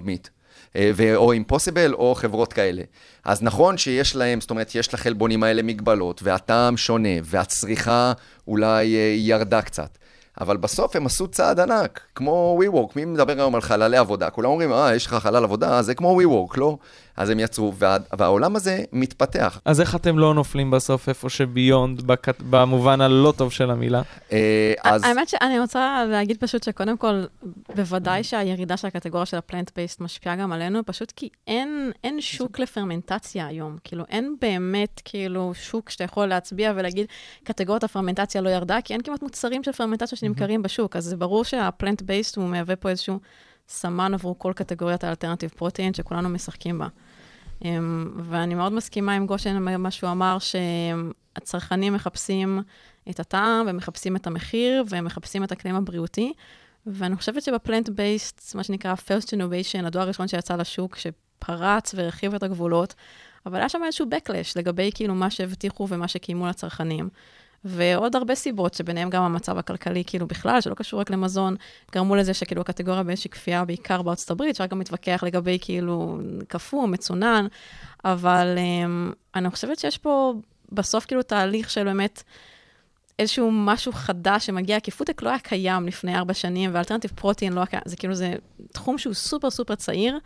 Meat. 0.05 0.29
Uh, 0.75 0.77
או 1.15 1.33
Impossible 1.33 1.93
או 1.93 2.15
חברות 2.15 2.53
כאלה. 2.53 2.81
אז 3.25 3.43
נכון 3.43 3.77
שיש 3.77 4.15
להם, 4.15 4.41
זאת 4.41 4.49
אומרת, 4.49 4.75
יש 4.75 4.93
לחלבונים 4.93 5.43
האלה 5.43 5.61
מגבלות, 5.61 6.21
והטעם 6.23 6.77
שונה, 6.77 7.09
והצריכה 7.23 8.13
אולי 8.47 8.85
uh, 8.85 8.97
ירדה 9.17 9.61
קצת. 9.61 9.97
אבל 10.41 10.57
בסוף 10.57 10.95
הם 10.95 11.05
עשו 11.05 11.27
צעד 11.27 11.59
ענק, 11.59 12.01
כמו 12.15 12.59
WeWork, 12.61 12.91
מי 12.95 13.05
מדבר 13.05 13.33
היום 13.33 13.55
על 13.55 13.61
חללי 13.61 13.97
עבודה? 13.97 14.29
כולם 14.29 14.49
אומרים, 14.49 14.73
אה, 14.73 14.95
יש 14.95 15.05
לך 15.05 15.13
חלל 15.13 15.43
עבודה, 15.43 15.81
זה 15.81 15.95
כמו 15.95 16.21
WeWork, 16.21 16.57
לא? 16.57 16.77
אז 17.17 17.29
הם 17.29 17.39
יצרו, 17.39 17.73
וה, 17.75 17.97
והעולם 18.17 18.55
הזה 18.55 18.83
מתפתח. 18.93 19.61
אז 19.65 19.81
איך 19.81 19.95
אתם 19.95 20.19
לא 20.19 20.33
נופלים 20.33 20.71
בסוף 20.71 21.09
איפה 21.09 21.29
שביונד, 21.29 22.01
בקט, 22.01 22.41
במובן 22.49 23.01
הלא 23.01 23.33
טוב 23.37 23.51
של 23.51 23.71
המילה? 23.71 24.01
אה, 24.31 24.73
אז... 24.83 25.03
האמת 25.03 25.29
שאני 25.29 25.59
רוצה 25.59 26.05
להגיד 26.05 26.37
פשוט 26.39 26.63
שקודם 26.63 26.97
כל, 26.97 27.23
בוודאי 27.75 28.23
שהירידה 28.23 28.77
של 28.77 28.87
הקטגוריה 28.87 29.25
של 29.25 29.37
הפלנט 29.37 29.71
בייסט 29.75 30.01
משפיעה 30.01 30.35
גם 30.35 30.51
עלינו, 30.51 30.85
פשוט 30.85 31.13
כי 31.15 31.29
אין, 31.47 31.91
אין 32.03 32.21
שוק 32.21 32.59
לפרמנטציה 32.59 33.47
היום. 33.47 33.77
כאילו, 33.83 34.03
אין 34.09 34.35
באמת 34.41 35.01
כאילו 35.05 35.51
שוק 35.53 35.89
שאתה 35.89 36.03
יכול 36.03 36.25
להצביע 36.25 36.73
ולהגיד, 36.75 37.05
קטגוריית 37.43 37.83
הפרמנטציה 37.83 38.41
לא 38.41 38.49
ירדה, 38.49 38.77
כי 38.83 38.93
אין 38.93 39.01
כמעט 39.01 39.21
מוצרים 39.21 39.63
של 39.63 39.71
פרמנטציה 39.71 40.17
שנמכרים 40.17 40.61
בשוק. 40.61 40.95
אז 40.95 41.03
זה 41.03 41.17
ברור 41.17 41.43
שהפלנט 41.43 42.01
בייסט 42.01 42.35
הוא 42.37 42.45
מהווה 42.45 42.75
פה 42.75 42.89
איזשהו 42.89 43.19
סמן 43.69 44.13
עבור 44.13 44.39
כל 44.39 44.53
קטגוריית 44.55 45.03
האלטרנטיב 45.03 45.49
פרוטאין 45.49 45.93
שכולנו 45.93 46.29
משחקים 46.29 46.79
בה. 46.79 46.87
אמ, 47.65 48.11
ואני 48.17 48.55
מאוד 48.55 48.73
מסכימה 48.73 49.13
עם 49.13 49.25
גושן, 49.25 49.77
מה 49.77 49.91
שהוא 49.91 50.11
אמר, 50.11 50.37
שהצרכנים 50.39 51.93
מחפשים 51.93 52.61
את 53.09 53.19
הטעם, 53.19 53.65
ומחפשים 53.69 54.15
את 54.15 54.27
המחיר, 54.27 54.83
והם 54.89 55.05
מחפשים 55.05 55.43
את 55.43 55.51
הכלים 55.51 55.75
הבריאותי. 55.75 56.33
ואני 56.85 57.15
חושבת 57.15 57.41
שבפלנט 57.41 57.89
בייסט, 57.89 58.55
מה 58.55 58.63
שנקרא 58.63 58.93
First 58.93 59.27
Innovation, 59.27 59.85
הדור 59.85 60.01
הראשון 60.01 60.27
שיצא 60.27 60.55
לשוק, 60.55 60.95
שפרץ 60.95 61.93
והרחיב 61.93 62.33
את 62.33 62.43
הגבולות, 62.43 62.95
אבל 63.45 63.57
היה 63.57 63.69
שם 63.69 63.81
איזשהו 63.85 64.05
backlash 64.05 64.51
לגבי 64.55 64.91
כאילו 64.93 65.15
מה 65.15 65.29
שהבטיחו 65.29 65.87
ומה 65.89 66.07
שקיימו 66.07 66.47
לצרכנים. 66.47 67.09
ועוד 67.65 68.15
הרבה 68.15 68.35
סיבות, 68.35 68.73
שביניהם 68.73 69.09
גם 69.09 69.23
המצב 69.23 69.57
הכלכלי, 69.57 70.03
כאילו 70.07 70.27
בכלל, 70.27 70.61
שלא 70.61 70.73
קשור 70.73 70.99
רק 70.99 71.09
למזון, 71.09 71.55
גרמו 71.91 72.15
לזה 72.15 72.33
שכאילו 72.33 72.61
הקטגוריה 72.61 73.03
באיזושהי 73.03 73.29
כפייה, 73.29 73.65
בעיקר 73.65 74.01
בארצות 74.01 74.31
הברית, 74.31 74.51
אפשר 74.51 74.65
גם 74.65 74.79
להתווכח 74.79 75.23
לגבי 75.25 75.57
כאילו 75.61 76.19
קפוא, 76.47 76.87
מצונן, 76.87 77.47
אבל 78.05 78.57
um, 78.57 79.13
אני 79.35 79.49
חושבת 79.49 79.79
שיש 79.79 79.97
פה 79.97 80.33
בסוף 80.71 81.05
כאילו 81.05 81.23
תהליך 81.23 81.69
של 81.69 81.83
באמת 81.83 82.23
איזשהו 83.19 83.51
משהו 83.51 83.91
חדש 83.91 84.45
שמגיע, 84.45 84.79
כי 84.79 84.91
פודטק 84.91 85.21
לא 85.21 85.29
היה 85.29 85.39
קיים 85.39 85.87
לפני 85.87 86.17
ארבע 86.17 86.33
שנים, 86.33 86.69
ו 86.73 86.77
alternative 86.77 87.11
protein 87.15 87.53
לא 87.53 87.59
היה 87.59 87.65
קיים, 87.65 87.81
זה 87.85 87.95
כאילו, 87.95 88.15
זה 88.15 88.33
תחום 88.71 88.97
שהוא 88.97 89.13
סופר 89.13 89.49
סופר 89.49 89.75
צעיר, 89.75 90.19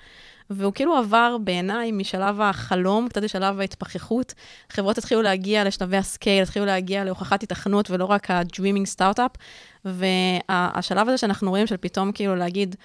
והוא 0.49 0.73
כאילו 0.73 0.95
עבר 0.95 1.37
בעיניי 1.43 1.91
משלב 1.91 2.41
החלום, 2.41 3.07
קצת 3.09 3.21
לשלב 3.21 3.59
ההתפכחות. 3.59 4.33
חברות 4.69 4.97
התחילו 4.97 5.21
להגיע 5.21 5.63
לשלבי 5.63 5.97
ה 5.97 6.04
scale, 6.04 6.43
התחילו 6.43 6.65
להגיע 6.65 7.03
להוכחת 7.03 7.43
היתכנות, 7.43 7.91
ולא 7.91 8.05
רק 8.05 8.31
ה-Dreaming 8.31 8.97
Startup. 8.97 9.37
והשלב 9.85 11.07
הזה 11.07 11.17
שאנחנו 11.17 11.49
רואים 11.49 11.67
של 11.67 11.77
פתאום 11.77 12.11
כאילו 12.11 12.35
להגיד, 12.35 12.75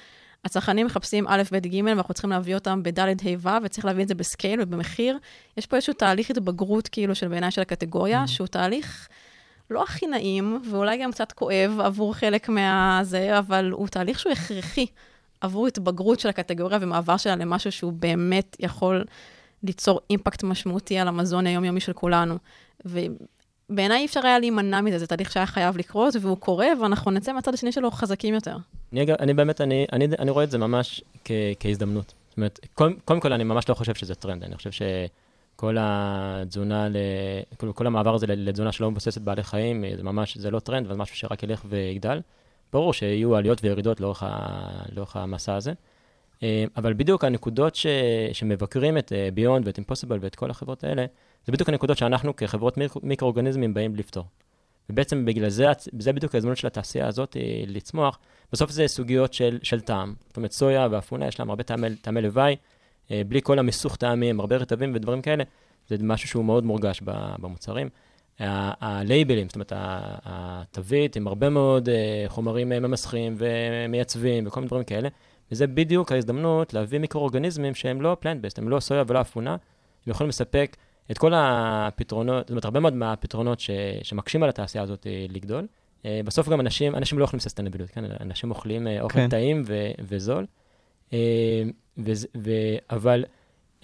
הצרכנים 0.45 0.87
מחפשים 0.87 1.25
א', 1.29 1.43
ב', 1.53 1.67
ג', 1.67 1.85
ואנחנו 1.85 2.15
צריכים 2.15 2.31
להביא 2.31 2.55
אותם 2.55 2.83
בד', 2.83 2.99
ה', 2.99 3.13
ו', 3.39 3.49
וצריך 3.65 3.85
להביא 3.85 4.03
את 4.03 4.09
זה 4.09 4.15
בסקייל 4.15 4.61
ובמחיר. 4.63 5.19
יש 5.57 5.67
פה 5.67 5.77
איזשהו 5.77 5.95
תהליך 5.95 6.31
התבגרות, 6.31 6.89
כאילו, 6.89 7.15
של 7.15 7.29
בעיניי 7.29 7.51
של 7.51 7.61
הקטגוריה, 7.61 8.25
mm-hmm. 8.25 8.27
שהוא 8.27 8.47
תהליך 8.47 9.09
לא 9.71 9.83
הכי 9.83 10.07
נעים, 10.07 10.63
ואולי 10.71 10.99
גם 11.03 11.13
קצת 11.13 11.33
כואב 11.33 11.81
עבור 11.81 12.15
חלק 12.15 12.49
מהזה, 12.49 13.39
אבל 13.39 13.71
הוא 13.71 13.89
תהליך 13.89 14.19
שהוא 14.19 14.33
הכרחי. 14.33 14.87
עבור 15.45 15.67
התבגרות 15.67 16.21
של 16.21 16.29
הקטגוריה 16.29 16.79
ומעבר 16.81 17.17
שלה 17.17 17.37
למשהו 17.37 17.73
שהוא 17.73 17.93
באמת 17.93 18.57
יכול 18.61 19.05
ליצור 19.63 20.01
אימפקט 20.11 20.43
משמעותי 20.43 20.99
על 20.99 21.09
המזון 21.09 21.47
היומיומי 21.47 21.81
של 21.81 21.93
כולנו. 21.93 22.39
ובעיניי 22.85 24.01
אי 24.01 24.07
אפשר 24.07 24.27
היה 24.27 24.39
להימנע 24.39 24.81
מזה, 24.81 24.99
זה 24.99 25.07
תהליך 25.07 25.33
שהיה 25.33 25.47
חייב 25.47 25.77
לקרות, 25.77 26.15
והוא 26.21 26.37
קורה, 26.37 26.67
ואנחנו 26.83 27.11
נצא 27.11 27.33
מהצד 27.33 27.55
השני 27.55 27.73
שלו 27.73 27.91
חזקים 27.91 28.35
יותר. 28.35 28.57
אני, 28.93 29.07
אני 29.21 29.35
באמת, 29.35 29.61
אני, 29.61 29.87
אני, 29.93 30.07
אני 30.19 30.31
רואה 30.31 30.45
את 30.45 30.51
זה 30.51 30.59
ממש 30.59 31.03
כ, 31.25 31.31
כהזדמנות. 31.61 32.15
זאת 32.29 32.37
אומרת, 32.37 32.61
קודם, 32.75 32.95
קודם 33.05 33.21
כל, 33.21 33.33
אני 33.33 33.45
ממש 33.45 33.69
לא 33.69 33.75
חושב 33.75 33.95
שזה 33.95 34.15
טרנד, 34.15 34.45
אני 34.45 34.57
חושב 34.57 34.71
שכל 34.71 35.77
התזונה, 35.81 36.89
כל, 37.57 37.73
כל 37.73 37.87
המעבר 37.87 38.15
הזה 38.15 38.27
לתזונה 38.27 38.73
שלא 38.73 38.91
מבוססת 38.91 39.21
בעלי 39.21 39.43
חיים, 39.43 39.85
זה 39.97 40.03
ממש, 40.03 40.39
זה 40.39 40.51
לא 40.51 40.59
טרנד, 40.61 40.87
אבל 40.87 40.97
משהו 40.97 41.17
שרק 41.17 41.43
ילך 41.43 41.63
ויגדל. 41.69 42.21
ברור 42.75 42.93
שיהיו 42.93 43.37
עליות 43.37 43.65
וירידות 43.65 44.01
לאורך, 44.01 44.23
ה, 44.23 44.69
לאורך 44.93 45.17
המסע 45.17 45.55
הזה. 45.55 45.73
אה, 46.43 46.65
אבל 46.77 46.93
בדיוק 46.93 47.25
הנקודות 47.25 47.75
ש, 47.75 47.87
שמבקרים 48.33 48.99
את 48.99 49.13
ביונד 49.35 49.65
אה, 49.65 49.69
ואת 49.69 49.79
אימפוסיבל 49.79 50.19
ואת 50.21 50.35
כל 50.35 50.51
החברות 50.51 50.85
האלה, 50.85 51.07
זה 51.47 51.53
בדיוק 51.53 51.69
הנקודות 51.69 51.99
שאנחנו 51.99 52.37
כחברות 52.37 52.79
מיקרואורגניזמים 53.03 53.75
באים 53.75 53.97
לפתור. 53.97 54.25
ובעצם 54.91 55.25
בגלל 55.25 55.49
זה, 55.49 55.67
זה 55.99 56.13
בדיוק 56.13 56.35
ההזמנות 56.35 56.57
של 56.57 56.67
התעשייה 56.67 57.09
הזאת 57.09 57.37
אה, 57.37 57.65
לצמוח. 57.67 58.19
בסוף 58.53 58.71
זה 58.71 58.89
סוגיות 58.89 59.35
של, 59.35 59.59
של 59.63 59.81
טעם. 59.81 60.15
זאת 60.29 60.37
אומרת, 60.37 60.53
סויה 60.53 60.89
ואפונה, 60.91 61.27
יש 61.27 61.41
להם 61.41 61.51
הרבה 61.51 61.63
טעמי, 61.63 61.97
טעמי 61.97 62.23
לוואי, 62.23 62.57
בלי 63.11 63.41
כל 63.43 63.59
המיסוך 63.59 63.97
טעמים, 63.97 64.41
הרבה 64.41 64.57
רטבים 64.57 64.93
ודברים 64.95 65.23
כאלה. 65.23 65.45
זה 65.89 65.97
משהו 66.01 66.29
שהוא 66.29 66.45
מאוד 66.45 66.65
מורגש 66.65 67.01
במוצרים. 67.41 67.89
הלייבלים, 68.41 69.49
זאת 69.49 69.55
אומרת, 69.55 69.73
התווית 70.25 71.17
עם 71.17 71.27
הרבה 71.27 71.49
מאוד 71.49 71.89
אה, 71.89 72.25
חומרים 72.29 72.73
אה, 72.73 72.81
ממסכים 72.81 73.37
ומייצבים 73.39 74.47
וכל 74.47 74.61
מיני 74.61 74.69
דברים 74.69 74.85
כאלה, 74.85 75.09
וזה 75.53 75.67
בדיוק 75.67 76.13
ההזדמנות 76.13 76.75
להביא 76.75 76.99
מיקרואורגניזמים 76.99 77.75
שהם 77.75 78.03
לא 78.03 78.17
plant-based, 78.21 78.59
הם 78.59 78.69
לא 78.69 78.81
סויה 78.81 79.03
ולא 79.07 79.21
אפונה, 79.21 79.51
הם 79.51 80.11
יכולים 80.11 80.29
לספק 80.29 80.77
את 81.11 81.19
כל 81.19 81.33
הפתרונות, 81.35 82.43
זאת 82.43 82.51
אומרת, 82.51 82.65
הרבה 82.65 82.81
מאוד 82.81 82.95
מהפתרונות 82.95 83.61
ש, 83.61 83.71
שמקשים 84.03 84.43
על 84.43 84.49
התעשייה 84.49 84.85
הזאת 84.85 85.07
אה, 85.07 85.27
לגדול. 85.29 85.67
בסוף 86.25 86.49
גם 86.49 86.61
אנשים, 86.61 86.95
אנשים 86.95 87.19
לא 87.19 87.25
אוכלים 87.25 87.41
sustainability, 87.41 87.91
כן? 87.91 88.05
אנשים 88.21 88.51
אוכלים 88.51 88.87
אוכל 89.01 89.19
כן. 89.19 89.29
טעים 89.29 89.63
ו, 89.67 89.91
וזול, 90.01 90.47
ו, 91.99 92.13
ו, 92.37 92.51
אבל 92.91 93.25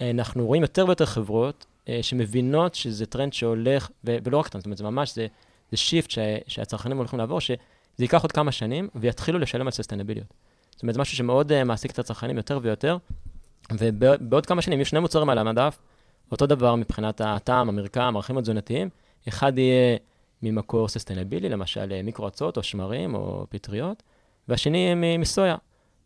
אנחנו 0.01 0.45
רואים 0.45 0.61
יותר 0.61 0.85
ויותר 0.85 1.05
חברות 1.05 1.65
אה, 1.89 1.99
שמבינות 2.01 2.75
שזה 2.75 3.05
טרנד 3.05 3.33
שהולך, 3.33 3.89
ולא 4.03 4.37
רק 4.37 4.47
טרנד, 4.47 4.61
זאת 4.61 4.65
אומרת, 4.65 4.77
זה 4.77 4.83
ממש, 4.83 5.15
זה, 5.15 5.27
זה 5.71 5.77
shift 5.77 6.11
ש- 6.11 6.19
שהצרכנים 6.47 6.97
הולכים 6.97 7.19
לעבור, 7.19 7.41
שזה 7.41 7.57
ייקח 7.99 8.21
עוד 8.21 8.31
כמה 8.31 8.51
שנים, 8.51 8.87
ויתחילו 8.95 9.39
לשלם 9.39 9.67
על 9.67 9.71
ססטנביליות. 9.71 10.33
זאת 10.71 10.83
אומרת, 10.83 10.93
זה 10.93 11.01
משהו 11.01 11.17
שמאוד 11.17 11.51
uh, 11.51 11.63
מעסיק 11.63 11.91
את 11.91 11.99
הצרכנים 11.99 12.37
יותר 12.37 12.59
ויותר, 12.61 12.97
ובעוד 13.71 14.45
כמה 14.45 14.61
שנים 14.61 14.79
יהיו 14.79 14.85
שני 14.85 14.99
מוצרים 14.99 15.29
על 15.29 15.37
המדף, 15.37 15.79
אותו 16.31 16.45
דבר 16.45 16.75
מבחינת 16.75 17.21
הטעם, 17.21 17.69
המרקם, 17.69 18.11
הערכים 18.15 18.37
התזונתיים, 18.37 18.89
אחד 19.27 19.57
יהיה 19.57 19.97
ממקור 20.43 20.87
ססטנבילי, 20.87 21.49
למשל 21.49 21.91
אה, 21.91 22.01
מיקרו-אצות 22.01 22.57
או 22.57 22.63
שמרים 22.63 23.15
או 23.15 23.45
פטריות, 23.49 24.03
והשני 24.47 25.17
מסויה. 25.19 25.55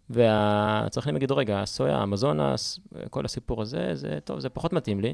והצרכנים 0.09 1.15
יגידו, 1.15 1.37
רגע, 1.37 1.61
הסויה, 1.61 1.97
המזונס, 1.97 2.79
כל 3.09 3.25
הסיפור 3.25 3.61
הזה, 3.61 3.95
זה 3.95 4.19
טוב, 4.23 4.39
זה 4.39 4.49
פחות 4.49 4.73
מתאים 4.73 5.01
לי. 5.01 5.13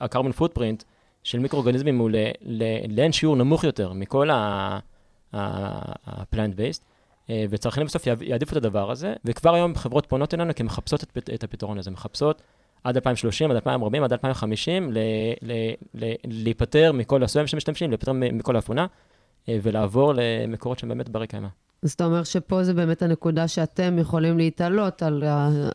הקרבון 0.00 0.32
פוטפרינט 0.32 0.84
של 1.24 1.38
מיקרואורגניזמים 1.38 1.98
הוא 1.98 2.10
לאין 2.88 3.12
שיעור 3.12 3.36
נמוך 3.36 3.64
יותר 3.64 3.92
מכל 3.92 4.30
ה-plant 4.30 5.36
based, 6.56 6.84
אה, 7.30 7.44
וצרכנים 7.50 7.86
בסוף 7.86 8.06
יעדיפו 8.06 8.52
את 8.52 8.56
הדבר 8.56 8.90
הזה, 8.90 9.14
וכבר 9.24 9.54
היום 9.54 9.74
חברות 9.74 10.06
פונות 10.06 10.34
אלינו 10.34 10.54
כי 10.54 10.62
מחפשות 10.62 11.02
את, 11.02 11.18
את 11.34 11.44
הפתרון 11.44 11.78
הזה, 11.78 11.90
מחפשות 11.90 12.42
עד 12.84 12.96
2030, 12.96 13.50
עד 13.50 13.56
2040, 13.56 14.04
עד 14.04 14.12
2050, 14.12 14.92
ל, 14.92 14.98
ל, 15.42 15.52
ל, 15.94 16.12
להיפטר 16.24 16.92
מכל 16.92 17.22
הסוים 17.22 17.46
שמשתמשים, 17.46 17.90
להיפטר 17.90 18.12
מכל 18.12 18.56
האפונה, 18.56 18.86
אה, 19.48 19.58
ולעבור 19.62 20.12
למקורות 20.16 20.78
שהם 20.78 20.88
באמת 20.88 21.08
ברי 21.08 21.26
קיימא. 21.26 21.48
אז 21.82 21.92
אתה 21.92 22.04
אומר 22.04 22.24
שפה 22.24 22.64
זה 22.64 22.74
באמת 22.74 23.02
הנקודה 23.02 23.48
שאתם 23.48 23.98
יכולים 23.98 24.38
להתעלות 24.38 25.02
על, 25.02 25.24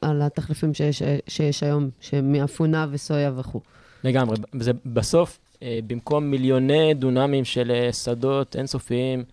על 0.02 0.22
התחליפים 0.22 0.74
שיש, 0.74 1.04
שיש 1.28 1.64
היום, 1.64 1.90
שמאפונה 2.00 2.88
וסויה 2.92 3.32
וכו'. 3.36 3.62
לגמרי. 4.04 4.38
זה 4.60 4.72
בסוף, 4.86 5.40
אה, 5.64 5.80
במקום 5.88 6.24
מיליוני 6.32 6.94
דונמים 6.94 7.46
של 7.46 7.90
שדות 7.92 8.56
אינסופיים, 8.56 9.24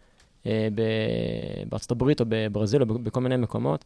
אה, 0.46 0.68
בארצות 1.68 1.90
הברית 1.90 2.20
או 2.20 2.24
בברזיל 2.28 2.82
או 2.82 2.86
בכל 2.86 3.20
מיני 3.20 3.36
מקומות, 3.36 3.84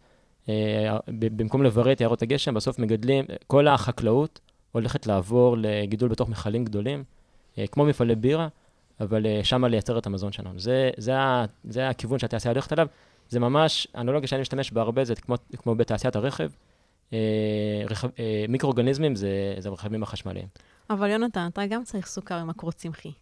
אה, 0.49 0.99
במקום 1.09 1.63
לברר 1.63 1.93
את 1.93 2.01
יערות 2.01 2.23
הגשם, 2.23 2.55
בסוף 2.55 2.79
מגדלים, 2.79 3.25
כל 3.47 3.69
החקלאות 3.69 4.41
הולכת 4.73 5.07
לעבור 5.07 5.57
לגידול 5.59 6.09
בתוך 6.09 6.29
מכלים 6.29 6.65
גדולים, 6.65 7.05
אה, 7.59 7.67
כמו 7.67 7.85
מפעלי 7.85 8.15
בירה, 8.15 8.49
אבל 9.01 9.27
שם 9.43 9.65
לייצר 9.65 9.99
את 9.99 10.07
המזון 10.07 10.33
שלנו. 10.33 10.61
זה, 10.61 10.91
זה, 10.97 11.13
זה 11.65 11.89
הכיוון 11.89 12.19
שהתעשייה 12.19 12.53
הולכת 12.53 12.73
עליו. 12.73 12.87
זה 13.29 13.41
ממש, 13.41 13.89
האנלוגיה 13.95 14.29
שאני 14.29 14.41
משתמש 14.41 14.71
בה 14.71 14.81
הרבה, 14.81 15.05
זה 15.05 15.15
כמו, 15.15 15.37
כמו 15.57 15.75
בתעשיית 15.75 16.17
הרכב. 16.17 16.51
רכב, 17.91 18.09
מיקרואורגניזמים 18.49 19.17
זה, 19.17 19.55
זה 19.59 19.69
הרכבים 19.69 20.03
החשמליים. 20.03 20.47
אבל 20.91 21.11
יונתן, 21.11 21.49
אתה 21.53 21.67
גם 21.67 21.85
צריך 21.85 22.07
סוכר 22.07 22.35
עם 22.35 22.47
מקור 22.47 22.73
צמחי. 22.73 23.13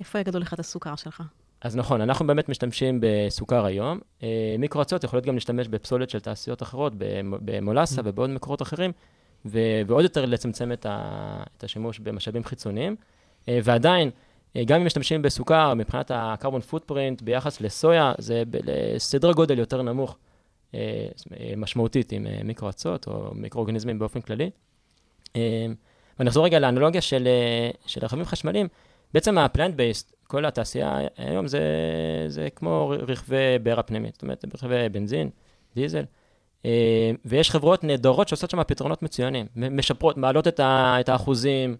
איפה 0.00 0.18
יגדלו 0.18 0.40
לך 0.40 0.54
את 0.54 0.58
הסוכר 0.58 0.96
שלך? 0.96 1.22
אז 1.60 1.76
נכון, 1.76 2.00
אנחנו 2.00 2.26
באמת 2.26 2.48
משתמשים 2.48 3.00
בסוכר 3.02 3.64
היום. 3.64 4.00
אה, 4.22 4.56
מיקרו-אצות 4.58 5.04
יכולות 5.04 5.26
גם 5.26 5.34
להשתמש 5.34 5.68
בפסולת 5.68 6.10
של 6.10 6.20
תעשיות 6.20 6.62
אחרות, 6.62 6.92
במולאסה 7.28 8.00
mm. 8.00 8.04
ובעוד 8.04 8.30
מקורות 8.30 8.62
אחרים, 8.62 8.92
ו- 9.46 9.80
ועוד 9.86 10.02
יותר 10.02 10.24
לצמצם 10.26 10.72
את, 10.72 10.86
ה- 10.86 11.42
את 11.56 11.64
השימוש 11.64 11.98
במשאבים 11.98 12.44
חיצוניים. 12.44 12.96
אה, 13.48 13.58
ועדיין, 13.64 14.08
אה, 14.08 14.12
גם 14.66 14.80
אם 14.80 14.86
משתמשים 14.86 15.22
בסוכר, 15.22 15.74
מבחינת 15.74 16.10
ה-carbon 16.10 16.72
footprint 16.72 17.24
ביחס 17.24 17.60
לסויה, 17.60 18.12
זה 18.18 18.42
בסדר 18.50 19.32
גודל 19.32 19.58
יותר 19.58 19.82
נמוך, 19.82 20.16
משמעותית 21.56 22.12
עם 22.12 22.26
מיקרו-אצות 22.44 23.06
או 23.06 23.34
מיקרואורגניזמים 23.34 23.98
באופן 23.98 24.20
כללי. 24.20 24.50
ונחזור 26.20 26.44
רגע 26.44 26.58
לאנלוגיה 26.58 27.00
של, 27.00 27.28
של 27.86 28.00
רכבים 28.04 28.24
חשמליים. 28.24 28.68
בעצם 29.14 29.38
ה-plant-based 29.38 30.14
כל 30.26 30.44
התעשייה 30.44 30.98
היום 31.16 31.46
זה, 31.46 31.60
זה 32.28 32.48
כמו 32.56 32.92
רכבי 33.08 33.58
בעירה 33.62 33.82
פנימית, 33.82 34.14
זאת 34.14 34.22
אומרת, 34.22 34.44
רכבי 34.54 34.88
בנזין, 34.88 35.30
דיזל. 35.74 36.04
אה, 36.64 37.10
ויש 37.24 37.50
חברות 37.50 37.84
נהדרות 37.84 38.28
שעושות 38.28 38.50
שם 38.50 38.64
פתרונות 38.64 39.02
מצוינים, 39.02 39.46
משפרות, 39.56 40.16
מעלות 40.16 40.48
את, 40.48 40.60
ה, 40.60 40.96
את 41.00 41.08
האחוזים, 41.08 41.70
אה, 41.70 41.76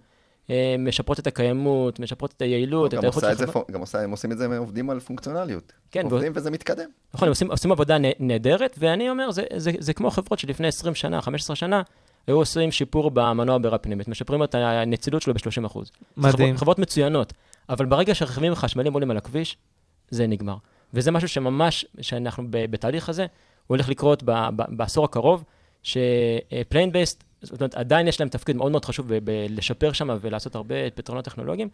משפרות 0.79 1.19
את 1.19 1.27
הקיימות, 1.27 2.01
משפרות 2.01 2.33
את 2.37 2.43
היעילות, 2.43 2.95
את 2.95 3.05
האיכות 3.05 3.25
של 3.39 3.47
חברה. 3.47 3.63
גם 3.71 3.81
עושה, 3.81 4.01
הם 4.01 4.11
עושים 4.11 4.33
את 4.33 4.39
זה, 4.39 4.45
הם 4.45 4.53
עובדים 4.53 4.91
על 4.91 5.01
פונקציונליות. 5.01 5.73
כן. 5.91 6.05
עובדים 6.05 6.33
ו... 6.33 6.37
וזה 6.37 6.51
מתקדם. 6.51 6.89
נכון, 7.15 7.29
הם 7.29 7.31
עושים, 7.31 7.51
עושים 7.51 7.73
עבודה 7.73 7.97
נהדרת, 8.21 8.77
ואני 8.79 9.11
אומר, 9.11 9.31
זה, 9.31 9.45
זה, 9.57 9.71
זה 9.79 9.93
כמו 9.93 10.11
חברות 10.11 10.39
שלפני 10.39 10.69
20 10.69 10.95
שנה, 10.95 11.23
15 11.23 11.57
שנה, 11.57 11.83
היו 12.27 12.37
עושים 12.37 12.73
שיפור 12.73 13.11
במנוע 13.11 13.59
בעירה 13.59 13.79
פנימית, 13.79 14.09
משפרים 14.09 14.45
את 14.45 14.55
הנצילות 14.55 15.23
שלו 15.23 15.35
ב-30%. 15.35 15.79
מדהים. 16.17 16.57
חברות 16.57 16.79
מצוינות. 16.79 17.33
אבל 17.69 17.87
ברגע 17.87 18.15
שהרכבים 18.15 18.53
החשמליים 18.53 18.95
עולים 18.95 19.11
על 19.11 19.17
הכביש, 19.17 19.57
זה 20.11 20.27
נגמר. 20.27 20.57
וזה 20.95 21.11
משהו 21.11 21.29
שממש, 21.29 21.87
שאנחנו 22.01 22.45
בתהליך 22.51 23.09
הזה, 23.09 23.23
הוא 23.23 23.77
הולך 23.77 23.89
לקרות 23.89 24.23
ב- 24.23 24.49
ב- 24.57 24.77
בעשור 24.77 25.05
הקרוב, 25.05 25.45
שפליין 25.83 26.93
בייסט, 26.93 27.25
זאת 27.45 27.61
אומרת, 27.61 27.75
עדיין 27.75 28.09
יש 28.09 28.21
להם 28.21 28.29
תפקיד 28.29 28.57
מאוד 28.57 28.73
מאוד 28.73 28.85
חשוב 28.85 29.07
בלשפר 29.25 29.93
שם 29.93 30.09
ולעשות 30.21 30.55
הרבה 30.55 30.75
פתרונות 30.95 31.25
טכנולוגיים, 31.25 31.69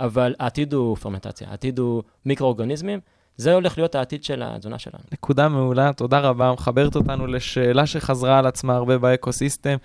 אבל 0.00 0.34
העתיד 0.38 0.72
הוא 0.72 0.96
פרמנטציה, 0.96 1.48
העתיד 1.50 1.78
הוא 1.78 2.02
מיקרואורגניזמים, 2.26 3.00
זה 3.36 3.54
הולך 3.54 3.78
להיות 3.78 3.94
העתיד 3.94 4.24
של 4.24 4.42
התזונה 4.44 4.78
שלנו. 4.78 5.04
נקודה 5.12 5.48
מעולה, 5.48 5.92
תודה 5.92 6.18
רבה, 6.18 6.52
מחברת 6.52 6.96
אותנו 6.96 7.26
לשאלה 7.26 7.86
שחזרה 7.86 8.38
על 8.38 8.46
עצמה 8.46 8.76
הרבה 8.76 8.98
באקוסיסטם. 8.98 9.76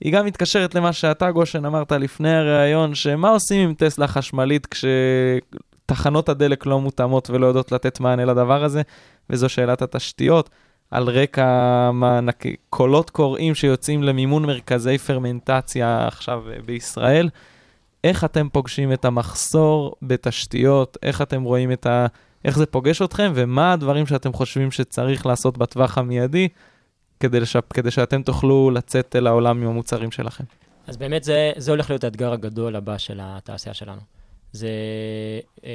היא 0.00 0.12
גם 0.12 0.26
מתקשרת 0.26 0.74
למה 0.74 0.92
שאתה, 0.92 1.30
גושן, 1.30 1.64
אמרת 1.64 1.92
לפני 1.92 2.36
הריאיון, 2.36 2.94
שמה 2.94 3.30
עושים 3.30 3.68
עם 3.68 3.74
טסלה 3.74 4.06
חשמלית 4.06 4.66
כשתחנות 4.66 6.28
הדלק 6.28 6.66
לא 6.66 6.80
מותאמות 6.80 7.30
ולא 7.30 7.46
יודעות 7.46 7.72
לתת 7.72 8.00
מענה 8.00 8.24
לדבר 8.24 8.64
הזה, 8.64 8.82
וזו 9.30 9.48
שאלת 9.48 9.82
התשתיות. 9.82 10.50
על 10.90 11.08
רקע 11.08 11.90
מענק... 11.92 12.44
קולות 12.70 13.10
קוראים 13.10 13.54
שיוצאים 13.54 14.02
למימון 14.02 14.44
מרכזי 14.46 14.98
פרמנטציה 14.98 16.06
עכשיו 16.06 16.44
בישראל. 16.66 17.28
איך 18.04 18.24
אתם 18.24 18.48
פוגשים 18.48 18.92
את 18.92 19.04
המחסור 19.04 19.94
בתשתיות, 20.02 20.96
איך 21.02 21.22
אתם 21.22 21.42
רואים 21.42 21.72
את 21.72 21.86
ה... 21.86 22.06
איך 22.44 22.58
זה 22.58 22.66
פוגש 22.66 23.02
אתכם, 23.02 23.32
ומה 23.34 23.72
הדברים 23.72 24.06
שאתם 24.06 24.32
חושבים 24.32 24.70
שצריך 24.70 25.26
לעשות 25.26 25.58
בטווח 25.58 25.98
המיידי 25.98 26.48
כדי, 27.20 27.40
לשפ... 27.40 27.72
כדי 27.72 27.90
שאתם 27.90 28.22
תוכלו 28.22 28.70
לצאת 28.70 29.16
אל 29.16 29.26
העולם 29.26 29.62
עם 29.62 29.68
המוצרים 29.68 30.10
שלכם? 30.10 30.44
אז 30.86 30.96
באמת 30.96 31.24
זה, 31.24 31.52
זה 31.56 31.70
הולך 31.70 31.90
להיות 31.90 32.04
האתגר 32.04 32.32
הגדול 32.32 32.76
הבא 32.76 32.98
של 32.98 33.18
התעשייה 33.22 33.74
שלנו. 33.74 34.00
זה, 34.52 34.68
אה, 35.64 35.70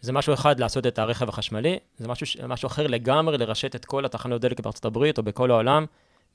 זה 0.00 0.12
משהו 0.12 0.34
אחד 0.34 0.60
לעשות 0.60 0.86
את 0.86 0.98
הרכב 0.98 1.28
החשמלי, 1.28 1.78
זה 1.98 2.08
משהו, 2.08 2.46
משהו 2.48 2.66
אחר 2.66 2.86
לגמרי 2.86 3.38
לרשת 3.38 3.74
את 3.74 3.84
כל 3.84 4.04
התחנות 4.04 4.40
דלק 4.40 4.60
בארצות 4.60 4.84
הברית 4.84 5.18
או 5.18 5.22
בכל 5.22 5.50
העולם 5.50 5.84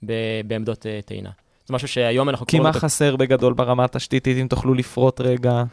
ב, 0.06 0.14
בעמדות 0.48 0.86
אה, 0.86 1.00
טעינה. 1.06 1.30
זה 1.68 1.74
משהו 1.74 1.88
שהיום 1.88 2.30
אנחנו... 2.30 2.46
כי 2.46 2.60
מה 2.60 2.74
חסר 2.74 3.16
בגדול 3.16 3.54
ברמה 3.54 3.84
התשתיתית, 3.86 4.38
אם 4.38 4.48
תוכלו 4.48 4.74
לפרוט 4.74 5.22
רגע? 5.22 5.64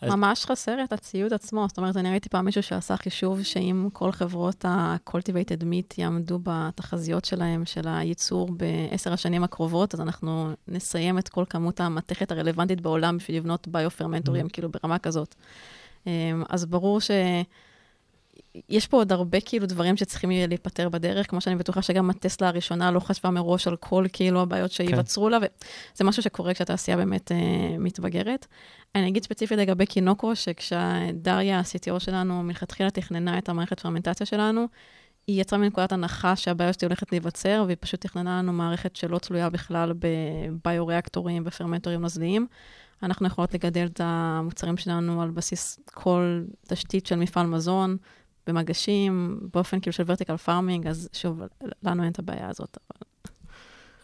אז... 0.00 0.10
ממש 0.10 0.44
חסר 0.44 0.84
את 0.84 0.92
הציוד 0.92 1.32
עצמו. 1.32 1.66
זאת 1.68 1.78
אומרת, 1.78 1.96
אני 1.96 2.10
ראיתי 2.10 2.28
פעם 2.28 2.44
מישהו 2.44 2.62
שעשה 2.62 2.96
חישוב 2.96 3.42
שאם 3.42 3.88
כל 3.92 4.12
חברות 4.12 4.64
ה-cultivated 4.64 5.62
meat 5.62 5.94
יעמדו 5.98 6.38
בתחזיות 6.42 7.24
שלהם, 7.24 7.66
של 7.66 7.88
הייצור 7.88 8.48
בעשר 8.50 9.12
השנים 9.12 9.44
הקרובות, 9.44 9.94
אז 9.94 10.00
אנחנו 10.00 10.50
נסיים 10.68 11.18
את 11.18 11.28
כל 11.28 11.44
כמות 11.50 11.80
המתכת 11.80 12.32
הרלוונטית 12.32 12.80
בעולם 12.80 13.16
בשביל 13.16 13.36
לבנות 13.36 13.68
ביו-פרמנטורים, 13.68 14.46
mm-hmm. 14.46 14.52
כאילו 14.52 14.68
ברמה 14.68 14.98
כזאת. 14.98 15.34
אמ, 16.06 16.42
אז 16.48 16.64
ברור 16.66 17.00
ש... 17.00 17.10
יש 18.68 18.86
פה 18.86 18.96
עוד 18.96 19.12
הרבה 19.12 19.40
כאילו 19.40 19.66
דברים 19.66 19.96
שצריכים 19.96 20.30
להיפתר 20.48 20.88
בדרך, 20.88 21.30
כמו 21.30 21.40
שאני 21.40 21.56
בטוחה 21.56 21.82
שגם 21.82 22.10
הטסלה 22.10 22.48
הראשונה 22.48 22.90
לא 22.90 23.00
חשבה 23.00 23.30
מראש 23.30 23.68
על 23.68 23.76
כל 23.76 24.06
כאילו 24.12 24.40
הבעיות 24.40 24.72
שייווצרו 24.72 25.24
כן. 25.24 25.30
לה, 25.30 25.38
וזה 25.38 26.04
משהו 26.04 26.22
שקורה 26.22 26.54
כשהתעשייה 26.54 26.96
באמת 26.96 27.32
אה, 27.32 27.78
מתבגרת. 27.78 28.46
אני 28.94 29.08
אגיד 29.08 29.24
ספציפית 29.24 29.58
לגבי 29.58 29.86
קינוקו, 29.86 30.36
שכשדריה, 30.36 31.58
ה-CTO 31.58 32.00
שלנו, 32.00 32.42
מלכתחילה 32.42 32.90
תכננה 32.90 33.38
את 33.38 33.48
המערכת 33.48 33.80
פרמנטציה 33.80 34.26
שלנו, 34.26 34.66
היא 35.26 35.40
יצרה 35.40 35.58
מנקודת 35.58 35.92
הנחה 35.92 36.36
שהבעיה 36.36 36.72
שלי 36.72 36.86
הולכת 36.86 37.12
להיווצר, 37.12 37.64
והיא 37.66 37.76
פשוט 37.80 38.00
תכננה 38.00 38.38
לנו 38.38 38.52
מערכת 38.52 38.96
שלא 38.96 39.18
תלויה 39.18 39.50
בכלל 39.50 39.92
בביו-ריאקטורים 39.98 41.42
ופרמנטורים 41.46 42.00
נוזליים. 42.00 42.46
אנחנו 43.02 43.26
יכולות 43.26 43.54
לגדל 43.54 43.86
את 43.86 44.00
המוצרים 44.04 44.76
שלנו 44.76 45.22
על 45.22 45.30
בסיס 45.30 45.80
כל 45.94 46.42
תשתית 46.68 47.06
של 47.06 47.16
מפעל 47.16 47.46
מזון, 47.46 47.96
במגשים, 48.48 49.40
באופן 49.54 49.80
כאילו 49.80 49.92
של 49.92 50.02
ורטיקל 50.06 50.36
פארמינג, 50.36 50.86
אז 50.86 51.08
שוב, 51.12 51.40
לנו 51.82 52.02
אין 52.02 52.12
את 52.12 52.18
הבעיה 52.18 52.48
הזאת. 52.48 52.78
אבל... 52.90 53.00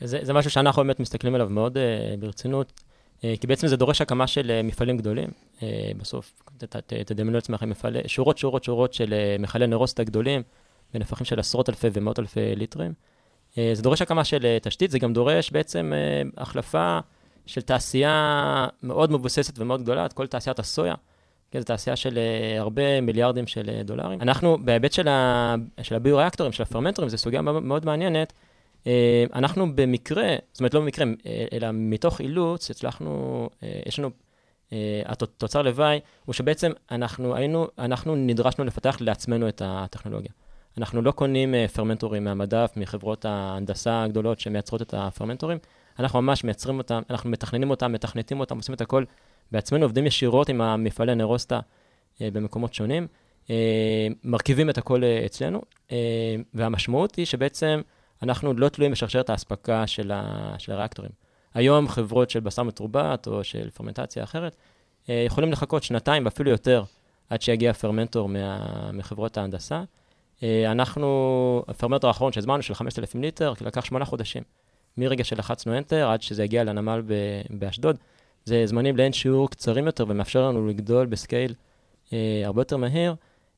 זה, 0.09 0.19
זה 0.23 0.33
משהו 0.33 0.51
שאנחנו 0.51 0.83
באמת 0.83 1.01
מסתכלים 1.01 1.35
עליו 1.35 1.49
מאוד 1.51 1.77
uh, 1.77 2.21
ברצינות, 2.21 2.73
uh, 3.19 3.23
כי 3.41 3.47
בעצם 3.47 3.67
זה 3.67 3.77
דורש 3.77 4.01
הקמה 4.01 4.27
של 4.27 4.61
uh, 4.61 4.67
מפעלים 4.67 4.97
גדולים. 4.97 5.29
Uh, 5.59 5.63
בסוף, 5.97 6.43
תדמיינו 6.87 7.33
לעצמכם 7.33 7.71
שורות, 8.07 8.39
שורות, 8.39 8.65
שורות 8.65 8.95
של 8.95 9.15
uh, 9.39 9.43
מכלי 9.43 9.67
נרוסטה 9.67 10.05
גדולים, 10.05 10.43
בנפחים 10.95 11.25
של 11.25 11.41
עשרות 11.41 11.69
אלפי 11.69 11.89
ומאות 11.93 12.19
אלפי 12.19 12.57
ליטרים. 12.57 12.93
Uh, 13.53 13.57
זה 13.73 13.83
דורש 13.83 14.03
הקמה 14.03 14.25
של 14.25 14.39
uh, 14.43 14.65
תשתית, 14.65 14.91
זה 14.91 14.99
גם 14.99 15.13
דורש 15.13 15.51
בעצם 15.51 15.93
uh, 15.93 16.41
החלפה 16.41 16.99
של 17.47 17.61
תעשייה 17.61 18.67
מאוד 18.83 19.13
מבוססת 19.13 19.59
ומאוד 19.59 19.83
גדולה, 19.83 20.07
את 20.07 20.13
כל 20.13 20.27
תעשיית 20.27 20.59
הסויה. 20.59 20.95
כן, 21.55 21.61
זו 21.61 21.65
תעשייה 21.65 21.97
של 21.97 22.19
uh, 22.19 22.61
הרבה 22.61 23.01
מיליארדים 23.01 23.47
של 23.47 23.69
uh, 23.69 23.83
דולרים. 23.83 24.21
אנחנו, 24.21 24.59
בהיבט 24.65 24.93
של, 24.93 25.09
ה, 25.09 25.55
של 25.83 25.95
הביו-ריאקטורים, 25.95 26.53
של 26.53 26.63
הפרמנטורים, 26.63 27.09
זו 27.09 27.19
סוגיה 27.19 27.43
מאוד, 27.43 27.87
מעניינת. 27.87 28.33
Uh, 28.83 28.87
אנחנו 29.35 29.77
במקרה, 29.77 30.37
זאת 30.53 30.61
אומרת, 30.61 30.75
לא 30.75 30.81
במקרה, 30.81 31.07
אלא 31.53 31.69
מתוך 31.73 32.21
אילוץ, 32.21 32.71
הצלחנו, 32.71 33.49
יש 33.87 33.99
לנו, 33.99 34.11
התוצר 35.05 35.63
לוואי, 35.63 36.01
הוא 36.25 36.33
שבעצם 36.33 36.73
אנחנו 36.91 37.35
היינו, 37.35 37.67
אנחנו 37.79 38.17
נדרשנו 38.17 38.65
לפתח 38.65 38.97
לעצמנו 39.01 39.49
את 39.49 39.63
הטכנולוגיה. 39.65 40.31
אנחנו 40.79 41.03
לא 41.03 41.11
קונים 41.11 41.55
פרמנטורים 41.75 42.25
מהמדף, 42.25 42.73
מחברות 42.77 43.25
ההנדסה 43.25 44.03
הגדולות 44.03 44.41
שמייצרות 44.41 44.83
את 44.83 44.95
הפרמנטורים, 44.97 45.59
אנחנו 45.99 46.23
ממש 46.23 46.45
מייצרים 46.45 46.79
אותם, 46.79 47.03
אנחנו 47.11 47.31
מתכננים 47.31 47.71
אותם, 47.71 47.93
מתכנתים 47.93 48.41
אותם, 48.41 48.57
עושים 48.57 48.75
את 48.75 48.81
הכל 48.81 49.05
בעצמנו 49.53 49.85
עובדים 49.85 50.07
ישירות 50.07 50.49
עם 50.49 50.61
המפעלי 50.61 51.15
נרוסטה 51.15 51.61
אה, 52.21 52.29
במקומות 52.33 52.75
שונים, 52.75 53.07
אה, 53.51 54.07
מרכיבים 54.25 54.71
את 54.71 54.79
הכל 54.79 55.05
אה, 55.05 55.23
אצלנו, 55.27 55.63
והמשמעות 56.55 57.15
היא 57.15 57.27
שבעצם 57.27 57.81
אנחנו 58.23 58.55
לא 58.55 58.69
תלויים 58.69 58.93
בשרשרת 58.93 59.31
האספקה 59.31 59.87
של, 59.87 60.11
ה, 60.15 60.55
של 60.59 60.73
הריאקטורים. 60.73 61.11
היום 61.55 61.89
חברות 61.89 62.31
של 62.31 62.41
בשר 62.41 62.63
מתורבת 62.63 63.27
או 63.27 63.45
של 63.45 63.71
פרמנטציה 63.71 64.25
אחרת, 64.25 64.57
יכולים 65.09 65.53
לחכות 65.53 65.83
שנתיים 65.83 66.25
ואפילו 66.25 66.51
יותר 66.51 66.85
עד 67.31 67.43
שיגיע 67.43 67.73
פרמנטור 67.73 68.29
מה, 68.29 68.91
מחברות 68.93 69.39
ההנדסה. 69.39 69.83
אנחנו, 70.43 71.65
הפרמנטור 71.69 72.09
האחרון 72.09 72.33
שהזמנו 72.33 72.63
של 72.63 72.75
5,000 72.75 73.21
ליטר, 73.21 73.53
לקח 73.61 73.85
שמונה 73.85 74.05
חודשים. 74.05 74.43
מרגע 74.97 75.25
שלחצנו 75.25 75.79
Enter 75.79 75.95
עד 76.07 76.23
שזה 76.23 76.43
הגיע 76.43 76.65
לנמל 76.65 77.03
באשדוד. 77.51 77.97
זה 78.45 78.67
זמנים 78.67 78.97
לאין 78.97 79.13
שיעור 79.13 79.51
קצרים 79.51 79.87
יותר 79.87 80.05
ומאפשר 80.09 80.49
לנו 80.49 80.67
לגדול 80.67 81.07
בסקייל 81.07 81.55
אה, 82.13 82.43
הרבה 82.45 82.61
יותר 82.61 82.77
מהיר, 82.77 83.15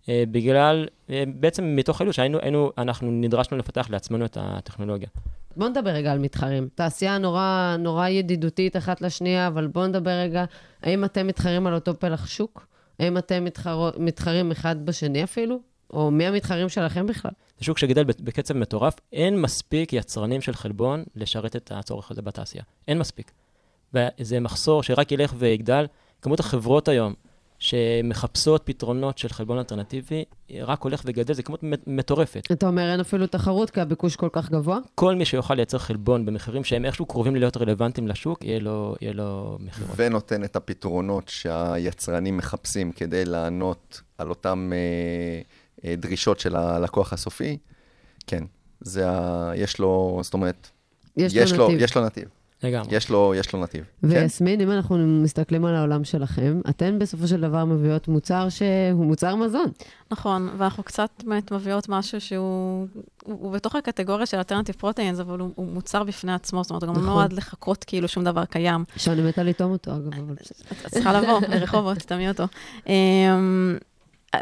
אה, 0.09 0.25
בגלל, 0.31 0.87
אה, 1.11 1.25
בעצם 1.35 1.77
מתוך 1.77 2.03
אלו 2.03 2.13
שהיינו, 2.13 2.39
היינו, 2.43 2.71
אנחנו 2.79 3.11
נדרשנו 3.11 3.57
לפתח 3.57 3.91
לעצמנו 3.91 4.25
את 4.25 4.37
הטכנולוגיה. 4.41 5.09
בוא 5.57 5.69
נדבר 5.69 5.91
רגע 5.91 6.13
על 6.13 6.19
מתחרים. 6.19 6.69
תעשייה 6.75 7.19
נורא, 7.19 7.77
נורא 7.79 8.09
ידידותית 8.09 8.77
אחת 8.77 9.01
לשנייה, 9.01 9.47
אבל 9.47 9.67
בוא 9.67 9.87
נדבר 9.87 10.11
רגע, 10.11 10.45
האם 10.83 11.05
אתם 11.05 11.27
מתחרים 11.27 11.67
על 11.67 11.75
אותו 11.75 11.95
פלח 11.95 12.27
שוק? 12.27 12.67
האם 12.99 13.19
אתם 13.19 13.45
מתחרו, 13.45 13.89
מתחרים 13.99 14.51
אחד 14.51 14.87
בשני 14.87 15.25
אפילו? 15.25 15.61
או 15.93 16.11
מי 16.11 16.27
המתחרים 16.27 16.69
שלכם 16.69 17.07
בכלל? 17.07 17.31
זה 17.59 17.65
שוק 17.65 17.79
שגדל 17.79 18.05
בקצב 18.05 18.55
מטורף, 18.55 18.95
אין 19.13 19.41
מספיק 19.41 19.93
יצרנים 19.93 20.41
של 20.41 20.55
חלבון 20.55 21.05
לשרת 21.17 21.57
את 21.57 21.73
הצורך 21.75 22.11
הזה 22.11 22.23
בתעשייה. 22.23 22.65
אין 22.89 22.99
מספיק. 22.99 23.31
וזה 23.97 24.41
מחסור 24.41 24.83
שרק 24.83 25.13
ילך 25.13 25.35
ויגדל. 25.39 25.87
כמות 26.23 26.41
החברות 26.41 26.89
היום 26.89 27.15
שמחפשות 27.59 28.63
פתרונות 28.65 29.19
של 29.19 29.29
חלבון 29.29 29.59
אלטרנטיבי, 29.59 30.25
רק 30.61 30.83
הולך 30.83 31.03
וגדל, 31.05 31.35
זה 31.35 31.43
כמות 31.43 31.61
מטורפת. 31.87 32.49
אתה 32.53 32.67
אומר 32.67 32.93
אין 32.93 33.01
אפילו 33.01 33.27
תחרות 33.27 33.71
כי 33.71 33.81
הביקוש 33.81 34.17
כל 34.17 34.29
כך 34.33 34.51
גבוה? 34.51 34.79
כל 34.95 35.15
מי 35.15 35.25
שיוכל 35.25 35.55
לייצר 35.55 35.79
חלבון 35.79 36.27
במחירים 36.27 36.65
שהם 36.65 36.85
איכשהו 36.85 37.07
קרובים 37.07 37.37
להיות 37.37 37.57
רלוונטיים 37.57 38.09
לשוק, 38.09 38.45
יהיה 38.45 38.61
לו, 38.61 38.97
יהיה 39.01 39.13
לו 39.13 39.59
מחירות. 39.61 39.91
ונותן 39.97 40.45
את 40.45 40.57
הפתרונות 40.57 41.29
שהיצרנים 41.29 42.37
מחפשים 42.37 42.93
כדי 42.93 43.25
לענות 43.25 44.01
על 44.19 44.31
אותן 44.31 44.71
אה, 44.73 45.41
אה, 45.91 45.97
דרישות 45.97 46.41
של 46.41 46.57
הלקוח 46.57 47.13
הסופי, 47.13 47.59
כן. 48.27 48.45
זה 48.81 49.11
ה... 49.11 49.53
יש 49.55 49.79
לו, 49.79 50.21
זאת 50.23 50.35
אומרת, 50.35 50.69
יש, 51.17 51.33
יש 51.35 51.53
לו 51.53 51.59
לו, 51.59 51.69
נתיב. 51.69 51.83
יש 51.83 51.97
לו 51.97 52.05
נתיב. 52.05 52.29
לגמרי. 52.63 52.97
יש 52.97 53.11
לו, 53.11 53.35
יש 53.37 53.53
לו 53.53 53.63
נתיב. 53.63 53.85
כן? 53.85 54.09
ויסמין, 54.09 54.61
אם 54.61 54.71
אנחנו 54.71 54.97
מסתכלים 54.99 55.65
על 55.65 55.75
העולם 55.75 56.05
שלכם, 56.05 56.61
אתן 56.71 56.99
בסופו 56.99 57.27
של 57.27 57.41
דבר 57.41 57.65
מביאות 57.65 58.09
מוצר 58.09 58.49
שהוא 58.49 59.07
מוצר 59.07 59.37
מזון. 59.37 59.71
נכון, 60.11 60.49
ואנחנו 60.59 60.83
קצת 60.83 61.11
באמת 61.27 61.53
מביאות 61.53 61.89
משהו 61.89 62.21
שהוא 62.21 62.87
הוא, 63.25 63.37
הוא 63.41 63.53
בתוך 63.53 63.77
הקטגוריה 63.77 64.27
של 64.27 64.37
alternative 64.37 64.75
proteins, 64.75 65.21
אבל 65.21 65.39
הוא, 65.39 65.51
הוא 65.55 65.67
מוצר 65.67 66.05
בפני 66.05 66.33
עצמו, 66.33 66.63
זאת 66.63 66.71
אומרת, 66.71 66.83
הוא 66.83 66.89
גם 66.89 66.97
נכון. 66.97 67.09
לא 67.09 67.15
נועד 67.15 67.33
לחקות 67.33 67.85
כאילו 67.85 68.09
שום 68.09 68.25
דבר 68.25 68.45
קיים. 68.45 68.85
שאני 68.97 69.23
מתה 69.23 69.43
לטעום 69.43 69.73
אותו, 69.73 69.91
אגב. 69.91 70.31
את 70.31 70.91
צריכה 70.91 71.13
לבוא 71.13 71.41
לרחובות, 71.49 71.99
תטעמי 71.99 72.29
אותו. 72.29 72.45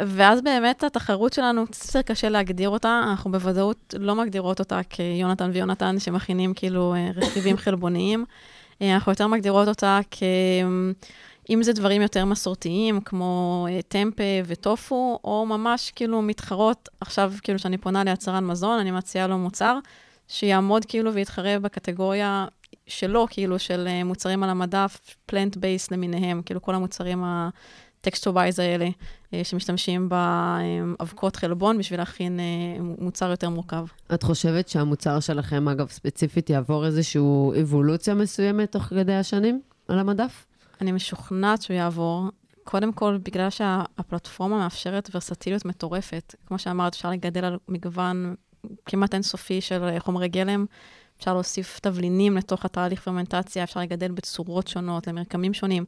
ואז 0.06 0.40
באמת 0.42 0.84
התחרות 0.84 1.32
שלנו, 1.32 1.66
קצת 1.66 2.06
קשה 2.06 2.28
להגדיר 2.28 2.68
אותה, 2.68 3.04
אנחנו 3.10 3.32
בוודאות 3.32 3.94
לא 3.98 4.14
מגדירות 4.14 4.58
אותה 4.58 4.80
כיונתן 4.90 5.50
ויונתן 5.52 5.98
שמכינים 5.98 6.54
כאילו 6.54 6.94
אה, 6.94 7.10
רכיבים 7.16 7.56
חלבוניים. 7.56 8.24
אה, 8.82 8.94
אנחנו 8.94 9.12
יותר 9.12 9.26
מגדירות 9.26 9.68
אותה 9.68 10.00
כ... 10.10 10.22
אם 11.50 11.62
זה 11.62 11.72
דברים 11.72 12.02
יותר 12.02 12.24
מסורתיים, 12.24 13.00
כמו 13.00 13.66
אה, 13.70 13.82
טמפה 13.88 14.22
וטופו, 14.46 15.18
או 15.24 15.46
ממש 15.46 15.92
כאילו 15.96 16.22
מתחרות, 16.22 16.88
עכשיו 17.00 17.32
כאילו 17.42 17.58
שאני 17.58 17.78
פונה 17.78 18.04
ליצרן 18.04 18.46
מזון, 18.46 18.78
אני 18.78 18.90
מציעה 18.90 19.26
לו 19.26 19.38
מוצר 19.38 19.78
שיעמוד 20.28 20.84
כאילו 20.84 21.14
ויתחרה 21.14 21.58
בקטגוריה 21.58 22.46
שלו, 22.86 23.26
כאילו 23.30 23.58
של 23.58 23.88
מוצרים 24.04 24.42
על 24.42 24.50
המדף, 24.50 25.16
plant 25.26 25.56
based 25.56 25.90
למיניהם, 25.90 26.42
כאילו 26.42 26.62
כל 26.62 26.74
המוצרים 26.74 27.24
הטקסטובייז 28.04 28.58
האלה, 28.58 28.88
אה, 29.34 29.44
שמשתמשים 29.44 30.08
באבקות 30.08 31.36
חלבון 31.36 31.78
בשביל 31.78 32.00
להכין 32.00 32.40
אה, 32.40 32.82
מוצר 32.98 33.30
יותר 33.30 33.48
מורכב. 33.48 33.86
את 34.14 34.22
חושבת 34.22 34.68
שהמוצר 34.68 35.20
שלכם, 35.20 35.68
אגב, 35.68 35.88
ספציפית, 35.88 36.50
יעבור 36.50 36.86
איזושהי 36.86 37.22
אבולוציה 37.62 38.14
מסוימת 38.14 38.72
תוך 38.72 38.82
כדי 38.82 39.14
השנים 39.14 39.60
על 39.88 39.98
המדף? 39.98 40.46
אני 40.80 40.92
משוכנעת 40.92 41.62
שהוא 41.62 41.76
יעבור. 41.76 42.28
קודם 42.64 42.92
כל, 42.92 43.18
בגלל 43.22 43.50
שהפלטפורמה 43.50 44.58
מאפשרת 44.58 45.10
ורסטיליות 45.14 45.64
מטורפת. 45.64 46.34
כמו 46.46 46.58
שאמרת, 46.58 46.94
אפשר 46.94 47.10
לגדל 47.10 47.44
על 47.44 47.58
מגוון 47.68 48.34
כמעט 48.86 49.14
אינסופי 49.14 49.60
של 49.60 49.98
חומרי 49.98 50.28
גלם. 50.28 50.66
אפשר 51.24 51.34
להוסיף 51.34 51.78
תבלינים 51.78 52.36
לתוך 52.36 52.64
התהליך 52.64 53.00
פרמנטציה, 53.00 53.64
אפשר 53.64 53.80
לגדל 53.80 54.10
בצורות 54.10 54.68
שונות, 54.68 55.06
למרקמים 55.06 55.54
שונים. 55.54 55.84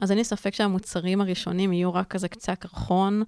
אז 0.00 0.10
אין 0.10 0.18
לי 0.18 0.24
ספק 0.24 0.54
שהמוצרים 0.54 1.20
הראשונים 1.20 1.72
יהיו 1.72 1.94
רק 1.94 2.08
כזה 2.08 2.28
קצה 2.28 2.52
הקרחון, 2.52 3.22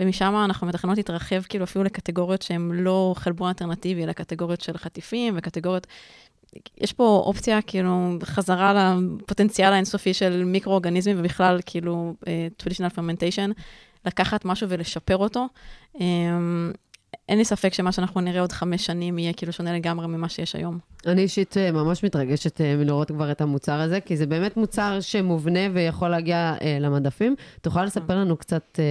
ומשם 0.00 0.34
אנחנו 0.44 0.66
מתכננות 0.66 0.96
להתרחב 0.96 1.42
כאילו 1.42 1.64
אפילו 1.64 1.84
לקטגוריות 1.84 2.42
שהן 2.42 2.70
לא 2.72 3.14
חלבון 3.16 3.48
אלטרנטיבי, 3.48 4.04
אלא 4.04 4.12
קטגוריות 4.12 4.60
של 4.60 4.78
חטיפים 4.78 5.34
וקטגוריות... 5.36 5.86
יש 6.78 6.92
פה 6.92 7.22
אופציה, 7.26 7.62
כאילו, 7.62 8.16
חזרה 8.24 8.94
לפוטנציאל 9.00 9.72
האינסופי 9.72 10.14
של 10.14 10.44
מיקרואורגניזמים, 10.44 11.16
ובכלל, 11.20 11.60
כאילו, 11.66 12.14
uh, 12.20 12.26
traditional 12.62 12.96
fermentation, 12.96 13.60
לקחת 14.06 14.44
משהו 14.44 14.68
ולשפר 14.70 15.16
אותו. 15.16 15.46
Um, 15.94 16.00
אין 17.28 17.38
לי 17.38 17.44
ספק 17.44 17.74
שמה 17.74 17.92
שאנחנו 17.92 18.20
נראה 18.20 18.40
עוד 18.40 18.52
חמש 18.52 18.86
שנים 18.86 19.18
יהיה 19.18 19.32
כאילו 19.32 19.52
שונה 19.52 19.72
לגמרי 19.72 20.06
ממה 20.06 20.28
שיש 20.28 20.56
היום. 20.56 20.78
אני 21.06 21.22
אישית 21.22 21.56
אה, 21.56 21.72
ממש 21.72 22.04
מתרגשת 22.04 22.60
אה, 22.60 22.76
מלראות 22.76 23.08
כבר 23.08 23.30
את 23.30 23.40
המוצר 23.40 23.80
הזה, 23.80 24.00
כי 24.00 24.16
זה 24.16 24.26
באמת 24.26 24.56
מוצר 24.56 25.00
שמובנה 25.00 25.60
ויכול 25.72 26.08
להגיע 26.08 26.54
אה, 26.62 26.78
למדפים. 26.80 27.34
תוכל 27.60 27.84
לספר 27.84 28.16
לנו 28.16 28.36
קצת 28.36 28.78
אה, 28.78 28.84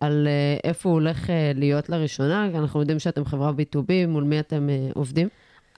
על 0.00 0.28
אה, 0.28 0.68
איפה 0.70 0.88
הוא 0.88 0.94
הולך 0.94 1.30
אה, 1.30 1.52
להיות 1.54 1.88
לראשונה? 1.88 2.46
אנחנו 2.54 2.80
יודעים 2.80 2.98
שאתם 2.98 3.24
חברה 3.24 3.50
B2B, 3.50 4.08
מול 4.08 4.24
מי 4.24 4.40
אתם 4.40 4.68
אה, 4.70 4.88
עובדים? 4.94 5.28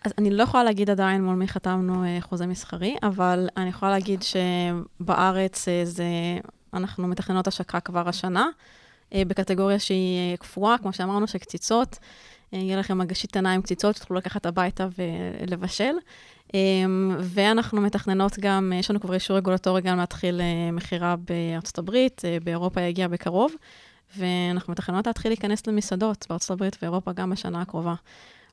אז 0.04 0.12
אני 0.18 0.30
לא 0.30 0.42
יכולה 0.42 0.64
להגיד 0.64 0.90
עדיין 0.90 1.24
מול 1.24 1.34
מי 1.34 1.48
חתמנו 1.48 2.04
אה, 2.04 2.18
חוזה 2.20 2.46
מסחרי, 2.46 2.96
אבל 3.02 3.48
אני 3.56 3.68
יכולה 3.68 3.90
להגיד 3.92 4.22
שבארץ 4.22 5.68
אה, 5.68 5.80
זה, 5.84 6.04
אנחנו 6.74 7.08
מתכננות 7.08 7.46
השקה 7.46 7.80
כבר 7.80 8.08
השנה, 8.08 8.40
אה, 8.40 8.48
בקטגוריה 9.12 9.78
שהיא 9.78 10.32
אה, 10.32 10.36
קפואה, 10.36 10.78
כמו 10.78 10.92
שאמרנו, 10.92 11.26
של 11.26 11.38
קציצות. 11.38 11.98
אה, 12.54 12.58
יהיה 12.58 12.76
לכם 12.76 12.98
מגשית 12.98 13.36
עיניים 13.36 13.62
קציצות 13.62 13.96
שתוכלו 13.96 14.16
לקחת 14.16 14.46
הביתה 14.46 14.88
ולבשל. 14.98 15.94
אה, 16.54 16.60
ואנחנו 17.20 17.80
מתכננות 17.80 18.38
גם, 18.38 18.72
אה, 18.74 18.78
יש 18.78 18.90
לנו 18.90 19.00
כבר 19.00 19.14
אישור 19.14 19.36
רגולטורי 19.36 19.80
גם 19.80 19.98
להתחיל 19.98 20.40
אה, 20.40 20.70
מכירה 20.72 21.14
בארצות 21.16 21.78
הברית, 21.78 22.22
אה, 22.24 22.38
באירופה 22.44 22.80
יגיע 22.80 23.08
בקרוב, 23.08 23.52
ואנחנו 24.16 24.72
מתכננות 24.72 25.06
להתחיל 25.06 25.30
להיכנס 25.30 25.66
למסעדות 25.66 26.26
בארצות 26.28 26.50
הברית 26.50 26.76
ואירופה 26.82 27.12
גם 27.12 27.30
בשנה 27.30 27.60
הקרובה. 27.60 27.94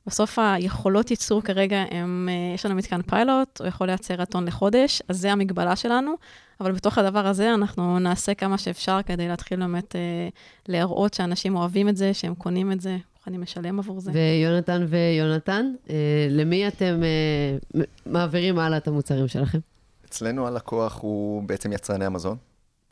בסוף 0.06 0.38
היכולות 0.38 1.10
ייצור 1.10 1.42
כרגע, 1.42 1.84
הם, 1.90 2.28
אה, 2.32 2.54
יש 2.54 2.66
לנו 2.66 2.74
מתקן 2.74 3.02
פיילוט, 3.02 3.60
הוא 3.60 3.68
יכול 3.68 3.86
לייצר 3.86 4.24
טון 4.24 4.44
לחודש, 4.44 5.02
אז 5.08 5.18
זה 5.20 5.32
המגבלה 5.32 5.76
שלנו, 5.76 6.14
אבל 6.60 6.72
בתוך 6.72 6.98
הדבר 6.98 7.26
הזה 7.26 7.54
אנחנו 7.54 7.98
נעשה 7.98 8.34
כמה 8.34 8.58
שאפשר 8.58 8.98
כדי 9.06 9.28
להתחיל 9.28 9.60
באמת 9.60 9.96
אה, 9.96 10.28
להראות 10.68 11.14
שאנשים 11.14 11.56
אוהבים 11.56 11.88
את 11.88 11.96
זה, 11.96 12.14
שהם 12.14 12.34
קונים 12.34 12.72
את 12.72 12.80
זה, 12.80 12.96
מוכנים 13.16 13.42
לשלם 13.42 13.78
עבור 13.78 14.00
זה. 14.00 14.10
ויונתן 14.14 14.86
ויונתן, 14.88 15.72
אה, 15.90 16.26
למי 16.30 16.68
אתם 16.68 17.00
אה, 17.02 17.82
מעבירים 18.06 18.58
הלאה 18.58 18.78
את 18.78 18.88
המוצרים 18.88 19.28
שלכם? 19.28 19.58
אצלנו 20.04 20.46
הלקוח 20.46 20.98
הוא 21.02 21.42
בעצם 21.42 21.72
יצרני 21.72 22.04
המזון, 22.04 22.36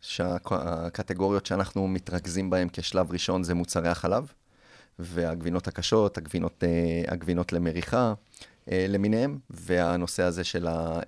שהקטגוריות 0.01 1.47
שאנחנו 1.47 1.89
מתרכזים 1.89 2.51
בהן 2.51 2.69
כשלב 2.73 3.13
ראשון 3.13 3.43
זה 3.43 3.55
מוצרי 3.55 3.89
החלב, 3.89 4.33
והגבינות 5.01 5.69
הקשות, 5.69 6.19
הגבינות, 6.19 6.65
אה, 6.65 7.13
הגבינות 7.13 7.53
למריחה 7.53 8.15
אה, 8.71 8.87
למיניהם, 8.89 9.39
והנושא 9.51 10.23
הזה 10.23 10.45
של 10.45 10.69
אה, 10.69 11.01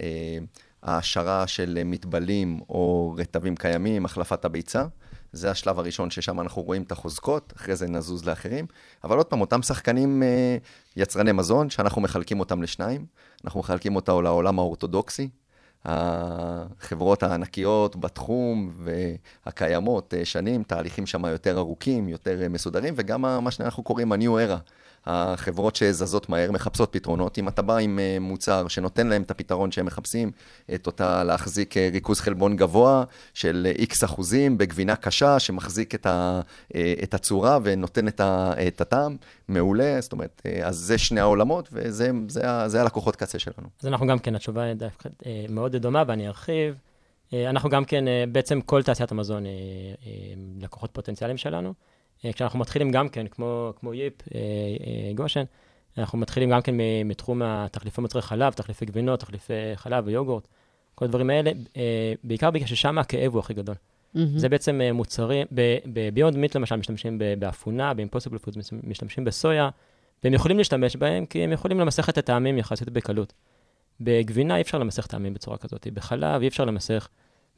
ההעשרה 0.83 1.46
של 1.46 1.83
מטבלים 1.85 2.61
או 2.68 3.14
רטבים 3.18 3.57
קיימים, 3.57 4.05
החלפת 4.05 4.45
הביצה. 4.45 4.84
זה 5.32 5.51
השלב 5.51 5.78
הראשון 5.78 6.11
ששם 6.11 6.40
אנחנו 6.40 6.62
רואים 6.62 6.82
את 6.82 6.93
החוזקות, 6.93 7.53
אחרי 7.57 7.76
זה 7.76 7.88
נזוז 7.88 8.24
לאחרים. 8.24 8.66
אבל 9.05 9.16
עוד 9.16 9.26
פעם, 9.26 9.40
אותם 9.40 9.62
שחקנים 9.62 10.22
יצרני 10.97 11.32
מזון, 11.32 11.70
שאנחנו 11.70 12.03
מחלקים 12.03 12.40
אותם 12.40 12.62
לשניים. 12.62 13.07
אנחנו 13.45 13.61
מחלקים 13.61 13.97
אותה 13.97 14.12
לעולם 14.12 14.59
האורתודוקסי, 14.59 15.28
החברות 15.85 17.22
הענקיות 17.22 17.97
בתחום 17.97 18.72
והקיימות 19.47 20.14
אה, 20.14 20.24
שנים, 20.24 20.62
תהליכים 20.62 21.07
שם 21.07 21.24
יותר 21.24 21.59
ארוכים, 21.59 22.09
יותר 22.09 22.43
אה, 22.43 22.49
מסודרים, 22.49 22.95
וגם 22.97 23.45
מה 23.45 23.51
שאנחנו 23.51 23.83
קוראים 23.83 24.12
ה-new 24.12 24.49
era. 24.49 24.59
החברות 25.07 25.76
שזזות 25.76 26.28
מהר 26.28 26.53
מחפשות 26.53 26.88
פתרונות. 26.92 27.38
אם 27.38 27.48
אתה 27.48 27.62
בא 27.62 27.76
עם 27.76 27.98
אה, 27.98 28.16
מוצר 28.20 28.68
שנותן 28.68 29.07
להם 29.07 29.22
את 29.22 29.30
הפתרון 29.30 29.72
שהם 29.72 29.86
מחפשים, 29.86 30.30
את 30.74 30.86
אותה 30.86 31.24
להחזיק 31.24 31.76
ריכוז 31.76 32.20
חלבון 32.20 32.57
גבוה 32.57 33.05
של 33.34 33.66
איקס 33.78 34.05
אחוזים 34.05 34.59
בגבינה 34.59 34.96
קשה, 34.96 35.38
שמחזיק 35.38 35.94
את, 35.94 36.07
ה, 36.07 36.40
את 37.03 37.14
הצורה 37.14 37.59
ונותן 37.62 38.09
את, 38.09 38.20
ה, 38.20 38.53
את 38.68 38.80
הטעם, 38.80 39.16
מעולה. 39.48 40.00
זאת 40.00 40.12
אומרת, 40.12 40.42
אז 40.64 40.76
זה 40.76 40.98
שני 40.98 41.20
העולמות, 41.20 41.68
וזה 41.72 42.11
זה, 42.28 42.68
זה 42.68 42.80
הלקוחות 42.80 43.16
קצה 43.16 43.38
שלנו. 43.38 43.68
אז 43.80 43.86
אנחנו 43.86 44.07
גם 44.07 44.18
כן, 44.18 44.34
התשובה 44.34 44.74
דווקא 44.74 45.09
מאוד 45.48 45.76
דומה, 45.76 46.03
ואני 46.07 46.28
ארחיב. 46.28 46.74
אה, 47.34 47.50
אנחנו 47.50 47.70
גם 47.70 47.84
כן, 47.84 48.09
אה, 48.09 48.24
בעצם 48.32 48.61
כל 48.61 48.82
תעשיית 48.82 49.12
המזון 49.12 49.46
אה, 49.46 49.50
לקוחות 50.61 50.90
פוטנציאליים 50.92 51.36
שלנו. 51.36 51.74
כשאנחנו 52.33 52.59
מתחילים 52.59 52.91
גם 52.91 53.09
כן, 53.09 53.27
כמו, 53.27 53.73
כמו 53.81 53.95
ייפ, 53.95 54.14
גושן, 55.14 55.45
אנחנו 55.99 56.18
מתחילים 56.18 56.51
גם 56.51 56.62
כן 56.62 56.75
מתחום 57.05 57.43
התחליפי 57.43 58.01
מוצרי 58.01 58.23
חלב, 58.23 58.53
תחליפי 58.53 58.85
גבינות, 58.85 59.20
תחליפי 59.20 59.53
חלב 59.75 60.07
ויוגורט, 60.07 60.49
כל 60.95 61.05
הדברים 61.05 61.31
האלה, 61.31 61.51
בעיקר 62.25 62.51
בגלל 62.51 62.66
ששם 62.66 62.99
הכאב 62.99 63.33
הוא 63.33 63.41
הכי 63.41 63.55
גדול. 63.55 63.75
Mm-hmm. 63.75 64.18
זה 64.37 64.49
בעצם 64.49 64.81
מוצרים, 64.95 65.47
ב 65.86 65.94
Beyond 65.94 66.36
Meat 66.36 66.57
למשל 66.57 66.77
משתמשים 66.77 67.18
באפונה, 67.39 67.95
ב 67.95 67.99
Impossible 67.99 68.38
Food 68.38 68.57
משתמשים 68.83 69.25
בסויה, 69.25 69.68
והם 70.25 70.35
יכולים 70.35 70.59
להשתמש 70.59 70.97
בהם 70.97 71.27
כי 71.27 71.45
הם 71.45 71.53
יכולים 71.53 71.81
למסך 71.81 72.09
את 72.09 72.18
הטעמים 72.18 72.59
יחסית 72.59 72.89
בקלות. 72.89 73.33
בגבינה 74.01 74.57
אי 74.57 74.62
אפשר 74.62 74.79
למסך 74.79 75.07
טעמים 75.07 75.35
בצורה 75.35 75.57
כזאת, 75.57 75.87
בחלב 75.95 76.43
אי 76.43 76.49
אפשר 76.49 76.64
למסך 76.64 77.09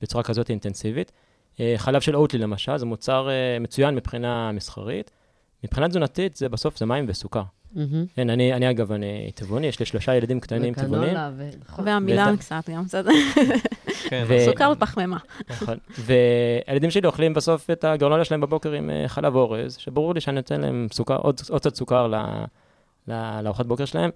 בצורה 0.02 0.24
כזאת 0.24 0.50
אינטנסיבית. 0.50 1.12
אה, 1.60 1.74
חלב 1.76 2.00
של 2.00 2.16
אוטלי 2.16 2.38
למשל, 2.38 2.76
זה 2.76 2.86
מוצר 2.86 3.28
אה, 3.30 3.58
מצוין 3.60 3.94
מבחינה 3.94 4.52
מסחרית. 4.52 5.10
מבחינה 5.64 5.88
תזונתית, 5.88 6.36
זה 6.36 6.48
בסוף 6.48 6.78
זה 6.78 6.86
מים 6.86 7.04
וסוכר. 7.08 7.42
כן, 8.14 8.30
אני, 8.30 8.52
אני 8.52 8.70
אגב, 8.70 8.92
אני 8.92 9.30
טבעוני, 9.34 9.66
יש 9.66 9.80
לי 9.80 9.86
שלושה 9.86 10.14
ילדים 10.14 10.40
קטנים 10.40 10.74
טבעונים. 10.74 11.16
נכון. 11.68 11.84
והמילה 11.88 12.30
קצת 12.38 12.70
גם, 12.70 12.84
בסדר. 12.84 13.10
כן, 14.08 14.24
סוכר 14.46 14.72
ופחמימה. 14.76 15.16
נכון, 15.50 15.78
והילדים 15.98 16.90
שלי 16.90 17.06
אוכלים 17.06 17.34
בסוף 17.34 17.70
את 17.70 17.84
הגרנולה 17.84 18.24
שלהם 18.24 18.40
בבוקר 18.40 18.72
עם 18.72 18.90
אה, 18.90 19.08
חלב 19.08 19.34
אורז, 19.34 19.76
שברור 19.76 20.14
לי 20.14 20.20
שאני 20.20 20.36
נותן 20.36 20.60
להם 20.60 20.86
סוכר, 20.92 21.16
עוד 21.16 21.40
קצת 21.40 21.74
סוכר 21.74 22.12
לארוחת 23.08 23.66
בוקר 23.66 23.84
שלהם. 23.84 24.10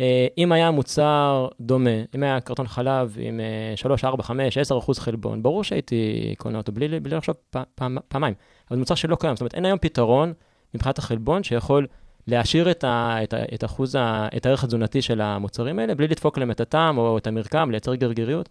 אה, 0.00 0.26
אם 0.38 0.52
היה 0.52 0.70
מוצר 0.70 1.48
דומה, 1.60 1.90
אם 2.14 2.22
היה 2.22 2.40
קרטון 2.40 2.66
חלב 2.66 3.16
עם 3.20 3.40
3, 3.76 4.04
4, 4.04 4.22
5, 4.22 4.58
10 4.58 4.78
אחוז 4.78 4.98
חלבון, 4.98 5.42
ברור 5.42 5.64
שהייתי 5.64 6.34
קונה 6.38 6.58
אותו 6.58 6.72
בלי, 6.72 7.00
בלי 7.00 7.16
לחשוב 7.16 7.34
פעם, 7.74 7.98
פעמיים. 8.08 8.34
אבל 8.68 8.76
זה 8.76 8.80
מוצר 8.80 8.94
שלא 8.94 9.16
קיים, 9.16 9.36
זאת 9.36 9.40
אומרת, 9.40 9.54
אין 9.54 9.64
היום 9.64 9.78
פתרון 9.78 10.32
מבחינת 10.74 10.98
החלבון 10.98 11.42
שיכול 11.42 11.86
להשאיר 12.26 12.70
את, 12.70 12.84
ה, 12.84 13.16
את, 13.22 13.34
ה, 13.34 13.42
את 13.54 13.64
אחוז, 13.64 13.94
ה, 13.94 14.28
את 14.36 14.46
הערך 14.46 14.64
התזונתי 14.64 15.02
של 15.02 15.20
המוצרים 15.20 15.78
האלה, 15.78 15.94
בלי 15.94 16.08
לדפוק 16.08 16.38
להם 16.38 16.50
את 16.50 16.60
הטעם 16.60 16.98
או 16.98 17.18
את 17.18 17.26
המרקם, 17.26 17.70
לייצר 17.70 17.94
גרגיריות. 17.94 18.48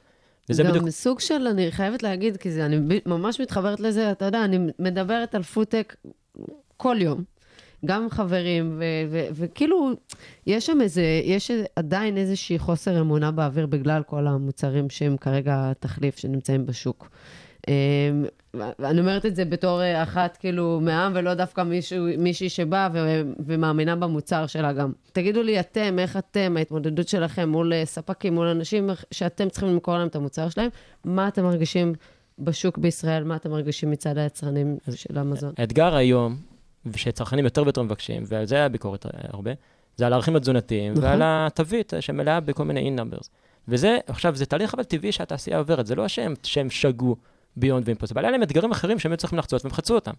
וזה 0.49 0.63
גם 0.63 0.69
בדיוק... 0.69 0.89
סוג 0.89 1.19
של, 1.19 1.47
אני 1.47 1.71
חייבת 1.71 2.03
להגיד, 2.03 2.37
כי 2.37 2.51
זה, 2.51 2.65
אני 2.65 3.01
ממש 3.05 3.41
מתחברת 3.41 3.79
לזה, 3.79 4.11
אתה 4.11 4.25
יודע, 4.25 4.45
אני 4.45 4.57
מדברת 4.79 5.35
על 5.35 5.43
פודטק 5.43 5.95
כל 6.77 6.95
יום. 6.99 7.23
גם 7.85 8.09
חברים, 8.09 8.81
וכאילו, 9.33 9.91
יש 10.47 10.65
שם 10.65 10.81
איזה, 10.81 11.21
יש 11.23 11.51
עדיין 11.75 12.17
איזושהי 12.17 12.59
חוסר 12.59 13.01
אמונה 13.01 13.31
באוויר 13.31 13.65
בגלל 13.65 14.03
כל 14.03 14.27
המוצרים 14.27 14.89
שהם 14.89 15.17
כרגע 15.17 15.71
תחליף 15.79 16.17
שנמצאים 16.17 16.65
בשוק. 16.65 17.09
אמ, 17.67 17.73
אני 18.79 18.99
אומרת 18.99 19.25
את 19.25 19.35
זה 19.35 19.45
בתור 19.45 19.81
אחת, 20.03 20.37
כאילו, 20.37 20.79
מהעם, 20.83 21.11
ולא 21.15 21.33
דווקא 21.33 21.61
מישהו, 21.61 22.05
מישהי 22.17 22.49
שבאה 22.49 22.89
ו- 22.93 23.21
ומאמינה 23.39 23.95
במוצר 23.95 24.47
שלה 24.47 24.73
גם. 24.73 24.91
תגידו 25.13 25.43
לי 25.43 25.59
אתם, 25.59 25.99
איך 25.99 26.17
אתם, 26.17 26.53
ההתמודדות 26.57 27.07
שלכם 27.07 27.49
מול 27.49 27.73
ספקים, 27.83 28.35
מול 28.35 28.47
אנשים 28.47 28.89
שאתם 29.11 29.49
צריכים 29.49 29.69
למכור 29.69 29.97
להם 29.97 30.07
את 30.07 30.15
המוצר 30.15 30.49
שלהם, 30.49 30.69
מה 31.05 31.27
אתם 31.27 31.43
מרגישים 31.43 31.93
בשוק 32.39 32.77
בישראל, 32.77 33.23
מה 33.23 33.35
אתם 33.35 33.51
מרגישים 33.51 33.91
מצד 33.91 34.17
היצרנים 34.17 34.77
של 34.95 35.17
המזון? 35.17 35.53
האתגר 35.57 35.95
היום 35.95 36.50
ושצרכנים 36.85 37.45
יותר 37.45 37.63
ויותר 37.63 37.81
מבקשים, 37.81 38.23
ועל 38.25 38.45
זה 38.45 38.55
היה 38.55 38.69
ביקורת 38.69 39.05
הרבה, 39.33 39.51
זה 39.97 40.05
על 40.05 40.13
הערכים 40.13 40.35
התזונתיים 40.35 40.91
נכון. 40.91 41.03
ועל 41.03 41.21
התווית 41.23 41.93
שמלאה 41.99 42.39
בכל 42.39 42.63
מיני 42.65 42.79
אין-נאמברס. 42.79 43.29
וזה, 43.67 43.97
עכשיו, 44.07 44.35
זה 44.35 44.45
תהליך 44.45 44.73
אבל 44.73 44.83
טבעי 44.83 45.11
שהתעשייה 45.11 45.57
עוברת, 45.57 45.85
זה 45.85 45.95
לא 45.95 46.07
שהם, 46.07 46.33
שהם 46.43 46.69
שגו 46.69 47.15
ביונד 47.55 47.83
ואימפוסיבל, 47.85 48.25
היה 48.25 48.31
להם 48.31 48.43
אתגרים 48.43 48.71
אחרים 48.71 48.99
שהם 48.99 49.11
היו 49.11 49.17
צריכים 49.17 49.39
לחצות 49.39 49.65
והם 49.65 49.73
חצו 49.73 49.95
אותם. 49.95 50.11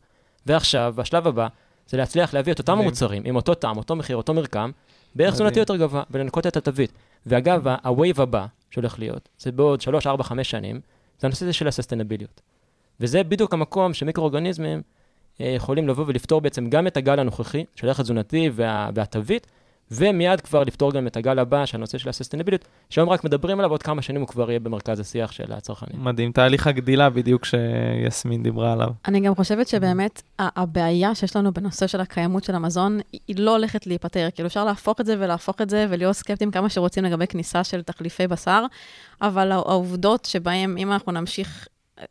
ועכשיו, 0.46 0.94
השלב 0.98 1.26
הבא, 1.26 1.48
זה 1.88 1.96
להצליח 1.96 2.34
להביא 2.34 2.52
את 2.52 2.58
אותם 2.58 2.78
המוצרים, 2.78 3.22
עם 3.26 3.36
אותו 3.36 3.54
טעם, 3.54 3.76
אותו 3.76 3.96
מחיר, 3.96 4.16
אותו 4.16 4.34
מרקם, 4.34 4.70
בערך 5.14 5.34
תזונתי 5.34 5.58
יותר 5.58 5.76
גבוה, 5.76 6.02
ולנקות 6.10 6.46
את 6.46 6.56
התווית. 6.56 6.92
ואגב, 7.26 7.68
ה-wave 7.68 8.22
הבא 8.22 8.46
שהולך 8.70 8.98
להיות, 8.98 9.28
זה 9.38 9.52
בעוד 9.52 9.80
3, 9.80 10.06
4, 10.06 10.24
5 10.24 10.50
שנים, 10.50 10.80
זה 11.20 11.26
הנושא 11.26 11.44
הזה 11.44 11.52
של 11.52 11.68
הססטנביליות. 11.68 12.40
וזה 13.00 13.24
בדיוק 13.24 13.54
המקום 13.54 13.94
שמיקרואורגניזמים 13.94 14.78
אה, 14.78 14.82
יכולים 15.56 15.88
לבוא 15.88 16.04
ולפתור 16.06 16.40
בעצם 16.40 16.70
גם 16.70 16.86
את 16.86 16.96
הגל 16.96 17.18
הנוכחי 17.18 17.64
של 17.76 17.86
ערך 17.86 18.00
התזונתי 18.00 18.50
וה, 18.54 18.90
והתווית, 18.94 19.46
ומיד 19.90 20.40
כבר 20.40 20.62
לפתור 20.62 20.92
גם 20.92 21.06
את 21.06 21.16
הגל 21.16 21.38
הבא, 21.38 21.66
של 21.66 21.76
הנושא 21.76 21.98
של 21.98 22.08
הססטנביליות, 22.08 22.64
שהיום 22.90 23.08
רק 23.08 23.24
מדברים 23.24 23.58
עליו, 23.58 23.70
עוד 23.70 23.82
כמה 23.82 24.02
שנים 24.02 24.20
הוא 24.20 24.28
כבר 24.28 24.50
יהיה 24.50 24.60
במרכז 24.60 25.00
השיח 25.00 25.32
של 25.32 25.52
הצרכנים. 25.52 26.04
מדהים, 26.04 26.32
תהליך 26.32 26.66
הגדילה 26.66 27.10
בדיוק 27.10 27.44
שיסמין 27.44 28.42
דיברה 28.42 28.72
עליו. 28.72 28.88
אני 29.08 29.20
גם 29.20 29.34
חושבת 29.34 29.68
שבאמת 29.68 30.22
הבעיה 30.38 31.14
שיש 31.14 31.36
לנו 31.36 31.52
בנושא 31.52 31.86
של 31.86 32.00
הקיימות 32.00 32.44
של 32.44 32.54
המזון, 32.54 33.00
היא 33.28 33.36
לא 33.38 33.50
הולכת 33.50 33.86
להיפתר. 33.86 34.28
כאילו 34.34 34.46
אפשר 34.46 34.64
להפוך 34.64 35.00
את 35.00 35.06
זה 35.06 35.16
ולהפוך 35.18 35.62
את 35.62 35.70
זה 35.70 35.86
ולהיות 35.90 36.16
סקפטיים 36.16 36.50
כמה 36.50 36.68
שרוצים 36.68 37.04
לגבי 37.04 37.26
כניסה 37.26 37.64
של 37.64 37.82
תחליפי 37.82 38.26
בשר, 38.26 38.64
אבל 39.22 39.52
העובדות 39.52 40.24
שבהן, 40.24 40.78
אם 40.78 40.92
אנחנו 40.92 41.12
נמשיך 41.12 41.68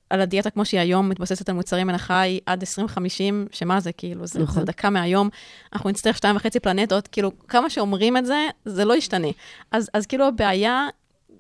על 0.10 0.22
הדיאטה 0.22 0.50
כמו 0.50 0.66
שהיא 0.66 0.80
היום, 0.80 1.10
מתבססת 1.10 1.50
על 1.50 1.56
מוצרים 1.56 1.88
מן 1.88 1.96
החי 1.96 2.40
עד 2.46 2.62
2050, 2.62 3.48
שמה 3.52 3.80
זה, 3.80 3.92
כאילו, 3.92 4.28
זה, 4.28 4.40
נכון. 4.40 4.60
זה 4.60 4.66
דקה 4.66 4.90
מהיום, 4.90 5.30
אנחנו 5.74 5.90
נצטרך 5.90 6.18
שתיים 6.18 6.36
וחצי 6.36 6.60
פלנטות, 6.60 7.08
כאילו, 7.08 7.32
כמה 7.48 7.70
שאומרים 7.70 8.18
את 8.18 8.26
זה, 8.26 8.48
זה 8.66 8.86
לא 8.86 8.96
ישתנה. 8.96 9.28
אז, 9.72 9.90
אז 9.94 10.06
כאילו 10.06 10.28
הבעיה 10.28 10.88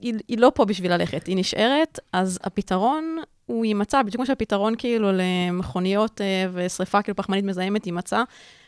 היא, 0.01 0.13
היא 0.27 0.37
לא 0.37 0.51
פה 0.55 0.65
בשביל 0.65 0.93
ללכת, 0.93 1.27
היא 1.27 1.37
נשארת, 1.37 1.99
אז 2.13 2.39
הפתרון 2.43 3.17
הוא 3.45 3.65
יימצא, 3.65 4.01
בדיוק 4.01 4.15
כמו 4.15 4.25
שהפתרון 4.25 4.73
כאילו 4.77 5.09
למכוניות 5.13 6.21
אה, 6.21 6.45
ושריפה 6.53 7.01
כאילו 7.01 7.15
פחמנית 7.15 7.45
מזהמת 7.45 7.85
יימצא. 7.85 8.23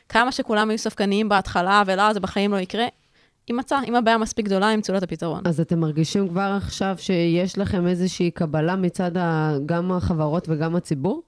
כמה 0.09 0.32
שכולם 0.32 0.69
היו 0.69 0.78
ספקניים 0.78 1.30
בהתחלה, 1.30 1.84
ולא, 1.86 2.13
זה 2.13 2.19
בחיים 2.19 2.51
לא 2.51 2.57
יקרה, 2.57 2.86
יימצא, 3.49 3.77
אם 3.87 3.95
הבעיה 3.95 4.17
מספיק 4.17 4.45
גדולה, 4.45 4.71
ימצאו 4.71 4.93
לה 4.93 4.97
את 4.97 5.03
הפתרון. 5.03 5.41
אז 5.45 5.59
אתם 5.59 5.79
מרגישים 5.79 6.29
כבר 6.29 6.57
עכשיו 6.63 6.95
שיש 6.97 7.57
לכם 7.57 7.87
איזושהי 7.87 8.31
קבלה 8.31 8.75
מצד 8.75 9.17
ה... 9.17 9.53
גם 9.65 9.91
החברות 9.91 10.49
וגם 10.49 10.75
הציבור? 10.75 11.23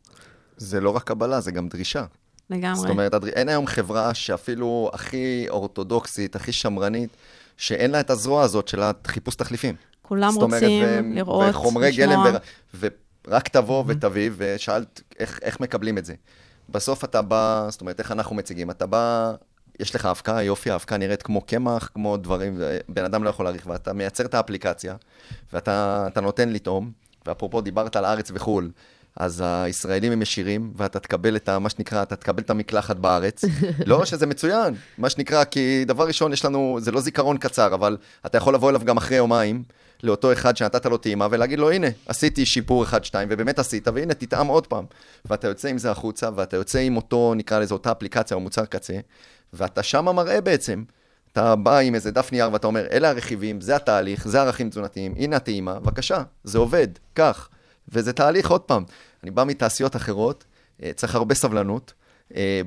זה 0.57 0.82
לא 0.82 0.89
רק 0.89 1.03
קבלה, 1.03 1.41
זה 1.41 1.51
גם 1.51 1.68
דרישה. 1.68 2.05
לגמרי. 2.49 2.76
זאת 2.76 2.89
אומרת, 2.89 3.13
אין 3.26 3.49
היום 3.49 3.68
חברה 3.68 4.13
שאפילו 4.13 4.89
הכי 4.93 5.45
אורתודוקסית, 5.49 6.36
הכי 6.36 6.51
שמרנית, 6.51 7.09
שאין 7.57 7.91
לה 7.91 7.99
את 7.99 8.09
הזרוע 8.09 8.43
הזאת 8.43 8.68
של 8.68 8.82
החיפוש 8.82 9.36
תחליפים. 9.36 9.76
כולם 10.01 10.34
רוצים 10.36 10.84
ו- 10.86 10.99
לראות, 11.16 11.45
וחומרי 11.49 11.91
גלם, 11.91 12.20
ו- 12.74 12.88
ורק 13.28 13.47
תבוא 13.47 13.84
mm-hmm. 13.84 13.88
ותביא, 13.88 14.30
ושאלת 14.38 15.01
איך, 15.20 15.39
איך 15.41 15.59
מקבלים 15.59 15.97
את 15.97 16.05
זה. 16.05 16.13
בסוף 16.70 17.03
אתה 17.03 17.22
בא, 17.22 17.68
זאת 17.70 17.82
אומרת, 17.82 17.99
איך 17.99 18.11
אנחנו 18.11 18.36
מציגים? 18.36 18.72
אתה 18.72 18.86
בא 18.86 19.34
יש 19.80 19.95
לך 19.95 20.05
אבקה, 20.05 20.41
יופי, 20.41 20.71
האבקה 20.71 20.97
נראית 20.97 21.23
כמו 21.23 21.41
קמח, 21.41 21.89
כמו 21.93 22.17
דברים, 22.17 22.59
בן 22.89 23.03
אדם 23.03 23.23
לא 23.23 23.30
יכול 23.30 23.45
להעריך, 23.45 23.67
ואתה 23.67 23.93
מייצר 23.93 24.26
את 24.26 24.34
האפליקציה, 24.34 24.95
ואתה 25.53 26.21
נותן 26.21 26.49
לטעום, 26.49 26.91
ואפרופו 27.26 27.61
דיברת 27.61 27.95
על 27.95 28.05
הארץ 28.05 28.32
וחו"ל, 28.34 28.71
אז 29.17 29.43
הישראלים 29.45 30.11
הם 30.11 30.21
ישירים, 30.21 30.73
ואתה 30.76 30.99
תקבל 30.99 31.36
את 31.36 31.49
ה, 31.49 31.59
מה 31.59 31.69
שנקרא, 31.69 32.03
אתה 32.03 32.15
תקבל 32.15 32.43
את 32.43 32.49
המקלחת 32.49 32.95
בארץ. 32.95 33.45
לא 33.86 34.05
שזה 34.05 34.26
מצוין, 34.26 34.76
מה 34.97 35.09
שנקרא, 35.09 35.43
כי 35.43 35.84
דבר 35.88 36.07
ראשון, 36.07 36.34
יש 36.34 36.45
לנו, 36.45 36.78
זה 36.82 36.91
לא 36.91 37.01
זיכרון 37.01 37.38
קצר, 37.38 37.73
אבל 37.73 37.97
אתה 38.26 38.38
יכול 38.38 38.53
לבוא 38.53 38.69
אליו 38.69 38.82
גם 38.86 38.97
אחרי 38.97 39.17
יומיים, 39.17 39.63
לאותו 40.03 40.34
אחד 40.34 40.57
שנתת 40.57 40.86
לו 40.86 40.97
טעימה, 40.97 41.28
ולהגיד 41.32 41.59
לו, 41.59 41.71
הנה, 41.71 41.88
עשיתי 42.05 42.45
שיפור 42.45 42.84
אחד, 42.84 43.03
שתיים, 43.03 43.28
ובאמת 43.32 43.59
עשית, 43.59 43.88
והנה, 43.88 44.13
תטעם 44.13 44.47
עוד 44.47 44.67
פעם. 44.67 44.86
ואתה 45.26 45.47
יוצא 45.47 45.67
עם 45.67 45.78
זה 45.78 45.91
החוצה, 45.91 46.30
ואתה 46.36 46.57
יוצא 46.57 46.80
עם 46.80 46.97
אותו, 46.97 47.34
נקרא 47.36 47.59
לזה, 47.59 47.73
אותה 47.73 47.91
אפליקציה 47.91 48.36
או 48.36 48.41
מוצר 48.41 48.65
קצה, 48.65 48.99
ואתה 49.56 49.84
שמה 49.84 50.12
מראה 50.12 50.41
בעצם. 50.41 50.84
אתה 51.32 51.56
בא 51.56 51.78
עם 51.78 51.95
איזה 51.95 52.12
דף 52.12 52.32
נייר 52.32 52.49
ואתה 52.53 52.68
אומר, 52.68 52.88
אלה 52.91 53.10
הרכיבים, 53.10 53.62
זה 53.62 53.76
התהליך, 53.76 54.28
זה 54.28 54.41
ערכים 54.41 54.70
תזונתיים, 54.70 55.14
הנה 55.18 55.36
הטעימה, 55.36 55.80
בבקשה, 55.80 56.24
זה 56.43 56.58
עובד, 56.58 56.88
קח. 57.14 57.49
וזה 57.89 58.14
תהליך, 58.14 58.51
עוד 58.51 58.62
פעם, 58.62 58.84
אני 59.24 59.32
בא 59.32 59.43
מתעשיות 59.43 59.95
אחרות, 59.95 60.43
אה, 60.84 60.91
צריך 60.95 61.16
הרבה 61.16 61.36
סבלנות, 61.36 61.93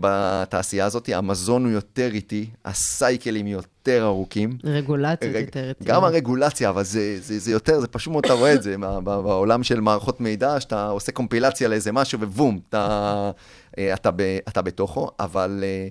בתעשייה 0.01 0.87
הזאת, 0.87 1.09
המזון 1.13 1.65
הוא 1.65 1.73
יותר 1.73 2.09
איטי, 2.13 2.51
הסייקלים 2.65 3.47
יותר 3.47 4.05
ארוכים. 4.05 4.59
רגולציות 4.65 5.35
רג- 5.37 5.45
יותר 5.45 5.69
איטיות. 5.69 5.89
גם 5.89 6.05
הרגולציה, 6.05 6.69
אבל 6.71 6.83
זה, 6.83 7.19
זה, 7.21 7.39
זה 7.39 7.51
יותר, 7.51 7.81
זה 7.81 7.87
פשוט 7.87 8.13
מאוד, 8.13 8.25
אתה 8.25 8.35
רואה 8.35 8.55
את 8.55 8.63
זה 8.63 8.77
בעולם 9.05 9.63
של 9.63 9.81
מערכות 9.81 10.21
מידע, 10.21 10.61
שאתה 10.61 10.89
עושה 10.89 11.13
קומפילציה 11.13 11.69
לאיזה 11.69 11.93
משהו 11.93 12.19
ובום, 12.21 12.61
אתה, 12.69 13.31
אה, 13.79 13.95
אתה, 13.95 14.11
ב, 14.17 14.23
אתה 14.49 14.63
בתוכו, 14.63 15.11
אבל, 15.21 15.61
אה, 15.63 15.89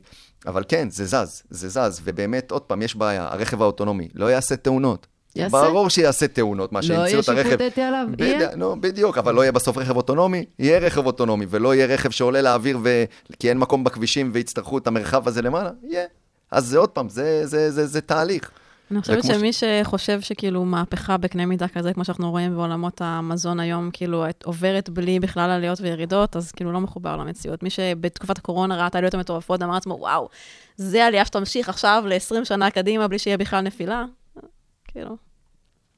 אבל 0.51 0.63
כן, 0.67 0.89
זה 0.89 1.05
זז, 1.05 1.43
זה 1.49 1.69
זז, 1.69 2.01
ובאמת, 2.03 2.51
עוד 2.51 2.61
פעם, 2.61 2.81
יש 2.81 2.95
בעיה, 2.95 3.27
הרכב 3.31 3.61
האוטונומי 3.61 4.07
לא 4.15 4.31
יעשה 4.31 4.55
תאונות. 4.55 5.07
יעשה? 5.37 5.57
ברור 5.61 5.89
שיעשה 5.89 6.27
תאונות, 6.27 6.71
מה 6.71 6.79
לא 6.79 6.85
שהמציאו 6.85 7.07
יהיה 7.07 7.19
את 7.19 7.29
הרכב. 7.29 7.49
שיפוט 7.49 7.61
אתי 7.61 7.81
עליו. 7.81 8.07
יהיה? 8.19 8.55
נו, 8.55 8.81
בדיוק, 8.81 9.17
אבל 9.17 9.33
לא 9.33 9.41
יהיה 9.41 9.51
בסוף 9.51 9.77
רכב 9.77 9.95
אוטונומי, 9.95 10.45
יהיה 10.59 10.79
רכב 10.79 11.05
אוטונומי, 11.05 11.45
ולא 11.49 11.75
יהיה 11.75 11.85
רכב 11.85 12.09
שעולה 12.09 12.41
לאוויר 12.41 12.79
ו... 12.83 13.03
כי 13.39 13.49
אין 13.49 13.57
מקום 13.57 13.83
בכבישים 13.83 14.31
ויצטרכו 14.33 14.77
את 14.77 14.87
המרחב 14.87 15.27
הזה 15.27 15.41
למעלה, 15.41 15.69
יהיה. 15.83 16.05
אז 16.51 16.65
זה 16.65 16.77
עוד 16.77 16.89
פעם, 16.89 17.09
זה, 17.09 17.45
זה, 17.45 17.71
זה, 17.71 17.85
זה 17.87 18.01
תהליך. 18.01 18.51
אני 18.91 19.01
חושבת 19.01 19.17
וכמו 19.17 19.33
ש- 19.33 19.35
שמי 19.35 19.53
שחושב 19.53 20.21
שכאילו 20.21 20.65
מהפכה 20.65 21.17
בקנה 21.17 21.45
מידה 21.45 21.67
כזה, 21.67 21.93
כמו 21.93 22.05
שאנחנו 22.05 22.31
רואים 22.31 22.55
בעולמות 22.55 23.01
המזון 23.01 23.59
היום, 23.59 23.89
כאילו 23.93 24.25
עוברת 24.43 24.89
בלי 24.89 25.19
בכלל 25.19 25.49
עליות 25.49 25.81
וירידות, 25.81 26.35
אז 26.35 26.51
כאילו 26.51 26.71
לא 26.71 26.79
מחובר 26.81 27.17
למציאות. 27.17 27.63
מי 27.63 27.69
שבתקופת 27.69 28.37
הקורונה 28.37 28.75
ראה 28.75 28.87
את 28.87 28.95
העליות 28.95 29.13
המטורפות, 29.13 29.63
אמר 29.63 29.73
לעצמו, 29.73 29.93
וואו, 29.99 30.29
זה 30.77 31.05
עלייה 31.05 31.25
שתמשיך 31.25 31.69
עכשיו 31.69 32.03
ל-20 32.07 32.45
שנה 32.45 32.69
קדימה 32.71 33.07
בלי 33.07 33.19
שיהיה 33.19 33.37
בכלל 33.37 33.61
נפילה. 33.61 34.05
כאילו, 34.87 35.17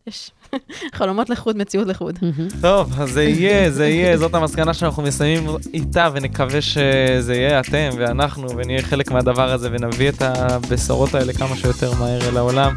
יש 0.09 0.31
חלומות 0.97 1.29
לחוד, 1.29 1.57
מציאות 1.57 1.87
לחוד. 1.87 2.19
טוב, 2.61 3.01
אז 3.01 3.09
זה 3.09 3.23
יהיה, 3.23 3.71
זה 3.71 3.87
יהיה, 3.87 4.17
זאת 4.17 4.35
המסקנה 4.35 4.73
שאנחנו 4.73 5.03
מסיימים 5.03 5.49
איתה, 5.73 6.09
ונקווה 6.13 6.61
שזה 6.61 7.35
יהיה 7.35 7.59
אתם 7.59 7.89
ואנחנו, 7.97 8.47
ונהיה 8.57 8.81
חלק 8.81 9.11
מהדבר 9.11 9.51
הזה, 9.51 9.69
ונביא 9.71 10.09
את 10.09 10.21
הבשורות 10.21 11.15
האלה 11.15 11.33
כמה 11.33 11.55
שיותר 11.55 11.91
מהר 11.99 12.29
אל 12.29 12.37
העולם. 12.37 12.73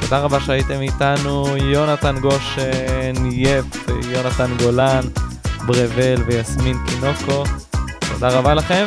תודה 0.00 0.18
רבה 0.18 0.40
שהייתם 0.40 0.80
איתנו, 0.80 1.56
יונתן 1.56 2.18
גושן, 2.20 3.30
יפ, 3.30 3.88
יונתן 4.12 4.56
גולן, 4.62 5.00
ברבל 5.66 6.22
ויסמין 6.26 6.76
קינוקו. 6.86 7.44
תודה 8.12 8.28
רבה 8.28 8.54
לכם, 8.54 8.86